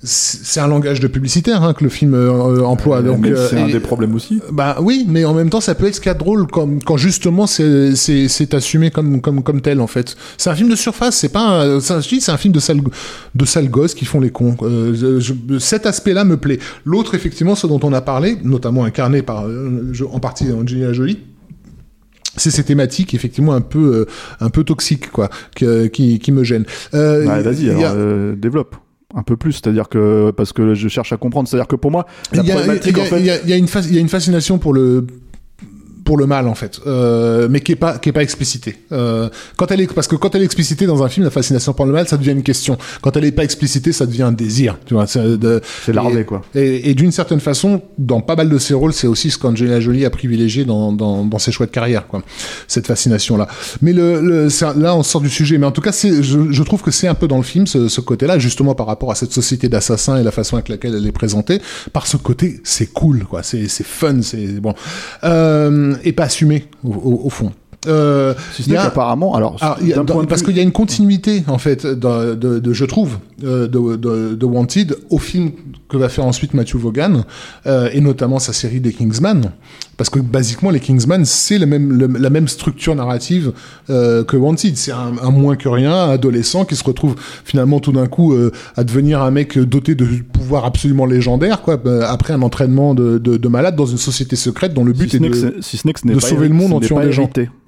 c'est 0.02 0.60
un 0.60 0.68
langage 0.68 1.00
de 1.00 1.08
publicitaire 1.08 1.62
hein, 1.64 1.74
que 1.74 1.82
le 1.82 1.90
film 1.90 2.14
euh, 2.14 2.62
emploie 2.62 3.02
donc 3.02 3.18
Mais 3.20 3.32
euh, 3.32 3.48
c'est 3.48 3.58
un 3.58 3.66
et- 3.66 3.72
des 3.72 3.80
problèmes 3.80 4.14
aussi. 4.14 4.40
bah 4.52 4.76
oui, 4.80 5.04
mais 5.08 5.24
en 5.24 5.34
même 5.34 5.50
temps, 5.50 5.60
ça 5.60 5.74
peut 5.74 5.86
être 5.86 5.96
ce 5.96 6.00
drôle 6.14 6.46
comme, 6.46 6.80
quand 6.82 6.96
justement 6.96 7.46
c'est, 7.48 7.96
assumé 8.54 8.90
comme, 8.92 9.20
comme, 9.20 9.42
comme 9.42 9.60
tel 9.60 9.80
en 9.80 9.86
fait. 9.88 10.16
C'est 10.36 10.50
un 10.50 10.54
film 10.54 10.68
de 10.68 10.76
surface, 10.76 11.16
c'est 11.16 11.30
pas 11.30 11.62
un, 11.64 11.80
c'est 11.80 11.94
un- 11.94 12.00
film 12.36 12.54
de 12.54 12.60
sale, 12.60 12.80
de 13.34 13.44
sale 13.44 13.68
gosses 13.68 13.94
qui 13.94 14.04
font 14.04 14.20
les 14.20 14.30
cons. 14.30 14.56
Euh, 14.62 14.94
je- 14.94 15.18
je- 15.20 15.58
cet 15.58 15.84
aspect-là 15.84 16.24
me 16.24 16.36
plaît. 16.36 16.60
L'autre, 16.84 17.14
effectivement, 17.16 17.54
ce 17.56 17.66
dont 17.66 17.80
on 17.82 17.92
a 17.92 18.00
parlé, 18.00 18.36
notamment 18.44 18.84
incarné 18.84 19.22
par, 19.22 19.46
euh, 19.48 19.88
je- 19.92 20.04
en 20.04 20.20
partie 20.20 20.46
Angelina 20.52 20.92
Jolie, 20.92 21.18
c'est 22.36 22.50
ces 22.52 22.62
thématiques 22.62 23.14
effectivement 23.14 23.52
un 23.54 23.60
peu 23.60 24.06
euh, 24.06 24.06
un 24.38 24.48
peu 24.50 24.62
toxiques 24.62 25.10
quoi 25.10 25.28
que- 25.56 25.86
qui, 25.88 26.20
qui 26.20 26.30
me 26.30 26.44
gênent. 26.44 26.66
Euh, 26.94 27.26
Bah, 27.26 27.42
Vas-y, 27.42 27.68
a- 27.70 27.92
euh, 27.92 28.36
développe 28.36 28.76
un 29.14 29.22
peu 29.22 29.36
plus, 29.36 29.52
c'est-à-dire 29.52 29.88
que 29.88 30.30
parce 30.32 30.52
que 30.52 30.74
je 30.74 30.88
cherche 30.88 31.12
à 31.12 31.16
comprendre, 31.16 31.48
c'est-à-dire 31.48 31.66
que 31.66 31.76
pour 31.76 31.90
moi, 31.90 32.06
y, 32.34 32.40
a, 32.40 32.42
y 32.42 32.52
a- 32.52 32.56
en 33.00 33.04
fait, 33.06 33.20
y 33.24 33.30
a- 33.30 33.42
il 33.88 33.94
y 33.94 33.96
a 33.98 34.00
une 34.00 34.08
fascination 34.08 34.58
pour 34.58 34.74
le 34.74 35.06
pour 36.08 36.16
le 36.16 36.26
mal 36.26 36.48
en 36.48 36.54
fait, 36.54 36.80
euh, 36.86 37.48
mais 37.50 37.60
qui 37.60 37.72
est 37.72 37.76
pas 37.76 37.98
qui 37.98 38.08
est 38.08 38.12
pas 38.12 38.22
explicitée. 38.22 38.76
Euh, 38.92 39.28
quand 39.58 39.70
elle 39.70 39.82
est 39.82 39.92
parce 39.92 40.08
que 40.08 40.16
quand 40.16 40.34
elle 40.34 40.40
est 40.40 40.46
explicitée 40.46 40.86
dans 40.86 41.02
un 41.02 41.10
film, 41.10 41.24
la 41.24 41.30
fascination 41.30 41.74
pour 41.74 41.84
le 41.84 41.92
mal, 41.92 42.08
ça 42.08 42.16
devient 42.16 42.30
une 42.30 42.42
question. 42.42 42.78
Quand 43.02 43.14
elle 43.18 43.26
est 43.26 43.32
pas 43.32 43.44
explicitée, 43.44 43.92
ça 43.92 44.06
devient 44.06 44.22
un 44.22 44.32
désir. 44.32 44.78
Tu 44.86 44.94
vois, 44.94 45.06
c'est 45.06 45.92
larvé 45.92 46.24
quoi. 46.24 46.40
Et, 46.54 46.88
et 46.88 46.94
d'une 46.94 47.12
certaine 47.12 47.40
façon, 47.40 47.82
dans 47.98 48.22
pas 48.22 48.36
mal 48.36 48.48
de 48.48 48.56
ses 48.56 48.72
rôles, 48.72 48.94
c'est 48.94 49.06
aussi 49.06 49.30
ce 49.30 49.36
qu'Angelina 49.36 49.80
Jolie 49.80 50.06
a 50.06 50.10
privilégié 50.10 50.64
dans, 50.64 50.92
dans, 50.92 51.26
dans 51.26 51.38
ses 51.38 51.52
choix 51.52 51.66
de 51.66 51.70
carrière, 51.70 52.06
quoi. 52.06 52.22
Cette 52.68 52.86
fascination-là. 52.86 53.46
Mais 53.82 53.92
le, 53.92 54.22
le, 54.22 54.48
là, 54.80 54.96
on 54.96 55.02
sort 55.02 55.20
du 55.20 55.28
sujet. 55.28 55.58
Mais 55.58 55.66
en 55.66 55.72
tout 55.72 55.82
cas, 55.82 55.92
c'est, 55.92 56.22
je, 56.22 56.50
je 56.50 56.62
trouve 56.62 56.80
que 56.80 56.90
c'est 56.90 57.08
un 57.08 57.14
peu 57.14 57.28
dans 57.28 57.36
le 57.36 57.42
film, 57.42 57.66
ce, 57.66 57.88
ce 57.88 58.00
côté-là, 58.00 58.38
justement 58.38 58.74
par 58.74 58.86
rapport 58.86 59.10
à 59.10 59.14
cette 59.14 59.32
société 59.32 59.68
d'assassins 59.68 60.16
et 60.16 60.22
la 60.22 60.30
façon 60.30 60.56
avec 60.56 60.70
laquelle 60.70 60.94
elle 60.94 61.06
est 61.06 61.12
présentée. 61.12 61.60
Par 61.92 62.06
ce 62.06 62.16
côté, 62.16 62.62
c'est 62.64 62.90
cool, 62.94 63.24
quoi. 63.24 63.42
C'est, 63.42 63.68
c'est 63.68 63.86
fun, 63.86 64.22
c'est 64.22 64.58
bon. 64.58 64.74
Euh, 65.24 65.96
et 66.04 66.12
pas 66.12 66.24
assumé, 66.24 66.66
au, 66.84 66.92
au, 66.92 67.20
au 67.26 67.30
fond. 67.30 67.52
Euh, 67.86 68.34
Si 68.52 68.74
a- 68.76 68.82
qu'apparemment, 68.82 69.36
alors, 69.36 69.56
alors, 69.60 69.76
il 69.80 69.86
y 69.88 69.92
a- 69.92 69.96
d'un 69.96 70.04
dans- 70.04 70.14
point 70.14 70.24
de 70.24 70.28
parce 70.28 70.42
qu'il 70.42 70.56
y 70.56 70.60
a 70.60 70.64
une 70.64 70.72
continuité 70.72 71.44
en 71.46 71.58
fait 71.58 71.86
de, 71.86 72.34
de, 72.34 72.58
de- 72.58 72.72
je 72.72 72.84
trouve 72.84 73.18
euh, 73.44 73.68
de 73.68 74.44
Wanted 74.44 74.96
au 75.10 75.18
film 75.18 75.52
que 75.88 75.96
va 75.96 76.08
faire 76.08 76.24
ensuite 76.24 76.54
Matthew 76.54 76.74
Vaughan 76.76 77.22
euh, 77.66 77.88
et 77.92 78.00
notamment 78.00 78.40
sa 78.40 78.52
série 78.52 78.80
des 78.80 78.92
Kingsman 78.92 79.52
parce 79.98 80.08
que 80.08 80.18
basiquement 80.20 80.70
les 80.70 80.80
Kingsman 80.80 81.26
c'est 81.26 81.58
le 81.58 81.66
même 81.66 81.92
le- 81.92 82.06
la 82.18 82.30
même 82.30 82.48
structure 82.48 82.94
narrative 82.94 83.52
euh, 83.90 84.24
que 84.24 84.36
Wanted 84.38 84.76
c'est 84.78 84.92
un, 84.92 85.12
un 85.22 85.30
moins 85.30 85.56
que 85.56 85.68
rien 85.68 85.92
un 85.92 86.10
adolescent 86.10 86.64
qui 86.64 86.74
se 86.76 86.84
retrouve 86.84 87.16
finalement 87.44 87.78
tout 87.80 87.92
d'un 87.92 88.06
coup 88.06 88.32
euh, 88.32 88.50
à 88.76 88.84
devenir 88.84 89.20
un 89.22 89.30
mec 89.30 89.58
doté 89.58 89.94
de 89.94 90.06
pouvoirs 90.32 90.64
absolument 90.64 91.04
légendaires 91.04 91.60
quoi 91.60 91.78
euh, 91.84 92.02
après 92.08 92.32
un 92.32 92.40
entraînement 92.40 92.94
de, 92.94 93.18
de, 93.18 93.36
de 93.36 93.48
malade 93.48 93.76
dans 93.76 93.84
une 93.86 93.98
société 93.98 94.34
secrète 94.36 94.72
dont 94.72 94.84
le 94.84 94.92
but 94.94 95.10
si 95.10 95.16
est 95.16 95.20
de 95.20 95.34
si 95.60 95.76
sauver 96.30 96.48
le 96.48 96.54
monde 96.54 96.72
en 96.72 96.80
tuant 96.86 96.96
des 97.00 97.12
gens. 97.12 97.22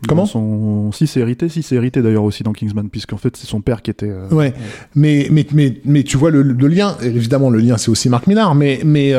Comment 0.09 0.25
son... 0.25 0.93
Si 0.93 1.07
c'est 1.07 1.21
hérité, 1.21 1.51
si 1.51 1.63
c'est 1.63 1.75
hérité 1.75 2.01
d'ailleurs 2.01 2.25
aussi 2.25 2.43
dans 2.43 2.53
Kingsman, 2.55 2.89
puisqu'en 2.89 3.19
fait 3.19 3.37
c'est 3.37 3.47
son 3.47 3.61
père 3.61 3.83
qui 3.83 3.91
était. 3.91 4.09
euh, 4.09 4.29
Ouais, 4.31 4.55
mais 4.95 5.29
mais 5.31 5.47
mais 5.53 5.81
mais 5.85 6.05
tu 6.05 6.17
vois 6.17 6.31
le, 6.31 6.41
le 6.43 6.69
lien. 6.69 6.97
Évidemment, 7.03 7.51
le 7.51 7.59
lien 7.59 7.77
c'est 7.77 7.91
aussi 7.91 8.09
Mark 8.09 8.27
Millar, 8.27 8.55
mais 8.55 8.81
mais 8.85 9.13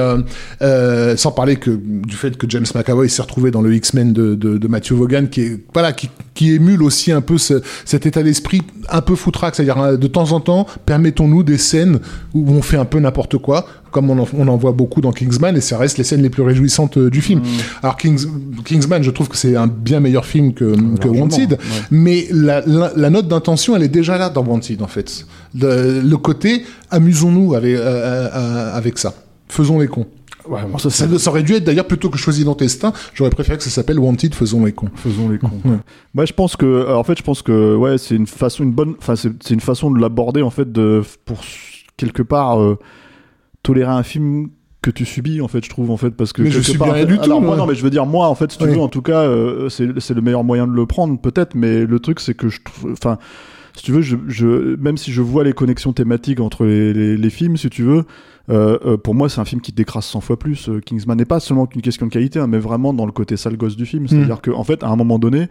sans 1.17 1.31
parler 1.31 1.57
que 1.57 1.71
du 1.71 2.15
fait 2.15 2.37
que 2.37 2.47
James 2.49 2.65
McAvoy 2.75 3.00
s'est 3.09 3.21
retrouvé 3.21 3.51
dans 3.51 3.61
le 3.61 3.73
X-Men 3.73 4.13
de, 4.13 4.35
de, 4.35 4.57
de 4.57 4.67
Matthew 4.67 4.93
Vaughan, 4.93 5.25
qui 5.31 5.41
est 5.41 5.59
voilà 5.73 5.93
qui 5.93 6.09
qui 6.33 6.53
émule 6.53 6.81
aussi 6.81 7.11
un 7.11 7.21
peu 7.21 7.37
ce, 7.37 7.61
cet 7.85 8.05
état 8.05 8.23
d'esprit 8.23 8.61
un 8.89 9.01
peu 9.01 9.15
foutraque, 9.15 9.55
c'est-à-dire 9.55 9.77
euh, 9.79 9.97
de 9.97 10.07
temps 10.07 10.31
en 10.31 10.39
temps 10.39 10.65
permettons-nous 10.85 11.43
des 11.43 11.57
scènes 11.57 11.99
où 12.33 12.49
on 12.51 12.61
fait 12.61 12.77
un 12.77 12.85
peu 12.85 12.99
n'importe 12.99 13.37
quoi, 13.37 13.65
comme 13.91 14.09
on 14.09 14.17
en, 14.19 14.27
on 14.33 14.47
en 14.47 14.57
voit 14.57 14.71
beaucoup 14.71 15.01
dans 15.01 15.11
Kingsman, 15.11 15.55
et 15.57 15.61
ça 15.61 15.77
reste 15.77 15.97
les 15.97 16.03
scènes 16.03 16.21
les 16.21 16.29
plus 16.29 16.43
réjouissantes 16.43 16.97
euh, 16.97 17.09
du 17.09 17.21
film. 17.21 17.41
Alors 17.83 17.97
Kings, 17.97 18.25
Kingsman, 18.63 19.03
je 19.03 19.11
trouve 19.11 19.27
que 19.27 19.37
c'est 19.37 19.55
un 19.55 19.67
bien 19.67 19.99
meilleur 19.99 20.25
film 20.25 20.53
que, 20.53 20.73
que 20.97 21.07
largement, 21.07 21.21
Wanted, 21.21 21.51
ouais. 21.51 21.57
mais 21.91 22.27
la, 22.31 22.61
la, 22.65 22.91
la 22.95 23.09
note 23.09 23.27
d'intention, 23.27 23.75
elle 23.75 23.83
est 23.83 23.87
déjà 23.89 24.17
là 24.17 24.29
dans 24.29 24.43
Wanted, 24.43 24.81
en 24.81 24.87
fait. 24.87 25.25
Le, 25.59 25.99
le 26.01 26.17
côté, 26.17 26.63
amusons-nous 26.89 27.55
avec, 27.55 27.75
euh, 27.75 28.29
euh, 28.33 28.75
avec 28.77 28.97
ça. 28.97 29.13
Faisons 29.49 29.79
les 29.79 29.87
cons. 29.87 30.07
Ouais, 30.47 30.61
bon, 30.69 30.77
ça, 30.77 30.89
Ça, 30.89 31.29
aurait 31.29 31.43
dû 31.43 31.53
être 31.53 31.63
d'ailleurs 31.63 31.87
plutôt 31.87 32.09
que 32.09 32.17
choisi 32.17 32.43
dans 32.43 32.55
Destin, 32.55 32.93
j'aurais 33.13 33.29
préféré 33.29 33.57
que 33.57 33.63
ça 33.63 33.69
s'appelle 33.69 33.99
Wanted, 33.99 34.33
faisons 34.35 34.65
les 34.65 34.71
cons. 34.71 34.89
Faisons 34.95 35.29
les 35.29 35.37
cons. 35.37 35.51
Moi, 36.13 36.25
je 36.25 36.33
pense 36.33 36.55
que, 36.55 36.65
euh, 36.65 36.95
en 36.95 37.03
fait, 37.03 37.17
je 37.17 37.23
pense 37.23 37.41
que, 37.41 37.75
ouais, 37.75 37.97
c'est 37.97 38.15
une 38.15 38.27
façon, 38.27 38.63
une 38.63 38.71
bonne, 38.71 38.95
enfin, 38.99 39.15
c'est 39.15 39.31
c'est 39.43 39.53
une 39.53 39.59
façon 39.59 39.91
de 39.91 39.99
l'aborder, 39.99 40.41
en 40.41 40.49
fait, 40.49 40.71
de, 40.71 41.01
pour 41.25 41.41
quelque 41.97 42.23
part 42.23 42.61
euh, 42.61 42.77
tolérer 43.63 43.91
un 43.91 44.03
film 44.03 44.49
que 44.81 44.89
tu 44.89 45.05
subis, 45.05 45.41
en 45.41 45.47
fait, 45.47 45.63
je 45.63 45.69
trouve, 45.69 45.91
en 45.91 45.97
fait, 45.97 46.09
parce 46.11 46.33
que 46.33 46.41
Mais 46.41 46.49
je 46.49 46.59
subis 46.59 46.79
part, 46.79 46.93
rien 46.93 47.05
du 47.05 47.19
tout, 47.19 47.39
moi, 47.39 47.55
non, 47.55 47.67
mais 47.67 47.75
je 47.75 47.83
veux 47.83 47.91
dire, 47.91 48.07
moi, 48.07 48.27
en 48.27 48.35
fait, 48.35 48.51
si 48.51 48.57
tu 48.57 48.63
Oui. 48.65 48.71
veux, 48.71 48.79
en 48.79 48.87
tout 48.87 49.03
cas, 49.03 49.21
euh, 49.21 49.69
c'est 49.69 49.87
c'est 49.99 50.15
le 50.15 50.21
meilleur 50.21 50.43
moyen 50.43 50.65
de 50.65 50.73
le 50.73 50.85
prendre, 50.87 51.19
peut-être, 51.19 51.53
mais 51.53 51.85
le 51.85 51.99
truc, 51.99 52.19
c'est 52.19 52.33
que 52.33 52.49
je 52.49 52.61
trouve, 52.63 52.91
enfin. 52.93 53.17
Si 53.75 53.83
tu 53.83 53.91
veux, 53.91 54.01
je, 54.01 54.17
je, 54.27 54.75
même 54.75 54.97
si 54.97 55.11
je 55.11 55.21
vois 55.21 55.43
les 55.43 55.53
connexions 55.53 55.93
thématiques 55.93 56.39
entre 56.39 56.65
les, 56.65 56.93
les, 56.93 57.17
les 57.17 57.29
films, 57.29 57.57
si 57.57 57.69
tu 57.69 57.83
veux, 57.83 58.05
euh, 58.49 58.77
euh, 58.85 58.97
pour 58.97 59.15
moi, 59.15 59.29
c'est 59.29 59.39
un 59.39 59.45
film 59.45 59.61
qui 59.61 59.71
décrase 59.71 60.05
100 60.05 60.21
fois 60.21 60.37
plus. 60.37 60.69
Euh, 60.69 60.79
Kingsman 60.79 61.17
n'est 61.17 61.25
pas 61.25 61.39
seulement 61.39 61.67
qu'une 61.67 61.81
question 61.81 62.05
de 62.05 62.11
qualité, 62.11 62.39
hein, 62.39 62.47
mais 62.47 62.59
vraiment 62.59 62.93
dans 62.93 63.05
le 63.05 63.11
côté 63.11 63.37
sale 63.37 63.57
gosse 63.57 63.75
du 63.75 63.85
film. 63.85 64.07
C'est-à-dire 64.07 64.41
qu'en 64.41 64.63
fait, 64.63 64.83
à 64.83 64.87
un 64.87 64.95
moment 64.95 65.19
donné, 65.19 65.47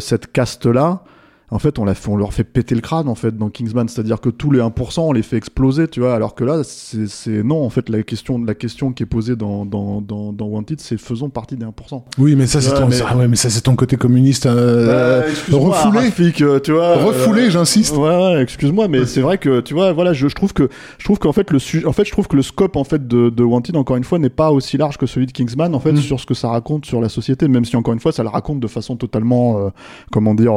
cette 0.00 0.32
caste-là, 0.32 1.04
en 1.50 1.58
fait, 1.58 1.78
on, 1.78 1.84
la 1.84 1.94
fait, 1.94 2.08
on 2.10 2.16
leur 2.16 2.32
fait 2.34 2.44
péter 2.44 2.74
le 2.74 2.80
crâne, 2.82 3.08
en 3.08 3.14
fait, 3.14 3.36
dans 3.36 3.48
Kingsman. 3.48 3.88
C'est-à-dire 3.88 4.20
que 4.20 4.28
tous 4.28 4.50
les 4.50 4.60
1%, 4.60 5.00
on 5.00 5.12
les 5.12 5.22
fait 5.22 5.36
exploser, 5.36 5.88
tu 5.88 6.00
vois. 6.00 6.14
Alors 6.14 6.34
que 6.34 6.44
là, 6.44 6.62
c'est 6.64 7.08
c'est- 7.08 7.42
non, 7.42 7.64
en 7.64 7.70
fait, 7.70 7.88
la 7.88 8.02
question, 8.02 8.38
la 8.44 8.54
question 8.54 8.92
qui 8.92 9.02
est 9.02 9.06
posée 9.06 9.34
dans, 9.36 9.64
dans, 9.64 10.00
dans, 10.02 10.32
dans 10.32 10.46
Wanted, 10.46 10.80
c'est 10.80 10.98
faisons 10.98 11.30
partie 11.30 11.56
des 11.56 11.64
1%. 11.64 12.02
Oui, 12.18 12.36
mais 12.36 12.46
ça, 12.46 12.60
c'est 12.60 12.74
ton, 12.74 12.86
mais- 12.88 12.96
ah 13.06 13.16
ouais, 13.16 13.28
mais 13.28 13.36
ça, 13.36 13.48
c'est 13.50 13.62
ton 13.62 13.76
côté 13.76 13.96
communiste, 13.96 14.46
euh, 14.46 15.22
Bah, 15.50 15.56
refoulé. 15.56 15.98
Rafik, 16.00 16.42
euh, 16.42 16.60
tu 16.60 16.72
vois. 16.72 16.96
Refoulé, 16.96 17.46
euh, 17.46 17.50
j'insiste. 17.50 17.96
Ouais, 17.96 18.08
ouais, 18.08 18.42
excuse-moi, 18.42 18.88
mais 18.88 19.06
c'est 19.06 19.20
vrai 19.22 19.38
que 19.38 19.60
tu 19.60 19.72
vois, 19.74 19.92
voilà, 19.92 20.12
je, 20.12 20.28
je 20.28 20.34
trouve 20.34 20.52
que 20.52 20.68
je 20.98 21.04
trouve 21.04 21.18
qu'en 21.18 21.32
fait 21.32 21.50
le 21.50 21.58
sujet, 21.58 21.86
en 21.86 21.92
fait, 21.92 22.04
je 22.04 22.12
trouve 22.12 22.28
que 22.28 22.36
le 22.36 22.42
scope 22.42 22.76
en 22.76 22.84
fait 22.84 23.08
de, 23.08 23.30
de 23.30 23.42
Wanted 23.42 23.76
encore 23.76 23.96
une 23.96 24.04
fois 24.04 24.18
n'est 24.18 24.28
pas 24.28 24.50
aussi 24.52 24.76
large 24.76 24.98
que 24.98 25.06
celui 25.06 25.26
de 25.26 25.32
Kingsman 25.32 25.74
en 25.74 25.80
fait 25.80 25.92
Mm. 25.92 25.96
sur 25.96 26.20
ce 26.20 26.26
que 26.26 26.34
ça 26.34 26.48
raconte 26.50 26.84
sur 26.84 27.00
la 27.00 27.08
société, 27.08 27.48
même 27.48 27.64
si 27.64 27.76
encore 27.76 27.94
une 27.94 28.00
fois 28.00 28.12
ça 28.12 28.22
le 28.22 28.28
raconte 28.28 28.60
de 28.60 28.66
façon 28.66 28.96
totalement, 28.96 29.58
euh, 29.58 29.70
comment 30.12 30.34
dire, 30.34 30.52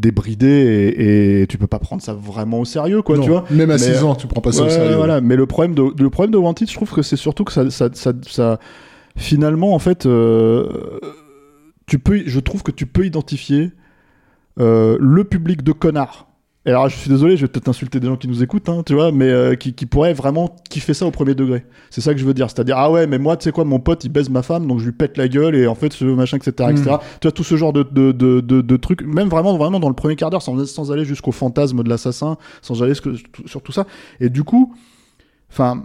débridée 0.00 0.46
et, 0.96 1.42
et 1.42 1.46
tu 1.46 1.58
peux 1.58 1.66
pas 1.66 1.78
prendre 1.78 2.02
ça 2.02 2.12
vraiment 2.14 2.60
au 2.60 2.64
sérieux, 2.64 3.02
quoi, 3.02 3.16
Non, 3.16 3.22
tu 3.22 3.28
vois. 3.30 3.44
Même 3.50 3.70
à 3.70 3.74
Mais- 3.74 3.78
6 3.78 4.02
ans, 4.02 4.14
tu 4.14 4.26
prends 4.26 4.40
pas 4.40 4.52
ça 4.52 4.64
au 4.64 4.68
sérieux. 4.68 4.96
Voilà, 4.96 5.20
mais 5.20 5.36
le 5.36 5.46
problème 5.46 5.74
de 5.74 5.84
le 6.02 6.10
problème 6.10 6.32
de 6.32 6.38
Wanted, 6.38 6.68
je 6.68 6.74
trouve 6.74 6.90
que 6.90 7.02
c'est 7.02 7.16
surtout 7.16 7.44
que 7.44 7.52
ça, 7.52 7.70
ça, 7.70 7.88
ça, 7.92 8.12
ça- 8.26 8.58
finalement 9.16 9.74
en 9.74 9.78
fait, 9.78 10.06
euh, 10.06 10.68
tu 11.86 11.98
peux, 11.98 12.22
je 12.24 12.40
trouve 12.40 12.62
que 12.62 12.70
tu 12.70 12.86
peux 12.86 13.04
identifier 13.04 13.72
euh, 14.58 14.96
le 15.00 15.24
public 15.24 15.62
de 15.62 15.72
connards. 15.72 16.29
Et 16.66 16.70
alors, 16.70 16.90
je 16.90 16.96
suis 16.96 17.08
désolé, 17.08 17.38
je 17.38 17.42
vais 17.42 17.48
peut-être 17.48 17.68
insulter 17.68 18.00
des 18.00 18.06
gens 18.06 18.18
qui 18.18 18.28
nous 18.28 18.42
écoutent, 18.42 18.68
hein, 18.68 18.82
tu 18.84 18.92
vois, 18.92 19.12
mais 19.12 19.30
euh, 19.30 19.54
qui, 19.54 19.72
qui 19.72 19.86
pourraient 19.86 20.12
vraiment 20.12 20.54
kiffer 20.68 20.92
ça 20.92 21.06
au 21.06 21.10
premier 21.10 21.34
degré. 21.34 21.64
C'est 21.88 22.02
ça 22.02 22.12
que 22.12 22.20
je 22.20 22.26
veux 22.26 22.34
dire. 22.34 22.50
C'est-à-dire, 22.50 22.76
ah 22.76 22.90
ouais, 22.90 23.06
mais 23.06 23.18
moi, 23.18 23.38
tu 23.38 23.44
sais 23.44 23.52
quoi, 23.52 23.64
mon 23.64 23.80
pote, 23.80 24.04
il 24.04 24.10
baise 24.10 24.28
ma 24.28 24.42
femme, 24.42 24.66
donc 24.66 24.78
je 24.78 24.84
lui 24.84 24.92
pète 24.92 25.16
la 25.16 25.26
gueule, 25.26 25.56
et 25.56 25.66
en 25.66 25.74
fait, 25.74 25.90
ce 25.94 26.04
machin, 26.04 26.36
etc., 26.36 26.68
etc. 26.70 26.96
Tu 27.20 27.28
vois, 27.28 27.32
tout 27.32 27.44
ce 27.44 27.56
genre 27.56 27.72
de, 27.72 27.82
de, 27.82 28.12
de, 28.12 28.40
de, 28.40 28.60
de 28.60 28.76
trucs, 28.76 29.02
même 29.02 29.28
vraiment, 29.28 29.56
vraiment 29.56 29.80
dans 29.80 29.88
le 29.88 29.94
premier 29.94 30.16
quart 30.16 30.28
d'heure, 30.28 30.42
sans, 30.42 30.62
sans 30.66 30.92
aller 30.92 31.06
jusqu'au 31.06 31.32
fantasme 31.32 31.82
de 31.82 31.88
l'assassin, 31.88 32.36
sans 32.60 32.82
aller 32.82 32.92
sur 32.94 33.62
tout 33.62 33.72
ça. 33.72 33.86
Et 34.20 34.28
du 34.28 34.44
coup, 34.44 34.74
enfin, 35.50 35.84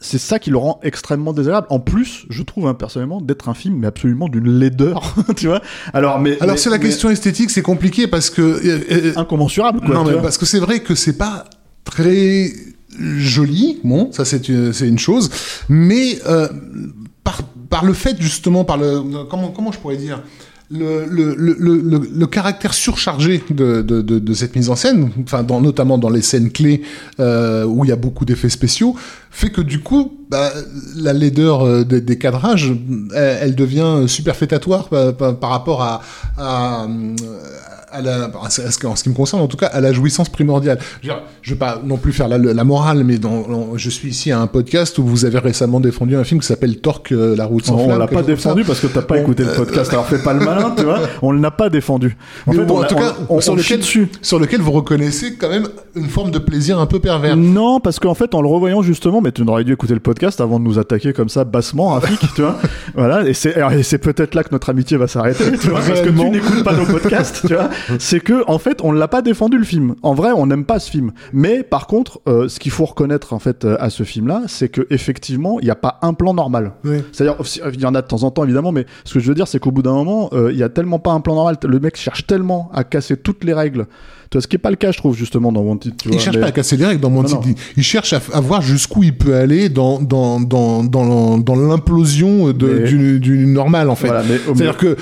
c'est 0.00 0.18
ça 0.18 0.38
qui 0.38 0.50
le 0.50 0.56
rend 0.56 0.80
extrêmement 0.82 1.32
désagréable. 1.32 1.66
En 1.70 1.78
plus, 1.78 2.24
je 2.30 2.42
trouve 2.42 2.66
hein, 2.66 2.74
personnellement 2.74 3.20
d'être 3.20 3.48
un 3.48 3.54
film 3.54 3.76
mais 3.76 3.86
absolument 3.86 4.28
d'une 4.28 4.50
laideur, 4.58 5.14
tu 5.36 5.46
vois. 5.46 5.60
Alors 5.92 6.18
mais 6.18 6.40
Alors, 6.40 6.58
c'est 6.58 6.70
la 6.70 6.78
mais 6.78 6.84
question 6.84 7.10
esthétique, 7.10 7.50
c'est 7.50 7.62
compliqué 7.62 8.06
parce 8.06 8.30
que, 8.30 8.40
euh, 8.40 8.80
euh, 8.90 9.12
incommensurable 9.16 9.80
quoi. 9.80 9.94
non, 9.94 10.04
mais 10.04 10.14
parce 10.20 10.38
que 10.38 10.46
c'est 10.46 10.58
vrai 10.58 10.80
que 10.80 10.94
c'est 10.94 11.18
pas 11.18 11.44
très 11.84 12.50
joli, 12.98 13.78
bon, 13.84 14.10
ça 14.12 14.24
c'est 14.24 14.48
une, 14.48 14.72
c'est 14.72 14.88
une 14.88 14.98
chose, 14.98 15.30
mais 15.68 16.18
euh, 16.26 16.48
par, 17.22 17.42
par 17.68 17.84
le 17.84 17.92
fait 17.92 18.16
justement, 18.20 18.64
par 18.64 18.78
le 18.78 19.24
comment 19.28 19.48
comment 19.48 19.70
je 19.70 19.78
pourrais 19.78 19.96
dire? 19.96 20.22
Le, 20.70 21.04
le, 21.06 21.34
le, 21.34 22.00
le, 22.14 22.26
caractère 22.26 22.74
surchargé 22.74 23.42
de, 23.50 23.82
de, 23.82 24.02
de, 24.02 24.18
de 24.18 24.34
cette 24.34 24.54
mise 24.54 24.70
en 24.70 24.76
scène, 24.76 25.10
enfin 25.22 25.42
dans, 25.42 25.60
notamment 25.60 25.98
dans 25.98 26.10
les 26.10 26.22
scènes 26.22 26.50
clés 26.50 26.82
euh, 27.18 27.64
où 27.64 27.84
il 27.84 27.88
y 27.88 27.92
a 27.92 27.96
beaucoup 27.96 28.24
d'effets 28.24 28.48
spéciaux, 28.48 28.94
fait 29.30 29.50
que 29.50 29.60
du 29.60 29.80
coup, 29.80 30.19
bah, 30.30 30.50
la 30.96 31.12
laideur 31.12 31.66
euh, 31.66 31.84
des, 31.84 32.00
des 32.00 32.18
cadrages, 32.18 32.72
elle, 33.14 33.38
elle 33.42 33.54
devient 33.54 34.04
superfétatoire 34.06 34.88
par, 34.88 35.14
par, 35.14 35.36
par 35.36 35.50
rapport 35.50 35.82
à, 35.82 36.00
à, 36.38 36.86
à 37.92 38.00
la, 38.02 38.30
à 38.44 38.50
ce 38.50 38.86
en 38.86 38.94
ce 38.94 39.02
qui 39.02 39.08
me 39.08 39.14
concerne 39.14 39.42
en 39.42 39.48
tout 39.48 39.56
cas, 39.56 39.66
à 39.66 39.80
la 39.80 39.92
jouissance 39.92 40.28
primordiale. 40.28 40.78
Je 41.02 41.08
veux, 41.10 41.16
je 41.42 41.54
vais 41.54 41.58
pas 41.58 41.80
non 41.84 41.96
plus 41.96 42.12
faire 42.12 42.28
la, 42.28 42.38
la 42.38 42.62
morale, 42.64 43.02
mais 43.02 43.18
dans, 43.18 43.40
dans- 43.48 43.76
je 43.76 43.90
suis 43.90 44.10
ici 44.10 44.30
à 44.30 44.40
un 44.40 44.46
podcast 44.46 44.96
où 44.98 45.04
vous 45.04 45.24
avez 45.24 45.38
récemment 45.40 45.80
défendu 45.80 46.14
un 46.16 46.22
film 46.22 46.40
qui 46.40 46.46
s'appelle 46.46 46.76
Torque, 46.80 47.10
euh, 47.10 47.34
la 47.34 47.46
route 47.46 47.64
sans 47.64 47.74
on 47.74 47.86
flamme. 47.86 47.98
l'a 47.98 48.06
quelque 48.06 48.20
pas 48.20 48.22
défendu 48.26 48.62
parce 48.64 48.78
que 48.80 48.86
t'as 48.86 49.02
pas 49.02 49.16
Bon, 49.16 49.22
écouté 49.22 49.42
le 49.42 49.50
euh, 49.50 49.56
podcast. 49.56 49.92
Alors 49.92 50.06
fais 50.06 50.18
pas 50.22 50.32
le 50.34 50.44
malin, 50.44 50.72
tu 50.76 50.84
vois. 50.84 51.00
On 51.22 51.32
l'a 51.32 51.50
pas 51.50 51.68
défendu. 51.68 52.16
En 52.46 52.52
Mais 52.52 52.58
fait, 52.58 52.64
bon, 52.64 52.74
on 52.74 52.78
en 52.78 52.82
l'a- 52.82 52.86
tout 52.88 52.94
cas, 52.94 53.16
on, 53.28 53.36
on, 53.36 53.40
sur 53.40 53.52
on 53.54 53.56
le 53.56 53.62
lequel, 53.62 53.82
sur 54.22 54.38
lequel 54.38 54.60
vous 54.60 54.70
reconnaissez 54.72 55.34
quand 55.36 55.48
même 55.48 55.66
une 55.96 56.08
forme 56.08 56.30
de 56.30 56.38
plaisir 56.38 56.78
un 56.78 56.86
peu 56.86 57.00
pervers. 57.00 57.36
Non, 57.36 57.80
parce 57.80 57.98
qu'en 57.98 58.14
fait, 58.14 58.34
en 58.36 58.40
le 58.42 58.48
revoyant 58.48 58.82
justement, 58.82 59.20
mais 59.20 59.32
tu 59.32 59.42
n'aurais 59.44 59.64
dû 59.64 59.72
écouter 59.72 59.94
le 59.94 60.00
podcast 60.00 60.19
avant 60.40 60.58
de 60.58 60.64
nous 60.64 60.78
attaquer 60.78 61.12
comme 61.12 61.28
ça 61.28 61.44
bassement, 61.44 61.88
Rafik, 61.88 62.20
tu 62.34 62.42
vois. 62.42 62.58
Voilà, 62.94 63.26
et 63.26 63.34
c'est, 63.34 63.98
peut-être 63.98 64.34
là 64.34 64.42
que 64.42 64.50
notre 64.52 64.70
amitié 64.70 64.96
va 64.96 65.06
s'arrêter, 65.06 65.44
parce 65.50 66.00
que 66.00 66.08
tu 66.08 66.30
n'écoutes 66.30 66.64
pas 66.64 66.74
nos 66.74 66.84
podcasts, 66.84 67.46
tu 67.46 67.54
vois. 67.54 67.70
c'est 67.98 68.20
que 68.20 68.42
en 68.48 68.58
fait 68.58 68.80
on 68.82 68.92
l'a 68.92 69.08
pas 69.08 69.22
défendu 69.22 69.58
le 69.58 69.64
film. 69.64 69.94
En 70.02 70.14
vrai, 70.14 70.30
on 70.34 70.46
n'aime 70.46 70.64
pas 70.64 70.78
ce 70.78 70.90
film. 70.90 71.12
Mais 71.32 71.62
par 71.62 71.86
contre, 71.86 72.20
euh, 72.28 72.48
ce 72.48 72.58
qu'il 72.58 72.72
faut 72.72 72.84
reconnaître 72.84 73.32
en 73.32 73.38
fait 73.38 73.64
euh, 73.64 73.76
à 73.80 73.90
ce 73.90 74.02
film-là, 74.02 74.42
c'est 74.46 74.68
que 74.68 74.86
effectivement, 74.90 75.60
il 75.60 75.64
n'y 75.64 75.70
a 75.70 75.76
pas 75.76 75.98
un 76.02 76.14
plan 76.14 76.34
normal. 76.34 76.72
Oui. 76.84 77.02
C'est-à-dire, 77.12 77.36
il 77.72 77.80
y 77.80 77.86
en 77.86 77.94
a 77.94 78.02
de 78.02 78.06
temps 78.06 78.22
en 78.22 78.30
temps 78.30 78.44
évidemment, 78.44 78.72
mais 78.72 78.86
ce 79.04 79.14
que 79.14 79.20
je 79.20 79.28
veux 79.28 79.34
dire, 79.34 79.48
c'est 79.48 79.58
qu'au 79.58 79.70
bout 79.70 79.82
d'un 79.82 79.92
moment, 79.92 80.30
euh, 80.32 80.50
il 80.52 80.58
y 80.58 80.62
a 80.62 80.68
tellement 80.68 80.98
pas 80.98 81.12
un 81.12 81.20
plan 81.20 81.34
normal. 81.34 81.56
Le 81.62 81.80
mec 81.80 81.96
cherche 81.96 82.26
tellement 82.26 82.70
à 82.74 82.84
casser 82.84 83.16
toutes 83.16 83.44
les 83.44 83.54
règles. 83.54 83.86
Tu 84.30 84.36
vois, 84.38 84.42
ce 84.42 84.46
qui 84.46 84.54
est 84.54 84.60
pas 84.60 84.70
le 84.70 84.76
cas, 84.76 84.92
je 84.92 84.98
trouve 84.98 85.16
justement 85.16 85.50
dans 85.50 85.60
Wanted. 85.60 85.92
Tu 85.96 86.08
Il 86.08 86.12
vois, 86.12 86.20
cherche 86.20 86.36
mais- 86.36 86.42
pas 86.42 86.46
à 86.48 86.52
casser 86.52 86.76
les 86.76 86.86
règles 86.86 87.00
dans 87.00 87.10
mon 87.10 87.24
Non. 87.24 87.40
Il, 87.44 87.54
il 87.76 87.82
cherche 87.82 88.12
à, 88.12 88.20
voir 88.40 88.62
jusqu'où 88.62 89.02
il 89.02 89.12
peut 89.16 89.34
aller 89.34 89.68
dans 89.68 90.00
dans 90.00 90.38
dans 90.40 90.84
dans, 90.84 91.56
l'implosion 91.56 92.52
de 92.52 92.66
Mais- 92.68 92.88
du, 92.88 93.18
du 93.18 93.46
normal 93.46 93.90
en 93.90 93.96
fait. 93.96 94.06
Voilà, 94.06 94.22
mais- 94.22 94.38
C'est-à-dire 94.46 94.76
que 94.76 94.96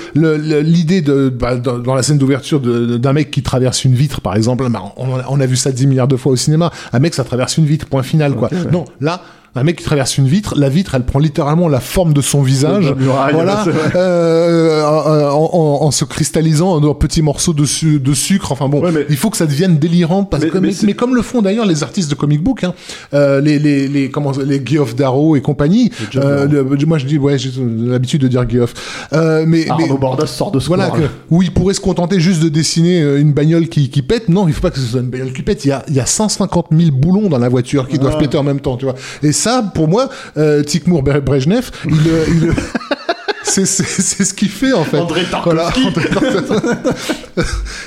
l'idée 0.61 1.01
de 1.01 1.29
bah, 1.29 1.57
dans, 1.57 1.77
dans 1.77 1.93
la 1.95 2.01
scène 2.03 2.17
d'ouverture 2.17 2.59
d'un 2.59 3.13
mec 3.13 3.29
qui 3.31 3.43
traverse 3.43 3.85
une 3.85 3.93
vitre 3.93 4.19
par 4.21 4.35
exemple, 4.35 4.67
bah, 4.69 4.81
on, 4.97 5.15
a- 5.15 5.25
on 5.29 5.39
a 5.39 5.45
vu 5.45 5.55
ça 5.55 5.71
10 5.71 5.85
milliards 5.87 6.07
de 6.07 6.15
fois 6.17 6.31
au 6.31 6.35
cinéma. 6.35 6.71
Un 6.91 6.99
mec 6.99 7.13
ça 7.13 7.23
traverse 7.23 7.57
une 7.57 7.65
vitre, 7.65 7.85
point 7.85 8.03
final 8.03 8.33
quoi. 8.35 8.49
Non, 8.71 8.85
là. 8.99 9.21
Un 9.55 9.63
mec 9.63 9.77
qui 9.77 9.83
traverse 9.83 10.17
une 10.17 10.27
vitre, 10.27 10.53
la 10.57 10.69
vitre, 10.69 10.93
elle 10.95 11.05
prend 11.05 11.19
littéralement 11.19 11.67
la 11.67 11.79
forme 11.79 12.13
de 12.13 12.21
son 12.21 12.41
visage, 12.41 12.93
muraille, 12.97 13.33
voilà, 13.33 13.61
c'est 13.63 13.71
vrai. 13.71 13.91
euh, 13.95 14.83
en, 14.83 15.49
en- 15.53 15.85
en 15.85 15.91
se 15.91 16.05
cristallisant 16.05 16.75
en 16.83 16.93
petits 16.93 17.21
morceaux 17.21 17.53
de, 17.53 17.65
su- 17.65 17.99
de 17.99 18.13
sucre. 18.13 18.51
Enfin 18.51 18.69
bon, 18.69 18.81
Ouais, 18.81 18.91
mais- 18.91 19.05
il 19.09 19.17
faut 19.17 19.29
que 19.29 19.37
ça 19.37 19.45
devienne 19.45 19.77
délirant 19.79 20.23
parce 20.23 20.43
Mais- 20.43 20.49
que 20.49 20.57
mais 20.85 20.93
comme 20.93 21.15
le 21.15 21.21
font 21.21 21.41
d'ailleurs 21.41 21.65
les 21.65 21.83
artistes 21.83 22.09
de 22.09 22.15
comic 22.15 22.43
book, 22.43 22.63
hein, 22.63 22.73
euh, 23.13 23.41
les 23.41 23.59
les 23.59 23.87
les 23.87 24.09
comment 24.09 24.31
les 24.31 24.61
Geoff 24.65 24.95
Darrow 24.95 25.35
et 25.35 25.41
compagnie. 25.41 25.91
Euh, 26.15 26.47
le- 26.47 26.85
moi 26.85 26.97
je 26.97 27.05
dis 27.05 27.17
ouais, 27.17 27.37
j'ai 27.37 27.51
l'habitude 27.59 28.21
de 28.21 28.27
dire 28.27 28.47
Geoff. 28.49 28.73
Euh, 29.13 29.45
mais 29.47 29.69
Arnaud 29.69 29.97
Bordas 29.97 30.27
sort 30.27 30.51
de 30.51 30.59
ce 30.59 30.67
voilà 30.67 30.89
que 30.89 31.01
où 31.29 31.41
il 31.41 31.51
pourrait 31.51 31.73
se 31.73 31.81
contenter 31.81 32.19
juste 32.19 32.41
de 32.43 32.49
dessiner 32.49 33.01
euh, 33.01 33.19
une 33.19 33.33
bagnole 33.33 33.67
qui 33.67 33.89
qui 33.89 34.01
pète. 34.01 34.29
Non, 34.29 34.47
il 34.47 34.53
faut 34.53 34.61
pas 34.61 34.71
que 34.71 34.79
ce 34.79 34.85
soit 34.85 35.01
une 35.01 35.09
bagnole 35.09 35.33
qui 35.33 35.41
pète. 35.41 35.65
Il 35.65 35.69
y 35.69 35.71
a 35.71 35.83
il 35.87 35.95
y 35.95 35.99
a 35.99 36.05
150 36.05 36.67
000 36.71 36.91
boulons 36.91 37.29
dans 37.29 37.37
la 37.39 37.49
voiture 37.49 37.87
qui 37.87 37.97
doivent 37.99 38.17
péter 38.17 38.37
en 38.37 38.43
même 38.43 38.59
temps, 38.59 38.77
tu 38.77 38.85
vois. 38.85 38.95
Et 39.23 39.31
ça, 39.39 39.63
pour 39.73 39.87
moi, 39.87 40.09
euh, 40.37 40.61
Tikmour 40.63 41.03
Bre- 41.03 41.21
Brejnev, 41.21 41.71
il 41.85 41.91
euh, 42.07 42.25
il 42.27 42.53
C'est 43.43 43.65
ce 43.65 44.33
qu'il 44.35 44.49
fait 44.49 44.73
en 44.73 44.83
fait. 44.83 44.99
André 44.99 45.23
Tarkovsky. 45.29 45.87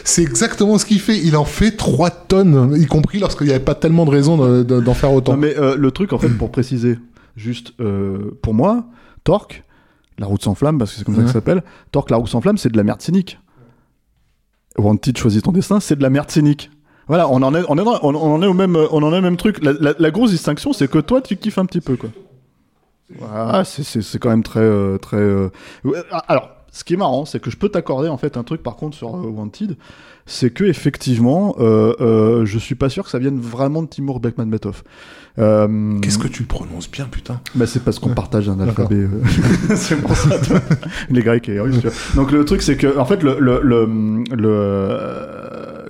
C'est 0.04 0.22
exactement 0.22 0.76
ce 0.78 0.84
qu'il 0.84 1.00
fait. 1.00 1.18
Il 1.18 1.36
en 1.36 1.44
fait 1.44 1.72
3 1.72 2.10
tonnes, 2.10 2.74
y 2.80 2.86
compris 2.86 3.18
lorsqu'il 3.20 3.46
n'y 3.46 3.52
avait 3.52 3.62
pas 3.64 3.74
tellement 3.76 4.04
de 4.04 4.62
de- 4.62 4.80
d'en 4.80 4.94
faire 4.94 5.12
autant. 5.12 5.32
Non, 5.32 5.38
mais 5.38 5.56
euh, 5.56 5.76
le 5.76 5.90
truc, 5.90 6.12
en 6.12 6.18
fait, 6.18 6.28
pour 6.30 6.50
préciser, 6.50 6.98
juste 7.36 7.72
euh, 7.80 8.36
pour 8.42 8.54
moi, 8.54 8.86
Torque, 9.24 9.62
la 10.18 10.26
route 10.26 10.42
sans 10.42 10.54
flamme, 10.54 10.78
parce 10.78 10.92
que 10.92 10.98
c'est 10.98 11.04
comme 11.04 11.14
ça 11.14 11.20
que 11.22 11.26
ça 11.28 11.34
s'appelle, 11.34 11.62
Torque, 11.92 12.10
la 12.10 12.16
route 12.16 12.28
sans 12.28 12.40
flamme, 12.40 12.58
c'est 12.58 12.70
de 12.70 12.76
la 12.76 12.82
merde 12.82 13.00
cynique. 13.00 13.38
Wanted, 14.78 15.16
choisis 15.16 15.42
ton 15.42 15.52
destin, 15.52 15.80
c'est 15.80 15.96
de 15.96 16.02
la 16.02 16.10
merde 16.10 16.30
cynique. 16.30 16.70
Voilà, 17.12 17.28
on 17.28 17.42
en 17.42 17.54
est, 17.54 17.62
on 17.68 17.76
est, 17.76 17.84
dans- 17.84 17.98
on, 18.02 18.14
on 18.14 18.34
en 18.36 18.42
est 18.42 18.46
au 18.46 18.54
même, 18.54 18.74
on 18.74 19.02
en 19.02 19.12
est 19.12 19.18
au 19.18 19.20
même 19.20 19.36
truc. 19.36 19.62
La, 19.62 19.74
la- 19.78 19.92
la 19.98 20.10
grosse 20.10 20.30
distinction, 20.30 20.72
c'est 20.72 20.88
que 20.90 20.98
toi, 20.98 21.20
tu 21.20 21.36
kiffes 21.36 21.58
un 21.58 21.66
petit 21.66 21.82
peu, 21.82 21.96
quoi. 21.96 22.08
Voilà, 23.18 23.64
c'est- 23.64 23.82
c'est 23.82 24.00
c'est 24.00 24.18
quand 24.18 24.30
même 24.30 24.42
très, 24.42 24.60
euh, 24.60 24.96
très. 24.96 25.18
euh, 25.18 25.50
ah, 26.10 26.24
Alors, 26.28 26.48
ce 26.70 26.84
qui 26.84 26.94
est 26.94 26.96
marrant, 26.96 27.26
c'est 27.26 27.38
que 27.38 27.50
je 27.50 27.58
peux 27.58 27.68
t'accorder 27.68 28.08
en 28.08 28.16
fait 28.16 28.38
un 28.38 28.44
truc, 28.44 28.62
par 28.62 28.76
contre, 28.76 28.96
sur 28.96 29.14
euh, 29.14 29.28
Wanted, 29.28 29.76
c'est 30.24 30.48
que 30.54 30.64
effectivement, 30.64 31.54
je 31.58 32.58
suis 32.58 32.76
pas 32.76 32.88
sûr 32.88 33.04
que 33.04 33.10
ça 33.10 33.18
vienne 33.18 33.38
vraiment 33.38 33.82
de 33.82 33.88
Timur 33.88 34.18
Bekmambetov. 34.18 34.82
Qu'est-ce 35.36 36.18
que 36.18 36.28
tu 36.28 36.44
prononces 36.44 36.90
bien, 36.90 37.04
putain? 37.10 37.40
Bah, 37.54 37.66
c'est 37.66 37.84
parce 37.84 37.98
qu'on 37.98 38.14
partage 38.14 38.48
un 38.48 38.58
alphabet. 38.60 39.06
c'est 39.76 39.96
pour 40.00 40.16
ça. 40.16 40.30
Les 41.10 41.22
Grecs 41.22 41.46
et 41.50 41.52
les 41.54 41.60
Russes. 41.60 41.78
tu 41.80 41.88
vois. 41.88 42.22
Donc 42.22 42.32
le 42.32 42.42
truc, 42.46 42.62
c'est 42.62 42.78
que, 42.78 42.96
en 42.98 43.04
fait, 43.04 43.22
le, 43.22 43.36
le, 43.38 43.60
le, 43.62 44.24
le, 44.34 45.41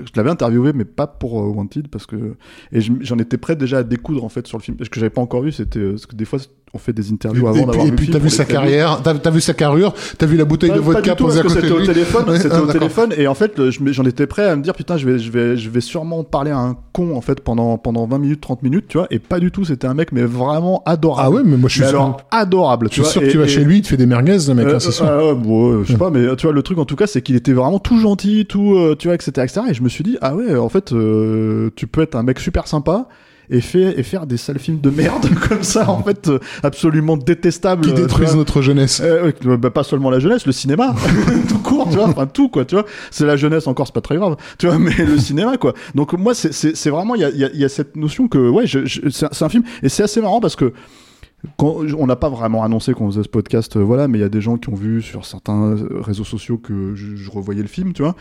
je 0.04 0.12
l'avais 0.16 0.30
interviewé, 0.30 0.72
mais 0.72 0.84
pas 0.84 1.06
pour 1.06 1.40
euh, 1.40 1.46
Wanted, 1.48 1.88
parce 1.88 2.06
que 2.06 2.34
et 2.72 2.80
je- 2.80 2.92
j'en 3.00 3.18
étais 3.18 3.38
prêt 3.38 3.56
déjà 3.56 3.78
à 3.78 3.82
découdre 3.82 4.24
en 4.24 4.28
fait 4.28 4.46
sur 4.46 4.58
le 4.58 4.62
film. 4.62 4.76
Ce 4.82 4.88
que 4.90 5.00
j'avais 5.00 5.10
pas 5.10 5.20
encore 5.20 5.42
vu, 5.42 5.52
c'était 5.52 5.78
euh, 5.80 5.90
parce 5.92 6.06
que 6.06 6.16
des 6.16 6.24
fois 6.24 6.38
on 6.74 6.78
fait 6.78 6.92
des 6.94 7.12
interviews 7.12 7.46
avant 7.46 7.56
Et 7.56 7.60
puis, 7.60 7.66
d'avoir 7.66 7.86
et 7.86 7.92
puis 7.92 8.08
t'as 8.08 8.18
vu 8.18 8.30
sa 8.30 8.44
carrière, 8.46 9.02
t'as 9.02 9.30
vu 9.30 9.40
sa 9.42 9.52
carrure, 9.52 9.92
t'as 10.16 10.24
vu 10.26 10.36
la 10.38 10.46
bouteille 10.46 10.70
Pas, 10.70 10.76
de 10.76 10.80
vodka 10.80 11.14
posée 11.14 11.40
à 11.40 11.42
côté 11.42 11.54
c'était 11.60 11.70
au 11.72 11.84
téléphone, 11.84 12.30
Ouais, 12.30 12.38
c'était 12.38 12.54
ah, 12.54 12.62
au 12.62 12.66
téléphone, 12.66 13.12
et 13.16 13.26
en 13.26 13.34
fait, 13.34 13.60
j'en 13.70 14.04
étais 14.04 14.26
prêt 14.26 14.46
à 14.48 14.56
me 14.56 14.62
dire, 14.62 14.74
putain, 14.74 14.96
je 14.96 15.06
vais, 15.06 15.18
je 15.18 15.30
vais, 15.30 15.56
je 15.58 15.68
vais 15.68 15.82
sûrement 15.82 16.24
parler 16.24 16.50
à 16.50 16.56
un 16.58 16.76
con, 16.92 17.14
en 17.14 17.20
fait, 17.20 17.40
pendant, 17.40 17.76
pendant 17.76 18.06
20 18.06 18.18
minutes, 18.18 18.40
30 18.40 18.62
minutes, 18.62 18.86
tu 18.88 18.96
vois, 18.96 19.06
et 19.10 19.18
pas 19.18 19.38
du 19.38 19.50
tout, 19.50 19.64
c'était 19.66 19.86
un 19.86 19.92
mec, 19.94 20.12
mais 20.12 20.22
vraiment 20.22 20.82
adorable. 20.86 21.26
Ah 21.26 21.30
ouais, 21.30 21.42
mais 21.44 21.58
moi 21.58 21.68
je 21.68 21.74
suis 21.74 21.82
Mais 21.82 21.88
sûr. 21.90 22.00
alors, 22.00 22.22
adorable, 22.30 22.88
Je 22.90 22.94
tu 22.94 23.02
suis 23.02 23.12
sûr 23.12 23.20
que 23.20 23.26
tu 23.30 23.36
vas 23.38 23.44
et- 23.44 23.48
chez 23.48 23.64
lui, 23.64 23.78
il 23.78 23.82
te 23.82 23.88
fait 23.88 23.98
des 23.98 24.06
merguez, 24.06 24.38
le 24.48 24.54
mec, 24.54 24.66
euh, 24.66 24.76
hein, 24.76 24.80
c'est 24.80 24.92
sûr. 24.92 25.04
ah 25.04 25.10
euh, 25.20 25.84
je 25.84 25.92
sais 25.92 25.98
pas, 25.98 26.10
mais 26.10 26.34
tu 26.36 26.46
vois, 26.46 26.54
le 26.54 26.62
truc 26.62 26.78
en 26.78 26.86
tout 26.86 26.96
cas, 26.96 27.06
c'est 27.06 27.20
qu'il 27.20 27.36
était 27.36 27.52
vraiment 27.52 27.80
tout 27.80 27.98
gentil, 27.98 28.46
tout, 28.46 28.76
euh, 28.76 28.96
tu 28.98 29.08
vois, 29.08 29.14
etc., 29.14 29.30
etc. 29.42 29.60
Et 29.70 29.74
je 29.74 29.82
me 29.82 29.90
suis 29.90 30.04
dit, 30.04 30.16
ah 30.22 30.34
ouais, 30.34 30.56
en 30.56 30.70
fait, 30.70 30.92
euh, 30.92 31.70
tu 31.76 31.86
peux 31.86 32.00
être 32.00 32.14
un 32.16 32.22
mec 32.22 32.40
super 32.40 32.66
sympa 32.66 33.08
et, 33.52 33.60
fait, 33.60 33.98
et 33.98 34.02
faire 34.02 34.26
des 34.26 34.36
sales 34.36 34.58
films 34.58 34.80
de 34.80 34.90
merde 34.90 35.28
comme 35.48 35.62
ça, 35.62 35.88
en 35.88 36.02
fait, 36.02 36.26
euh, 36.28 36.38
absolument 36.64 37.16
détestables. 37.16 37.82
Qui 37.84 37.90
euh, 37.90 37.94
détruisent 37.94 38.34
notre 38.34 38.62
jeunesse. 38.62 39.00
Euh, 39.04 39.30
euh, 39.46 39.56
bah, 39.56 39.70
pas 39.70 39.84
seulement 39.84 40.10
la 40.10 40.18
jeunesse, 40.18 40.46
le 40.46 40.52
cinéma, 40.52 40.94
tout 41.48 41.58
court, 41.58 41.88
tu 41.90 41.96
vois, 41.96 42.08
enfin 42.08 42.26
tout 42.26 42.48
quoi, 42.48 42.64
tu 42.64 42.74
vois. 42.74 42.84
C'est 43.10 43.26
la 43.26 43.36
jeunesse 43.36 43.66
encore, 43.66 43.86
c'est 43.86 43.94
pas 43.94 44.00
très 44.00 44.16
grave, 44.16 44.36
tu 44.58 44.66
vois, 44.66 44.78
mais 44.78 44.94
le 44.96 45.18
cinéma 45.18 45.56
quoi. 45.58 45.74
Donc 45.94 46.12
moi, 46.14 46.34
c'est- 46.34 46.88
vraiment, 46.90 47.14
il 47.14 47.20
y 47.20 47.24
a, 47.24 47.30
il 47.30 47.38
y 47.38 47.44
a- 47.44 47.50
il 47.54 47.60
y 47.60 47.64
a 47.64 47.68
cette 47.68 47.94
notion 47.96 48.26
que, 48.28 48.38
ouais, 48.48 48.64
c'est 48.66 49.42
un- 49.44 49.48
film, 49.48 49.62
et 49.82 49.88
c'est 49.88 50.02
assez 50.02 50.20
marrant 50.20 50.40
parce 50.40 50.56
que 50.56 50.72
quand, 51.58 51.78
on 51.98 52.06
n'a 52.06 52.16
pas 52.16 52.28
vraiment 52.28 52.62
annoncé 52.62 52.92
qu'on 52.94 53.10
faisait 53.10 53.24
ce 53.24 53.28
podcast, 53.28 53.76
euh, 53.76 53.80
voilà, 53.80 54.06
mais 54.08 54.18
il 54.18 54.20
y 54.20 54.24
a 54.24 54.28
des 54.28 54.40
gens 54.40 54.56
qui 54.56 54.68
ont 54.70 54.74
vu 54.74 55.02
sur 55.02 55.24
certains 55.26 55.76
réseaux 56.00 56.24
sociaux 56.24 56.56
que 56.56 56.94
je, 56.94 57.16
je 57.16 57.30
revoyais 57.30 57.62
le 57.62 57.68
film, 57.68 57.92
tu 57.92 58.02
vois, 58.02 58.14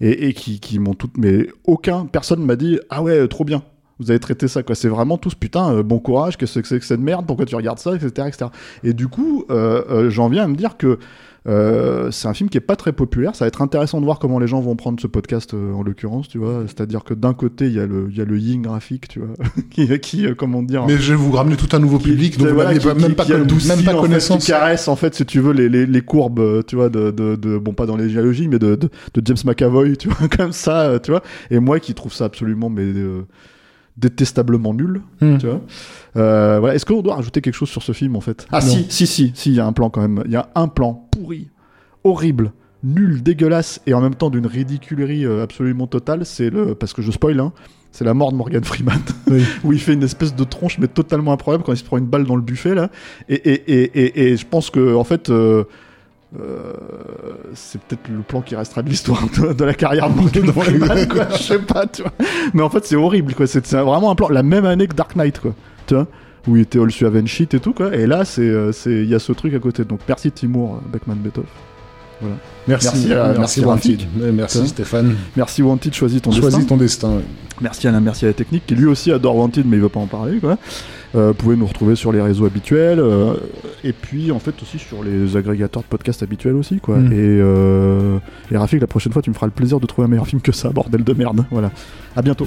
et, 0.00 0.28
et 0.28 0.32
qui, 0.32 0.60
qui 0.60 0.78
m'ont 0.78 0.94
tout, 0.94 1.10
mais 1.18 1.48
aucun, 1.64 2.06
personne 2.06 2.44
m'a 2.44 2.56
dit, 2.56 2.78
ah 2.88 3.02
ouais, 3.02 3.26
trop 3.28 3.44
bien. 3.44 3.62
Vous 4.00 4.10
avez 4.10 4.20
traité 4.20 4.46
ça, 4.48 4.62
quoi. 4.62 4.74
C'est 4.74 4.88
vraiment 4.88 5.18
tous, 5.18 5.34
putain, 5.34 5.72
euh, 5.72 5.82
bon 5.82 5.98
courage, 5.98 6.36
qu'est-ce 6.36 6.58
que 6.60 6.66
c'est 6.68 6.78
que 6.78 6.84
cette 6.84 7.00
merde, 7.00 7.26
pourquoi 7.26 7.46
tu 7.46 7.56
regardes 7.56 7.78
ça, 7.78 7.94
etc., 7.94 8.28
etc. 8.28 8.46
Et 8.84 8.92
du 8.92 9.08
coup, 9.08 9.44
euh, 9.50 9.82
euh, 9.90 10.10
j'en 10.10 10.28
viens 10.28 10.44
à 10.44 10.48
me 10.48 10.54
dire 10.56 10.76
que 10.76 10.98
euh, 11.46 12.10
c'est 12.10 12.28
un 12.28 12.34
film 12.34 12.50
qui 12.50 12.58
est 12.58 12.62
pas 12.62 12.76
très 12.76 12.92
populaire. 12.92 13.34
Ça 13.34 13.44
va 13.44 13.48
être 13.48 13.62
intéressant 13.62 14.00
de 14.00 14.04
voir 14.04 14.18
comment 14.18 14.38
les 14.38 14.46
gens 14.46 14.60
vont 14.60 14.76
prendre 14.76 15.00
ce 15.00 15.06
podcast 15.06 15.54
euh, 15.54 15.72
en 15.72 15.82
l'occurrence, 15.82 16.28
tu 16.28 16.36
vois. 16.36 16.64
C'est-à-dire 16.66 17.04
que 17.04 17.14
d'un 17.14 17.32
côté 17.32 17.66
il 17.66 17.72
y 17.72 17.80
a 17.80 17.86
le 17.86 18.08
il 18.10 18.18
y 18.18 18.20
a 18.20 18.24
le 18.24 18.38
yin 18.38 18.60
graphique, 18.60 19.08
tu 19.08 19.20
vois, 19.20 19.34
qui, 19.70 19.98
qui 20.00 20.26
euh, 20.26 20.34
comment 20.36 20.62
dire, 20.62 20.84
Mais 20.86 20.98
je 20.98 21.12
vais 21.12 21.18
vous 21.18 21.32
ramener 21.32 21.56
tout 21.56 21.74
un 21.74 21.78
nouveau 21.78 21.98
public, 21.98 22.36
donc 22.38 22.48
voilà, 22.48 22.76
qui- 22.76 22.86
même 22.86 23.14
pas 23.14 23.24
même 23.24 23.46
pas 23.46 23.94
en 23.94 23.94
fait, 23.94 23.94
connaissance. 24.00 24.44
qui 24.44 24.50
caresse 24.50 24.88
en 24.88 24.96
fait, 24.96 25.14
si 25.14 25.24
tu 25.24 25.40
veux, 25.40 25.52
les, 25.52 25.68
les, 25.70 25.86
les 25.86 26.00
courbes, 26.02 26.64
tu 26.66 26.76
vois, 26.76 26.90
de, 26.90 27.10
de, 27.10 27.34
de 27.36 27.56
bon 27.56 27.72
pas 27.72 27.86
dans 27.86 27.96
les 27.96 28.10
géologies, 28.10 28.48
mais 28.48 28.58
de, 28.58 28.74
de, 28.76 28.90
James 29.24 29.36
McAvoy, 29.46 29.96
tu 29.98 30.08
vois, 30.08 30.28
comme 30.28 30.52
ça, 30.52 30.98
tu 31.02 31.12
vois. 31.12 31.22
Et 31.50 31.60
moi 31.60 31.80
qui 31.80 31.94
trouve 31.94 32.12
ça 32.12 32.26
absolument 32.26 32.68
mais 32.68 32.92
détestablement 33.98 34.72
nul, 34.74 35.02
Hmm. 35.20 35.38
tu 35.38 35.46
vois. 35.46 35.60
Euh, 36.16 36.58
voilà. 36.60 36.74
Est-ce 36.74 36.86
qu'on 36.86 37.02
doit 37.02 37.16
rajouter 37.16 37.40
quelque 37.40 37.54
chose 37.54 37.68
sur 37.68 37.82
ce 37.82 37.92
film 37.92 38.16
en 38.16 38.20
fait? 38.20 38.46
Ah 38.52 38.60
Non. 38.60 38.66
si, 38.66 38.86
si, 38.88 39.06
si, 39.06 39.32
si, 39.34 39.50
il 39.50 39.56
y 39.56 39.60
a 39.60 39.66
un 39.66 39.72
plan 39.72 39.90
quand 39.90 40.00
même. 40.00 40.22
Il 40.26 40.32
y 40.32 40.36
a 40.36 40.48
un 40.54 40.68
plan 40.68 41.08
pourri, 41.10 41.48
horrible, 42.04 42.52
nul, 42.82 43.22
dégueulasse 43.22 43.80
et 43.86 43.94
en 43.94 44.00
même 44.00 44.14
temps 44.14 44.30
d'une 44.30 44.46
ridiculerie 44.46 45.26
euh, 45.26 45.42
absolument 45.42 45.86
totale. 45.86 46.24
C'est 46.24 46.50
le 46.50 46.74
parce 46.74 46.92
que 46.92 47.02
je 47.02 47.10
spoil, 47.10 47.38
hein. 47.40 47.52
C'est 47.90 48.04
la 48.04 48.12
mort 48.14 48.30
de 48.32 48.36
Morgan 48.36 48.62
Freeman, 48.64 49.00
Oui. 49.28 49.42
où 49.64 49.72
il 49.72 49.80
fait 49.80 49.94
une 49.94 50.02
espèce 50.02 50.34
de 50.34 50.44
tronche, 50.44 50.78
mais 50.78 50.88
totalement 50.88 51.32
improbable 51.32 51.64
quand 51.64 51.72
il 51.72 51.78
se 51.78 51.84
prend 51.84 51.96
une 51.96 52.06
balle 52.06 52.24
dans 52.26 52.36
le 52.36 52.42
buffet 52.42 52.74
là. 52.74 52.90
Et, 53.30 53.34
et, 53.34 53.52
et, 53.72 53.82
et, 54.04 54.28
et 54.32 54.36
je 54.36 54.46
pense 54.46 54.70
que 54.70 54.94
en 54.94 55.04
fait. 55.04 55.30
euh, 55.30 55.64
euh, 56.38 56.72
c'est 57.54 57.80
peut-être 57.80 58.08
le 58.08 58.20
plan 58.20 58.42
qui 58.42 58.54
restera 58.54 58.82
de 58.82 58.90
l'histoire 58.90 59.26
de, 59.38 59.52
de 59.52 59.64
la 59.64 59.74
carrière 59.74 60.10
de 60.10 60.40
Morgan 60.54 61.08
quoi. 61.08 61.28
Je 61.32 61.42
sais 61.42 61.58
pas, 61.58 61.86
tu 61.86 62.02
vois. 62.02 62.12
Mais 62.52 62.62
en 62.62 62.68
fait, 62.68 62.84
c'est 62.84 62.96
horrible, 62.96 63.34
quoi. 63.34 63.46
C'est 63.46 63.66
vraiment 63.72 64.10
un 64.10 64.14
plan, 64.14 64.28
la 64.28 64.42
même 64.42 64.66
année 64.66 64.86
que 64.86 64.94
Dark 64.94 65.16
Knight, 65.16 65.40
quoi. 65.40 65.54
Tu 65.86 65.94
vois 65.94 66.06
où 66.48 66.56
il 66.56 66.62
était 66.62 66.78
all 66.78 66.90
suave 66.90 67.24
shit 67.26 67.54
et 67.54 67.60
tout, 67.60 67.72
quoi. 67.72 67.94
Et 67.94 68.06
là, 68.06 68.24
c'est, 68.24 68.42
euh, 68.42 68.72
c'est, 68.72 68.90
il 68.90 69.08
y 69.08 69.14
a 69.14 69.18
ce 69.18 69.32
truc 69.32 69.54
à 69.54 69.58
côté. 69.58 69.84
Donc, 69.84 70.00
merci 70.08 70.32
Timur 70.32 70.74
euh, 70.74 70.88
Beckman 70.90 71.16
Betov. 72.20 72.36
Merci, 72.66 72.86
Merci, 72.86 73.12
euh, 73.12 73.34
merci, 73.38 73.60
merci, 73.64 73.98
Merci 74.32 74.58
Hein. 74.58 74.66
Stéphane. 74.66 75.16
Merci 75.36 75.62
Wanted, 75.62 75.94
choisis 75.94 76.20
ton 76.22 76.30
Choisis 76.30 76.58
destin. 76.58 76.64
ton 76.68 76.76
destin. 76.76 77.08
ouais. 77.16 77.24
Merci 77.60 77.88
Alain, 77.88 78.00
merci 78.00 78.24
à 78.24 78.28
la 78.28 78.34
technique, 78.34 78.64
qui 78.66 78.74
lui 78.76 78.86
aussi 78.86 79.10
adore 79.10 79.36
Wanted, 79.36 79.66
mais 79.66 79.76
il 79.78 79.82
veut 79.82 79.88
pas 79.88 79.98
en 80.00 80.06
parler, 80.06 80.38
quoi. 80.38 80.58
Euh, 81.16 81.28
vous 81.28 81.34
pouvez 81.34 81.56
nous 81.56 81.66
retrouver 81.66 81.96
sur 81.96 82.12
les 82.12 82.20
réseaux 82.20 82.44
habituels, 82.46 83.00
euh, 83.00 83.34
et 83.82 83.92
puis 83.92 84.30
en 84.30 84.38
fait 84.38 84.54
aussi 84.62 84.78
sur 84.78 85.02
les 85.02 85.36
agrégateurs 85.36 85.82
de 85.82 85.88
podcasts 85.88 86.22
habituels 86.22 86.54
aussi, 86.54 86.78
quoi. 86.80 86.98
Mm. 86.98 87.12
Et, 87.12 87.16
euh, 87.18 88.18
et 88.52 88.56
Rafik, 88.58 88.80
la 88.80 88.86
prochaine 88.86 89.12
fois, 89.12 89.22
tu 89.22 89.30
me 89.30 89.34
feras 89.34 89.46
le 89.46 89.52
plaisir 89.52 89.80
de 89.80 89.86
trouver 89.86 90.06
un 90.06 90.08
meilleur 90.10 90.26
film 90.26 90.40
que 90.42 90.52
ça, 90.52 90.68
bordel 90.68 91.02
de 91.02 91.12
merde. 91.14 91.44
Voilà. 91.50 91.72
À 92.14 92.22
bientôt. 92.22 92.46